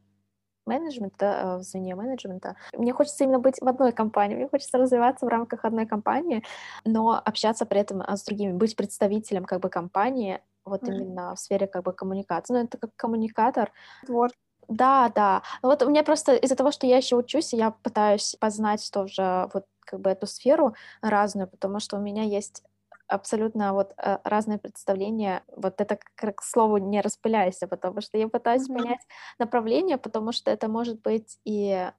менеджмента, 0.67 1.27
э, 1.27 1.57
в 1.59 1.63
звене 1.63 1.95
менеджмента. 1.95 2.57
Мне 2.77 2.93
хочется 2.93 3.25
именно 3.25 3.39
быть 3.39 3.61
в 3.61 3.69
одной 3.69 3.93
компании, 3.93 4.37
мне 4.37 4.49
хочется 4.49 4.79
развиваться 4.79 5.27
в 5.27 5.29
рамках 5.29 5.65
одной 5.65 5.87
компании, 5.87 6.45
но 6.85 7.21
общаться 7.25 7.67
при 7.67 7.81
этом 7.81 8.03
а, 8.03 8.17
с 8.17 8.25
другими, 8.25 8.53
быть 8.53 8.77
представителем 8.77 9.45
как 9.45 9.61
бы 9.61 9.71
компании, 9.71 10.41
вот 10.65 10.83
mm-hmm. 10.83 10.93
именно 10.93 11.35
в 11.35 11.41
сфере 11.41 11.67
как 11.67 11.85
бы 11.85 11.93
коммуникации. 11.93 12.53
Ну, 12.53 12.65
это 12.65 12.79
как 12.79 12.91
коммуникатор. 12.97 13.73
Вот. 14.07 14.33
Да, 14.69 15.11
да. 15.15 15.43
Вот 15.63 15.83
у 15.83 15.89
меня 15.89 16.05
просто 16.05 16.35
из-за 16.35 16.55
того, 16.55 16.71
что 16.71 16.87
я 16.87 16.99
еще 16.99 17.17
учусь, 17.17 17.55
я 17.55 17.71
пытаюсь 17.71 18.37
познать 18.39 18.89
тоже 18.93 19.49
вот 19.55 19.65
как 19.81 20.01
бы 20.01 20.11
эту 20.11 20.27
сферу 20.27 20.75
разную, 21.01 21.49
потому 21.49 21.81
что 21.81 21.97
у 21.97 22.01
меня 22.01 22.23
есть 22.23 22.63
абсолютно 23.07 23.73
вот 23.73 23.95
э, 23.97 24.19
разные 24.25 24.59
представления. 24.59 25.43
Вот 25.57 25.81
это 25.81 25.99
как 26.15 26.37
к 26.37 26.43
слову 26.43 26.77
не 26.77 27.01
распыляйся, 27.01 27.67
потому 27.67 28.03
что 28.03 28.19
я 28.19 28.29
пытаюсь 28.29 28.69
mm-hmm. 28.69 28.77
понять 28.77 29.01
направление, 29.39 29.97
потому 29.97 30.33
что 30.33 30.51
это 30.51 30.69
может 30.69 31.01
быть 31.01 31.39
и 31.45 31.91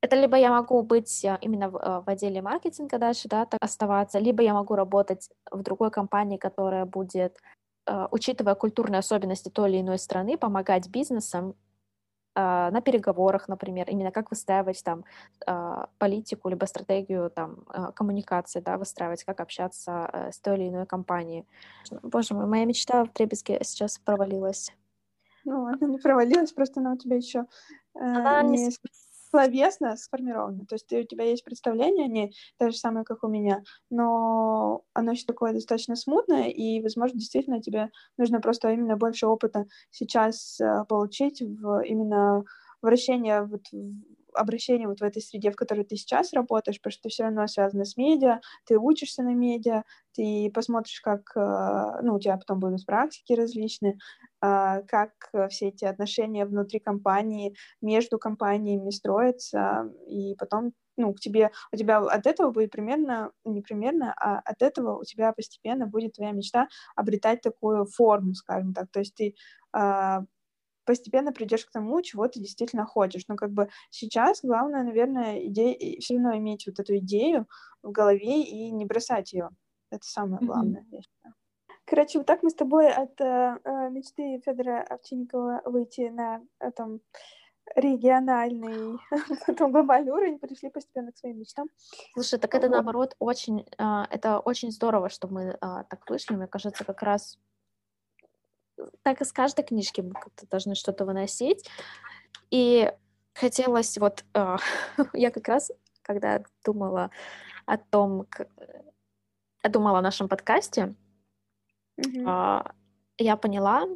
это 0.00 0.14
либо 0.14 0.36
я 0.36 0.50
могу 0.50 0.82
быть 0.82 1.24
э, 1.24 1.36
именно 1.40 1.68
в, 1.68 1.76
э, 1.76 2.00
в 2.06 2.08
отделе 2.08 2.40
маркетинга 2.40 2.98
дальше, 2.98 3.26
да, 3.28 3.44
так 3.46 3.58
оставаться, 3.60 4.20
либо 4.20 4.42
я 4.44 4.54
могу 4.54 4.76
работать 4.76 5.28
в 5.50 5.62
другой 5.62 5.90
компании, 5.90 6.36
которая 6.36 6.84
будет, 6.84 7.36
учитывая 8.10 8.54
культурные 8.54 8.98
особенности 9.00 9.48
той 9.48 9.70
или 9.70 9.80
иной 9.80 9.98
страны, 9.98 10.38
помогать 10.38 10.88
бизнесам 10.88 11.54
на 12.40 12.80
переговорах, 12.80 13.48
например, 13.48 13.88
именно 13.90 14.10
как 14.10 14.30
выстраивать 14.30 14.82
там 14.84 15.04
а, 15.46 15.88
политику 15.98 16.48
либо 16.48 16.66
стратегию 16.66 17.30
там 17.30 17.64
а, 17.68 17.92
коммуникации, 17.92 18.60
да, 18.60 18.78
выстраивать, 18.78 19.24
как 19.24 19.40
общаться 19.40 20.08
э, 20.12 20.32
с 20.32 20.38
той 20.38 20.56
или 20.56 20.68
иной 20.68 20.86
компанией. 20.86 21.44
Боже 22.02 22.34
мой, 22.34 22.46
моя 22.46 22.64
мечта 22.64 23.04
в 23.04 23.08
Требезге 23.08 23.58
сейчас 23.64 23.98
провалилась. 23.98 24.72
Ну, 25.44 25.66
она 25.66 25.78
не 25.80 25.98
провалилась, 25.98 26.52
просто 26.52 26.80
она 26.80 26.92
у 26.92 26.96
тебя 26.96 27.16
еще 27.16 27.46
э, 27.94 27.98
она 27.98 28.42
не, 28.42 28.66
не 28.66 28.70
словесно 29.30 29.96
сформировано. 29.96 30.64
То 30.66 30.74
есть 30.74 30.92
у 30.92 31.02
тебя 31.04 31.24
есть 31.24 31.44
представление, 31.44 32.06
они 32.06 32.32
то 32.58 32.70
же 32.70 32.76
самое, 32.76 33.04
как 33.04 33.24
у 33.24 33.28
меня, 33.28 33.62
но 33.90 34.82
оно 34.94 35.12
еще 35.12 35.24
такое 35.26 35.52
достаточно 35.52 35.96
смутное, 35.96 36.48
и, 36.48 36.80
возможно, 36.82 37.18
действительно 37.18 37.60
тебе 37.62 37.90
нужно 38.16 38.40
просто 38.40 38.70
именно 38.70 38.96
больше 38.96 39.26
опыта 39.26 39.66
сейчас 39.90 40.60
э, 40.60 40.84
получить 40.88 41.40
в 41.40 41.82
именно 41.84 42.44
вращение 42.82 43.42
вот 43.42 43.62
обращение 44.38 44.88
вот 44.88 45.00
в 45.00 45.04
этой 45.04 45.22
среде, 45.22 45.50
в 45.50 45.56
которой 45.56 45.84
ты 45.84 45.96
сейчас 45.96 46.32
работаешь, 46.32 46.80
потому 46.80 46.92
что 46.92 47.08
все 47.08 47.24
равно 47.24 47.46
связана 47.46 47.84
с 47.84 47.96
медиа, 47.96 48.40
ты 48.66 48.78
учишься 48.78 49.22
на 49.22 49.34
медиа, 49.34 49.84
ты 50.14 50.50
посмотришь, 50.52 51.00
как, 51.00 51.32
э, 51.36 52.00
ну, 52.02 52.14
у 52.14 52.20
тебя 52.20 52.36
потом 52.36 52.60
будут 52.60 52.84
практики 52.86 53.32
различные, 53.32 53.98
а, 54.40 54.82
как 54.82 55.12
все 55.50 55.68
эти 55.68 55.84
отношения 55.84 56.46
внутри 56.46 56.80
компании, 56.80 57.54
между 57.80 58.18
компаниями 58.18 58.90
строятся, 58.90 59.92
и 60.06 60.34
потом 60.38 60.72
ну, 60.96 61.14
к 61.14 61.20
тебе, 61.20 61.52
у 61.72 61.76
тебя 61.76 61.98
от 61.98 62.26
этого 62.26 62.50
будет 62.50 62.72
примерно, 62.72 63.30
не 63.44 63.62
примерно, 63.62 64.12
а 64.18 64.40
от 64.40 64.62
этого 64.62 64.98
у 64.98 65.04
тебя 65.04 65.32
постепенно 65.32 65.86
будет 65.86 66.14
твоя 66.14 66.32
мечта 66.32 66.66
обретать 66.96 67.40
такую 67.40 67.86
форму, 67.86 68.34
скажем 68.34 68.74
так. 68.74 68.90
То 68.90 68.98
есть 68.98 69.14
ты 69.14 69.34
постепенно 70.88 71.32
придешь 71.32 71.66
к 71.66 71.70
тому, 71.70 72.00
чего 72.00 72.26
ты 72.28 72.40
действительно 72.40 72.86
хочешь. 72.86 73.24
Но 73.28 73.36
как 73.36 73.50
бы 73.50 73.68
сейчас 73.90 74.40
главное, 74.42 74.82
наверное, 74.82 75.46
идея, 75.46 76.00
все 76.00 76.14
равно 76.14 76.34
иметь 76.38 76.66
вот 76.66 76.80
эту 76.80 76.96
идею 76.96 77.46
в 77.82 77.92
голове 77.92 78.42
и 78.42 78.70
не 78.70 78.86
бросать 78.86 79.34
ее. 79.34 79.50
Это 79.90 80.06
самое 80.06 80.40
главное, 80.46 80.80
mm-hmm. 80.80 80.96
я 80.96 81.02
считаю. 81.02 81.34
Короче, 81.84 82.18
вот 82.18 82.26
так 82.26 82.42
мы 82.42 82.48
с 82.48 82.54
тобой 82.54 82.88
от 82.90 83.20
э, 83.20 83.58
э 83.64 83.90
мечты 83.90 84.40
Федора 84.46 84.82
Овчинникова 84.82 85.60
выйти 85.66 86.08
на 86.08 86.40
этом 86.58 87.00
региональный, 87.76 88.98
потом 89.46 89.72
глобальный 89.72 90.12
уровень, 90.12 90.38
пришли 90.38 90.70
постепенно 90.70 91.12
к 91.12 91.18
своим 91.18 91.38
мечтам. 91.38 91.68
Слушай, 92.14 92.38
так 92.38 92.54
это 92.54 92.70
наоборот 92.70 93.14
очень, 93.18 93.66
э, 93.78 94.04
это 94.10 94.38
очень 94.38 94.70
здорово, 94.70 95.10
что 95.10 95.28
мы 95.28 95.42
э, 95.42 95.56
так 95.60 96.08
вышли. 96.08 96.34
Мне 96.34 96.46
кажется, 96.46 96.84
как 96.84 97.02
раз 97.02 97.38
так 99.02 99.20
из 99.20 99.32
каждой 99.32 99.64
книжки 99.64 100.00
мы 100.00 100.12
как-то 100.12 100.46
должны 100.46 100.74
что-то 100.74 101.04
выносить. 101.04 101.68
И 102.50 102.90
хотелось 103.34 103.98
вот... 103.98 104.24
Э, 104.34 104.56
я 105.12 105.30
как 105.30 105.48
раз, 105.48 105.70
когда 106.02 106.42
думала 106.64 107.10
о 107.66 107.76
том, 107.76 108.26
как, 108.28 108.48
думала 109.70 109.98
о 109.98 110.02
нашем 110.02 110.28
подкасте, 110.28 110.94
mm-hmm. 112.00 112.62
э, 112.66 112.70
я 113.18 113.36
поняла, 113.36 113.86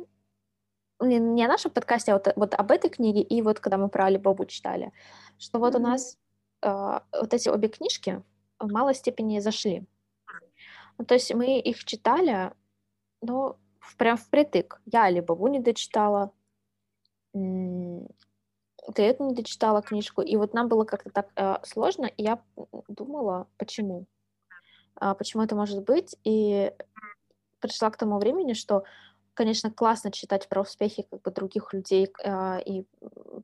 не, 1.01 1.18
не 1.18 1.45
о 1.45 1.49
нашем 1.49 1.70
подкасте, 1.70 2.12
а 2.12 2.14
вот, 2.14 2.33
вот 2.37 2.55
об 2.55 2.70
этой 2.70 2.91
книге, 2.91 3.22
и 3.22 3.43
вот 3.43 3.61
когда 3.61 3.78
мы 3.78 3.89
про 3.89 4.07
Алибабу 4.07 4.45
читали, 4.45 4.93
что 5.39 5.59
вот 5.59 5.74
mm-hmm. 5.74 5.78
у 5.78 5.83
нас 5.83 6.18
э, 6.62 7.01
вот 7.20 7.35
эти 7.35 7.49
обе 7.49 7.68
книжки 7.68 8.22
в 8.59 8.70
малой 8.70 8.95
степени 8.95 9.41
зашли. 9.41 9.87
Ну, 10.99 11.05
то 11.05 11.14
есть 11.14 11.35
мы 11.35 11.59
их 11.59 11.85
читали, 11.85 12.53
но 13.22 13.59
прям 13.99 14.16
впритык. 14.16 14.80
Я 14.87 15.05
Алибабу 15.05 15.49
не 15.49 15.61
дочитала, 15.61 16.33
ты 17.33 19.03
эту 19.03 19.24
не 19.24 19.35
дочитала 19.35 19.83
книжку, 19.83 20.22
и 20.22 20.37
вот 20.37 20.55
нам 20.55 20.68
было 20.68 20.85
как-то 20.85 21.11
так 21.11 21.28
э, 21.37 21.57
сложно, 21.62 22.07
и 22.07 22.22
я 22.22 22.43
думала, 22.89 23.47
почему, 23.57 24.07
э, 25.01 25.14
почему 25.16 25.43
это 25.43 25.55
может 25.55 25.85
быть, 25.85 26.16
и 26.24 26.72
пришла 27.61 27.91
к 27.91 27.97
тому 27.97 28.18
времени, 28.18 28.55
что, 28.55 28.83
конечно, 29.35 29.70
классно 29.70 30.11
читать 30.11 30.49
про 30.49 30.62
успехи 30.62 31.07
как 31.09 31.22
бы 31.22 31.30
других 31.30 31.72
людей 31.72 32.12
э, 32.24 32.62
и 32.62 32.85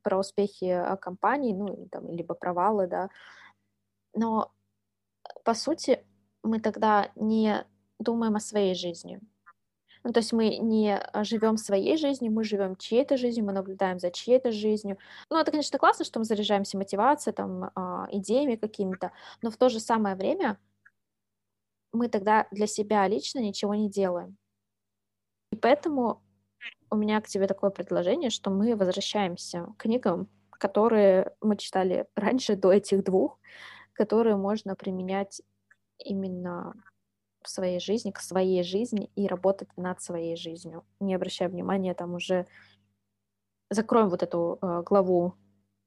про 0.03 0.19
успехи 0.19 0.65
э, 0.65 0.97
компаний, 0.97 1.55
ну, 1.55 1.89
там, 1.91 2.11
либо 2.11 2.35
провалы, 2.35 2.89
да, 2.89 3.09
но 4.15 4.53
по 5.45 5.55
сути 5.55 6.05
мы 6.43 6.61
тогда 6.61 7.11
не 7.15 7.65
думаем 7.99 8.37
о 8.37 8.41
своей 8.41 8.75
жизни, 8.75 9.21
ну, 10.09 10.15
то 10.15 10.21
есть 10.21 10.33
мы 10.33 10.57
не 10.57 10.97
а, 10.97 11.23
живем 11.23 11.59
своей 11.59 11.99
жизнью, 11.99 12.33
мы 12.33 12.43
живем 12.43 12.77
чьей-то 12.77 13.19
жизнью, 13.19 13.45
мы 13.45 13.53
наблюдаем 13.53 13.99
за 13.99 14.11
чьей-то 14.11 14.53
жизнью. 14.53 14.97
Ну, 15.29 15.37
это, 15.37 15.51
конечно, 15.51 15.79
классно, 15.79 16.07
что 16.07 16.19
мы 16.19 16.25
заряжаемся 16.25 16.79
мотивацией, 16.79 17.35
там, 17.35 17.71
а, 17.75 18.09
идеями 18.11 18.57
какими-то, 18.57 19.13
но 19.43 19.51
в 19.51 19.59
то 19.59 19.69
же 19.69 19.81
самое 19.81 20.17
время 20.17 20.59
мы 21.93 22.09
тогда 22.09 22.49
для 22.53 22.67
себя 22.67 23.07
лично 23.07 23.41
ничего 23.41 23.75
не 23.75 23.91
делаем. 23.91 24.39
И 25.53 25.57
поэтому 25.57 26.23
у 26.89 26.97
меня 26.97 27.21
к 27.21 27.29
тебе 27.29 27.47
такое 27.47 27.69
предложение, 27.69 28.31
что 28.31 28.49
мы 28.49 28.77
возвращаемся 28.77 29.67
к 29.77 29.83
книгам, 29.83 30.31
которые 30.53 31.35
мы 31.43 31.59
читали 31.59 32.07
раньше, 32.15 32.57
до 32.57 32.73
этих 32.73 33.05
двух, 33.05 33.39
которые 33.93 34.37
можно 34.37 34.75
применять 34.75 35.43
именно 35.99 36.73
в 37.43 37.49
своей 37.49 37.81
жизни, 37.81 38.11
к 38.11 38.21
своей 38.21 38.63
жизни 38.63 39.11
и 39.15 39.27
работать 39.27 39.69
над 39.77 40.03
своей 40.03 40.37
жизнью, 40.37 40.85
не 41.01 41.15
обращая 41.15 41.49
внимания 41.49 41.95
там 41.95 42.15
уже 42.15 42.47
закроем 43.71 44.09
вот 44.09 44.23
эту 44.23 44.59
э, 44.61 44.83
главу 44.85 45.35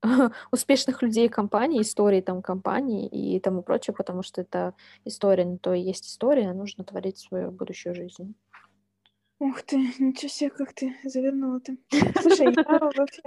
успешных 0.51 1.01
людей 1.01 1.29
компании, 1.29 1.81
истории 1.81 2.21
там 2.21 2.41
компании 2.41 3.07
и 3.07 3.39
тому 3.39 3.63
прочее, 3.63 3.93
потому 3.95 4.23
что 4.23 4.41
это 4.41 4.75
история, 5.05 5.45
не 5.45 5.57
то 5.57 5.73
и 5.73 5.81
есть 5.81 6.07
история, 6.07 6.53
нужно 6.53 6.83
творить 6.83 7.19
свою 7.19 7.51
будущую 7.51 7.95
жизнь. 7.95 8.35
Ух 9.39 9.63
ты, 9.63 9.77
ничего 9.99 10.29
себе, 10.29 10.49
как 10.51 10.73
ты 10.73 10.95
завернула 11.03 11.59
ты. 11.59 11.77
Слушай, 12.21 12.53
я 12.55 12.79
вообще... 12.79 13.21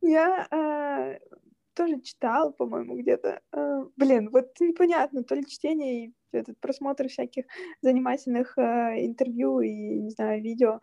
Я 0.00 0.46
а, 0.50 1.18
тоже 1.78 2.00
читал, 2.00 2.52
по-моему, 2.52 2.96
где-то. 2.96 3.40
Э, 3.52 3.84
блин, 3.96 4.30
вот 4.32 4.48
непонятно, 4.58 5.22
то 5.22 5.36
ли 5.36 5.46
чтение 5.46 6.06
и 6.06 6.14
этот 6.32 6.58
просмотр 6.58 7.06
всяких 7.08 7.44
занимательных 7.82 8.58
э, 8.58 9.06
интервью 9.06 9.60
и, 9.60 9.70
не 9.70 10.10
знаю, 10.10 10.42
видео, 10.42 10.80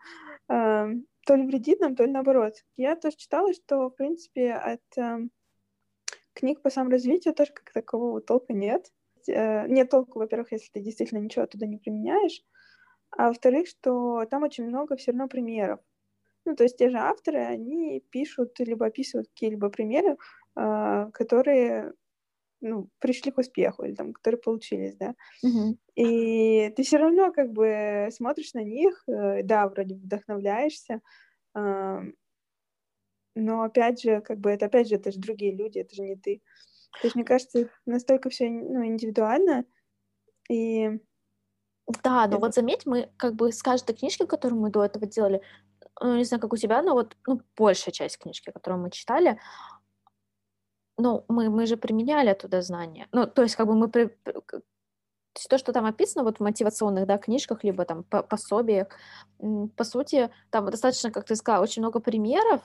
э, 0.48 0.86
то 1.26 1.34
ли 1.34 1.46
вредит 1.46 1.80
нам, 1.80 1.94
то 1.96 2.04
ли 2.04 2.10
наоборот. 2.10 2.54
Я 2.78 2.96
тоже 2.96 3.16
читала, 3.18 3.52
что, 3.52 3.90
в 3.90 3.96
принципе, 3.96 4.54
от 4.54 4.80
книг 6.32 6.62
по 6.62 6.70
саморазвитию 6.70 7.34
тоже 7.34 7.52
как 7.52 7.72
такового 7.72 8.20
толка 8.22 8.54
нет. 8.54 8.90
Нет 9.26 9.90
толку, 9.90 10.20
во-первых, 10.20 10.52
если 10.52 10.70
ты 10.72 10.80
действительно 10.80 11.18
ничего 11.18 11.44
оттуда 11.44 11.66
не 11.66 11.78
применяешь, 11.78 12.42
а 13.10 13.28
во-вторых, 13.28 13.66
что 13.66 14.24
там 14.30 14.44
очень 14.44 14.66
много 14.66 14.96
все 14.96 15.10
равно 15.10 15.26
примеров. 15.28 15.80
Ну, 16.44 16.54
то 16.54 16.62
есть 16.62 16.76
те 16.78 16.90
же 16.90 16.98
авторы, 16.98 17.40
они 17.40 18.04
пишут 18.10 18.60
либо 18.60 18.86
описывают 18.86 19.28
какие-либо 19.28 19.68
примеры, 19.68 20.16
которые 20.56 21.92
ну, 22.62 22.88
пришли 22.98 23.30
к 23.30 23.38
успеху 23.38 23.84
или 23.84 23.94
там, 23.94 24.12
которые 24.12 24.40
получились, 24.40 24.96
да. 24.96 25.14
Mm-hmm. 25.44 25.76
И 25.96 26.70
ты 26.70 26.82
все 26.82 26.96
равно 26.96 27.30
как 27.32 27.52
бы 27.52 28.08
смотришь 28.10 28.54
на 28.54 28.64
них, 28.64 29.04
э, 29.06 29.42
да, 29.42 29.68
вроде 29.68 29.94
вдохновляешься, 29.94 31.00
но 33.36 33.62
опять 33.62 34.00
же, 34.00 34.20
как 34.22 34.38
бы 34.38 34.50
это 34.50 34.66
опять 34.66 34.88
же, 34.88 34.96
это 34.96 35.12
же 35.12 35.18
другие 35.18 35.54
люди, 35.54 35.78
это 35.78 35.94
же 35.94 36.02
не 36.02 36.16
ты. 36.16 36.42
То 37.00 37.06
есть, 37.06 37.14
мне 37.14 37.24
кажется, 37.24 37.68
настолько 37.84 38.30
все 38.30 38.48
ну, 38.48 38.84
индивидуально, 38.84 39.64
и... 40.50 40.98
Да, 42.02 42.26
но 42.26 42.38
вот 42.38 42.54
заметь, 42.54 42.84
мы 42.84 43.10
как 43.16 43.34
бы 43.34 43.52
с 43.52 43.62
каждой 43.62 43.94
книжки, 43.94 44.26
которую 44.26 44.60
мы 44.60 44.70
до 44.70 44.84
этого 44.84 45.06
делали, 45.06 45.40
ну, 46.00 46.16
не 46.16 46.24
знаю, 46.24 46.40
как 46.40 46.52
у 46.52 46.56
тебя, 46.56 46.82
но 46.82 46.94
вот 46.94 47.16
ну, 47.26 47.40
большая 47.56 47.92
часть 47.92 48.18
книжки, 48.18 48.50
которую 48.50 48.82
мы 48.82 48.90
читали, 48.90 49.38
ну, 50.98 51.24
мы, 51.28 51.50
мы 51.50 51.66
же 51.66 51.76
применяли 51.76 52.30
оттуда 52.30 52.62
знания. 52.62 53.08
Ну, 53.12 53.26
то 53.26 53.42
есть, 53.42 53.56
как 53.56 53.66
бы 53.66 53.74
мы... 53.74 53.88
При... 53.88 54.06
То, 54.06 55.40
есть 55.40 55.48
то, 55.50 55.58
что 55.58 55.72
там 55.72 55.84
описано 55.84 56.24
вот 56.24 56.38
в 56.38 56.42
мотивационных 56.42 57.06
да, 57.06 57.18
книжках, 57.18 57.62
либо 57.64 57.84
там 57.84 58.04
пособиях, 58.04 58.88
по 59.76 59.84
сути, 59.84 60.30
там 60.50 60.70
достаточно, 60.70 61.10
как 61.10 61.26
ты 61.26 61.36
сказала, 61.36 61.62
очень 61.62 61.82
много 61.82 62.00
примеров, 62.00 62.62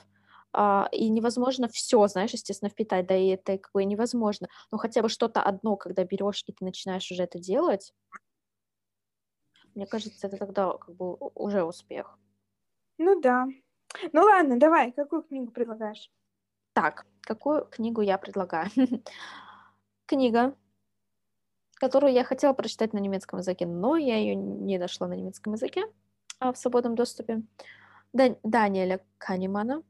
а, 0.54 0.88
и 0.92 1.08
невозможно 1.08 1.68
все, 1.68 2.06
знаешь, 2.08 2.32
естественно, 2.32 2.70
впитать, 2.70 3.06
да, 3.06 3.16
и 3.16 3.28
это 3.28 3.58
как 3.58 3.72
бы 3.72 3.84
невозможно. 3.84 4.48
Но 4.70 4.78
хотя 4.78 5.02
бы 5.02 5.08
что-то 5.08 5.42
одно, 5.42 5.76
когда 5.76 6.04
берешь 6.04 6.44
и 6.46 6.52
ты 6.52 6.64
начинаешь 6.64 7.10
уже 7.10 7.24
это 7.24 7.38
делать, 7.38 7.92
мне 9.74 9.86
кажется, 9.86 10.26
это 10.26 10.36
тогда 10.36 10.72
как 10.76 10.94
бы 10.94 11.14
уже 11.34 11.64
успех. 11.64 12.18
Ну 12.98 13.20
да. 13.20 13.46
Ну 14.12 14.22
ладно, 14.22 14.58
давай, 14.58 14.92
какую 14.92 15.22
книгу 15.22 15.50
предлагаешь? 15.50 16.10
Так, 16.72 17.06
какую 17.20 17.66
книгу 17.66 18.00
я 18.00 18.18
предлагаю? 18.18 18.68
Книга, 20.06 20.54
которую 21.74 22.12
я 22.12 22.24
хотела 22.24 22.52
прочитать 22.52 22.92
на 22.92 22.98
немецком 22.98 23.40
языке, 23.40 23.66
но 23.66 23.96
я 23.96 24.16
ее 24.16 24.34
не 24.34 24.78
нашла 24.78 25.08
на 25.08 25.14
немецком 25.14 25.54
языке 25.54 25.84
а 26.42 26.52
в 26.52 26.58
свободном 26.58 26.94
доступе. 26.96 27.42
Дан- 28.12 28.36
Даниэля 28.42 29.00
Канемана. 29.18 29.82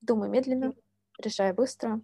Думай 0.00 0.28
медленно, 0.28 0.74
решай 1.18 1.52
быстро. 1.52 2.00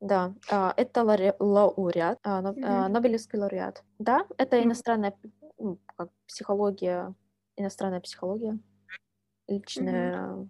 Да, 0.00 0.34
а, 0.48 0.74
это 0.76 1.02
лауреат, 1.02 2.20
а, 2.22 2.40
mm-hmm. 2.40 2.88
Нобелевский 2.88 3.38
лауреат. 3.38 3.82
Да, 3.98 4.26
это 4.36 4.62
иностранная 4.62 5.12
ну, 5.58 5.80
как 5.96 6.10
психология, 6.26 7.14
иностранная 7.56 8.00
психология, 8.00 8.60
личная, 9.48 10.18
mm-hmm. 10.18 10.48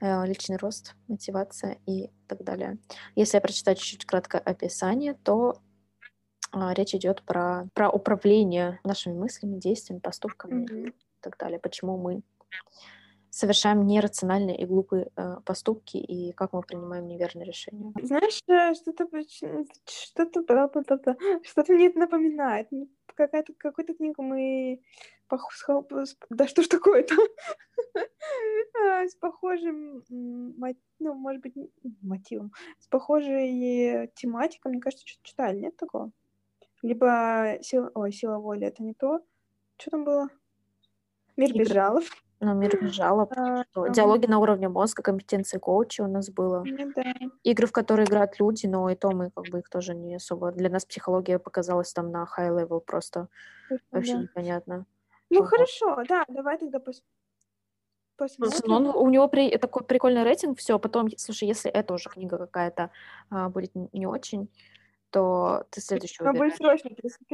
Личный 0.00 0.56
рост, 0.56 0.94
мотивация 1.08 1.78
и 1.86 2.10
так 2.26 2.44
далее. 2.44 2.78
Если 3.14 3.36
я 3.36 3.40
прочитаю 3.40 3.76
чуть-чуть 3.76 4.04
краткое 4.04 4.38
описание, 4.38 5.14
то 5.14 5.60
а, 6.52 6.72
речь 6.72 6.94
идет 6.94 7.22
про, 7.22 7.68
про 7.74 7.90
управление 7.90 8.80
нашими 8.84 9.14
мыслями, 9.14 9.58
действиями, 9.58 10.00
поступками 10.00 10.64
mm-hmm. 10.64 10.88
и 10.90 10.94
так 11.20 11.36
далее. 11.36 11.58
Почему 11.58 11.98
мы 11.98 12.22
совершаем 13.30 13.86
нерациональные 13.86 14.56
и 14.56 14.64
глупые 14.64 15.10
э, 15.16 15.36
поступки 15.44 15.98
и 15.98 16.32
как 16.32 16.52
мы 16.52 16.62
принимаем 16.62 17.06
неверные 17.06 17.44
решения. 17.44 17.92
Знаешь, 18.02 18.40
э, 18.48 18.74
что-то 18.74 19.06
что-то 19.86 21.16
что-то 21.44 21.72
мне 21.72 21.88
это 21.88 21.98
напоминает. 21.98 22.68
Какая-то 23.14 23.52
какую-то 23.58 23.94
книгу 23.94 24.22
мы 24.22 24.80
да 26.30 26.46
что 26.46 26.62
ж 26.62 26.68
такое-то 26.68 27.14
а, 27.94 29.06
с 29.06 29.14
похожим 29.14 30.02
ну 30.08 31.14
может 31.14 31.42
быть 31.42 31.54
мотивом 32.02 32.52
с 32.78 32.86
похожей 32.86 34.10
тематикой 34.14 34.72
мне 34.72 34.80
кажется 34.80 35.06
что-то 35.06 35.28
читали 35.28 35.58
нет 35.58 35.76
такого 35.76 36.10
либо 36.82 37.58
сила 37.62 37.90
ой 37.94 38.12
сила 38.12 38.38
воли 38.38 38.66
это 38.66 38.82
не 38.82 38.94
то 38.94 39.20
что 39.76 39.90
там 39.90 40.04
было 40.04 40.28
мир 41.36 41.52
без 41.52 41.68
жалоб 41.68 42.04
ну, 42.40 42.54
мир 42.54 42.80
без 42.80 42.92
жалоб. 42.92 43.32
А, 43.36 43.64
Диалоги 43.90 44.26
на 44.26 44.38
уровне 44.38 44.68
мозга, 44.68 45.02
компетенции 45.02 45.58
коуча 45.58 46.02
у 46.02 46.06
нас 46.06 46.30
было. 46.30 46.62
Ну, 46.64 46.92
да. 46.94 47.12
Игры, 47.42 47.66
в 47.66 47.72
которые 47.72 48.06
играют 48.06 48.38
люди, 48.38 48.66
но 48.66 48.88
и 48.90 48.94
то 48.94 49.10
мы 49.10 49.30
как 49.30 49.46
бы 49.46 49.58
их 49.58 49.68
тоже 49.68 49.94
не 49.94 50.14
особо... 50.14 50.52
Для 50.52 50.70
нас 50.70 50.84
психология 50.84 51.40
показалась 51.40 51.92
там 51.92 52.12
на 52.12 52.28
high 52.38 52.56
level 52.56 52.80
просто. 52.80 53.28
Вообще 53.90 54.18
непонятно. 54.18 54.86
Ну, 55.30 55.40
вот. 55.40 55.48
хорошо, 55.48 56.02
да, 56.08 56.24
давай 56.28 56.58
тогда 56.58 56.78
пос... 56.78 57.02
посмотрим. 58.16 58.62
Ну, 58.66 58.74
он, 58.74 58.86
у 58.86 59.10
него 59.10 59.28
при... 59.28 59.56
такой 59.58 59.84
прикольный 59.84 60.22
рейтинг, 60.22 60.58
все, 60.58 60.78
потом, 60.78 61.08
слушай, 61.16 61.46
если 61.46 61.70
это 61.70 61.94
уже 61.94 62.08
книга 62.08 62.38
какая-то 62.38 62.90
а, 63.30 63.48
будет 63.48 63.72
не 63.74 64.06
очень, 64.06 64.48
то 65.10 65.66
ты 65.70 65.80
следующую 65.80 66.26
выбираешь. 66.26 66.82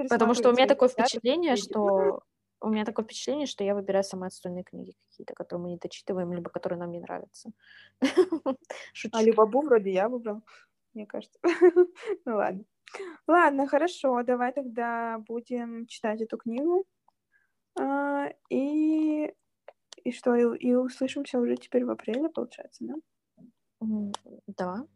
Потому 0.09 0.35
что 0.35 0.51
у 0.51 0.53
меня 0.53 0.67
такое 0.67 0.89
впечатление, 0.89 1.57
что 1.57 2.23
у 2.61 2.71
меня 2.71 2.85
такое 2.85 3.05
впечатление, 3.05 3.47
что 3.47 3.63
я 3.63 3.75
выбираю 3.75 4.05
самые 4.05 4.29
отстойные 4.29 4.65
книги 4.65 4.95
какие-то, 5.11 5.35
которые 5.35 5.63
мы 5.63 5.71
не 5.71 5.77
дочитываем, 5.77 6.33
либо 6.33 6.51
которые 6.51 6.79
нам 6.79 6.91
не 6.91 7.01
нравятся. 7.01 7.51
А 9.13 9.23
Любабу 9.23 9.61
вроде 9.61 9.93
я 9.93 10.09
выбрал, 10.09 10.43
мне 10.95 11.07
кажется. 11.07 11.39
ну 12.25 12.37
ладно. 12.37 12.65
Ладно, 13.27 13.67
хорошо, 13.67 14.23
давай 14.23 14.53
тогда 14.53 15.19
будем 15.27 15.87
читать 15.87 16.21
эту 16.21 16.39
книгу. 16.39 16.87
А, 17.79 18.29
и, 18.51 19.33
и 20.05 20.13
что, 20.13 20.35
и, 20.35 20.59
и 20.59 20.75
услышимся 20.75 21.39
уже 21.39 21.57
теперь 21.57 21.85
в 21.85 21.91
апреле, 21.91 22.29
получается, 22.29 22.85
да? 22.85 22.95
Да. 24.47 24.87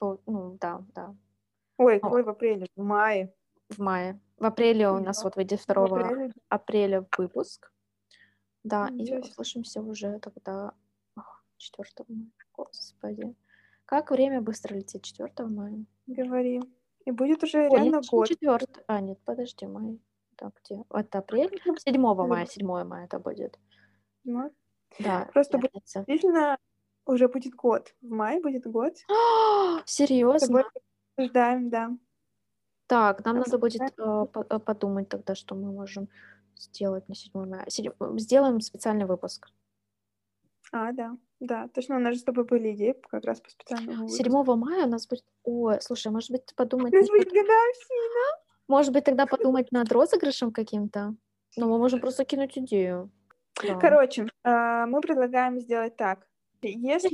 Ну, 0.00 0.56
да, 0.60 0.82
да. 0.94 1.14
Ой, 1.78 2.00
какой 2.00 2.22
в 2.22 2.28
апреле? 2.28 2.66
В 2.74 2.82
мае. 2.82 3.32
В 3.68 3.78
мае. 3.78 4.20
В 4.38 4.44
апреле 4.44 4.88
у 4.90 4.98
нас 4.98 5.22
вот 5.24 5.36
выйдет 5.36 5.62
2 5.66 5.84
апреля, 5.84 6.32
апреля 6.48 7.08
выпуск. 7.16 7.72
Да, 8.64 8.90
Ничего 8.90 9.18
и 9.18 9.20
услышимся 9.20 9.80
уже 9.80 10.18
тогда 10.18 10.72
4 11.58 11.88
мая. 12.08 12.30
Господи. 12.52 13.34
Как 13.84 14.10
время 14.10 14.40
быстро 14.40 14.74
летит 14.74 15.02
4 15.02 15.30
мая. 15.48 15.84
Говори. 16.06 16.60
И 17.04 17.10
будет 17.12 17.44
уже 17.44 17.68
Ой, 17.68 17.70
реально 17.70 18.00
год. 18.10 18.28
4. 18.28 18.66
А, 18.86 19.00
нет, 19.00 19.18
подожди, 19.24 19.66
май. 19.66 20.00
Так, 20.36 20.52
где? 20.62 20.84
Это 20.90 21.18
апрель? 21.18 21.60
7 21.64 22.00
мая, 22.00 22.46
7 22.46 22.84
мая 22.84 23.04
это 23.06 23.18
будет. 23.18 23.58
Ну, 24.24 24.52
да. 24.98 25.28
Просто 25.32 25.58
будет 25.58 25.82
действительно 25.84 26.58
уже 27.06 27.28
будет 27.28 27.54
год. 27.54 27.94
В 28.02 28.10
мае 28.10 28.40
будет 28.40 28.66
год. 28.66 28.94
Серьезно? 29.86 30.64
Ждаем, 31.18 31.70
да. 31.70 31.90
Так, 32.86 33.24
нам 33.24 33.38
надо 33.38 33.58
будет 33.58 33.80
э, 33.80 34.26
э, 34.34 34.58
подумать 34.58 35.08
тогда, 35.08 35.34
что 35.34 35.54
мы 35.54 35.72
можем 35.72 36.08
сделать 36.56 37.08
на 37.08 37.14
7 37.14 37.32
мая. 37.34 37.64
Сделаем 37.68 38.60
специальный 38.60 39.06
выпуск. 39.06 39.48
А, 40.72 40.92
да, 40.92 41.16
да, 41.40 41.68
точно, 41.68 41.96
у 41.96 42.00
нас 42.00 42.14
же 42.14 42.20
с 42.20 42.24
тобой 42.24 42.44
были 42.44 42.74
идеи 42.74 42.94
как 43.08 43.24
раз 43.24 43.40
по 43.40 43.50
специальному 43.50 44.08
7 44.08 44.32
мая 44.56 44.86
у 44.86 44.88
нас 44.88 45.06
будет... 45.06 45.24
Ой, 45.44 45.80
слушай, 45.80 46.12
может 46.12 46.30
быть, 46.30 46.54
подумать... 46.54 46.92
У 46.92 46.96
нас 46.96 47.08
будет 47.08 47.28
годовщина. 47.28 48.45
Может 48.68 48.92
быть, 48.92 49.04
тогда 49.04 49.26
подумать 49.26 49.72
над 49.72 49.90
розыгрышем 49.92 50.52
каким-то? 50.52 51.14
Ну, 51.56 51.68
мы 51.68 51.78
можем 51.78 52.00
просто 52.00 52.24
кинуть 52.24 52.58
идею. 52.58 53.10
Да. 53.62 53.76
Короче, 53.76 54.26
э, 54.44 54.86
мы 54.86 55.00
предлагаем 55.00 55.58
сделать 55.58 55.96
так. 55.96 56.26
Если... 56.62 57.08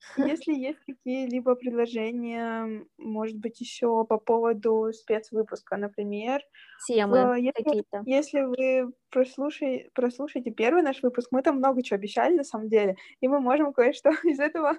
Если 0.16 0.54
есть 0.54 0.78
какие-либо 0.86 1.54
предложения, 1.54 2.86
может 2.98 3.36
быть, 3.36 3.60
еще 3.60 4.04
по 4.04 4.18
поводу 4.18 4.92
спецвыпуска, 4.92 5.76
например. 5.76 6.42
Темы 6.86 7.40
если, 7.40 7.62
какие-то. 7.62 8.02
Если 8.04 8.40
вы 8.42 8.92
прослушай, 9.10 9.90
прослушаете 9.94 10.50
первый 10.50 10.82
наш 10.82 11.02
выпуск, 11.02 11.28
мы 11.32 11.42
там 11.42 11.56
много 11.56 11.82
чего 11.82 11.96
обещали, 11.96 12.36
на 12.36 12.44
самом 12.44 12.68
деле, 12.68 12.96
и 13.20 13.28
мы 13.28 13.40
можем 13.40 13.72
кое-что 13.72 14.10
из 14.24 14.38
этого 14.38 14.76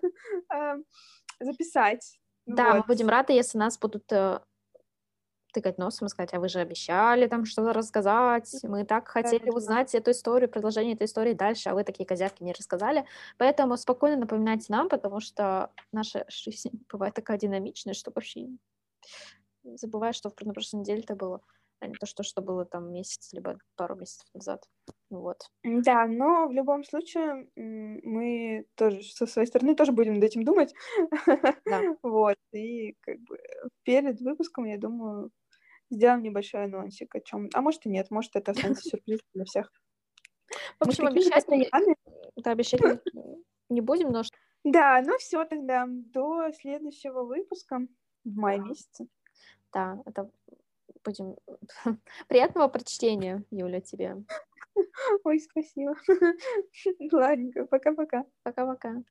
э, 0.53 0.76
записать. 1.39 2.20
Да, 2.48 2.74
вот. 2.74 2.78
мы 2.78 2.84
будем 2.88 3.10
рады, 3.10 3.34
если 3.34 3.58
нас 3.58 3.78
будут 3.78 4.12
э, 4.12 4.39
тыкать 5.54 5.78
носом 5.78 6.08
и 6.08 6.10
сказать, 6.10 6.34
а 6.34 6.39
вы 6.39 6.50
же 6.50 6.60
обещали 6.60 7.28
там 7.28 7.45
что-то 7.45 7.74
рассказать, 7.74 8.50
мы 8.64 8.86
так 8.86 9.08
хотели 9.08 9.50
узнать 9.50 9.93
эту 9.95 10.12
историю, 10.12 10.50
продолжение 10.50 10.93
этой 10.93 11.06
истории 11.06 11.34
дальше, 11.34 11.70
а 11.70 11.74
вы 11.74 11.84
такие 11.84 12.06
козявки 12.06 12.43
не 12.43 12.54
рассказали. 12.54 13.06
Поэтому 13.38 13.76
спокойно 13.78 14.18
напоминайте 14.18 14.68
нам, 14.70 14.88
потому 14.89 15.20
что 15.20 15.72
наша 15.91 16.26
жизнь 16.30 16.72
бывает 16.91 17.14
такая 17.14 17.38
динамичная, 17.38 17.93
что 17.93 18.12
вообще 18.14 18.48
забываю, 19.64 20.14
что 20.14 20.32
на 20.41 20.54
прошлой 20.54 20.82
неделе 20.82 21.02
это 21.02 21.16
было, 21.16 21.41
а 21.80 21.88
не 21.88 21.93
то, 21.93 22.05
что, 22.05 22.23
что 22.23 22.41
было 22.41 22.65
там 22.65 22.91
месяц, 22.91 23.32
либо 23.34 23.57
пару 23.75 23.95
месяцев 23.95 24.28
назад. 24.34 24.65
Вот. 25.09 25.49
Да, 25.63 26.07
но 26.07 26.47
в 26.47 26.51
любом 26.51 26.84
случае 26.84 27.47
мы 27.55 28.65
тоже 28.75 29.03
со 29.03 29.25
своей 29.28 29.47
стороны 29.47 29.75
тоже 29.75 29.91
будем 29.91 30.15
над 30.15 30.23
этим 30.23 30.43
думать. 30.43 30.73
Да. 31.65 31.82
вот. 32.03 32.38
И 32.51 32.95
как 33.01 33.19
бы 33.19 33.38
перед 33.84 34.19
выпуском, 34.21 34.65
я 34.65 34.78
думаю, 34.78 35.32
сделаем 35.89 36.23
небольшой 36.23 36.65
анонсик 36.65 37.15
о 37.15 37.21
чем. 37.21 37.49
А 37.53 37.61
может 37.61 37.86
и 37.86 37.89
нет, 37.89 38.09
может 38.11 38.36
это 38.36 38.51
останется 38.51 38.89
сюрприз 38.89 39.19
для 39.34 39.45
всех. 39.45 39.71
В 40.80 40.88
общем, 40.88 41.07
обещать, 41.07 41.45
да, 42.38 42.51
обещать 42.51 42.82
не 43.69 43.82
будем, 43.82 44.09
но... 44.09 44.23
Да, 44.63 45.01
ну 45.05 45.17
все 45.17 45.45
тогда, 45.45 45.86
до 45.88 46.51
следующего 46.51 47.23
выпуска 47.23 47.88
в 48.23 48.36
мае 48.36 48.59
месяце. 48.59 49.07
Да, 49.73 50.01
это 50.05 50.30
будем... 51.08 51.36
Приятного 52.28 52.68
прочтения, 52.68 53.43
Юля, 53.49 53.80
тебе. 53.80 54.18
Ой, 55.24 55.39
спасибо. 55.39 55.95
Ладненько, 57.12 57.66
пока-пока. 57.66 58.26
Пока-пока. 58.43 59.03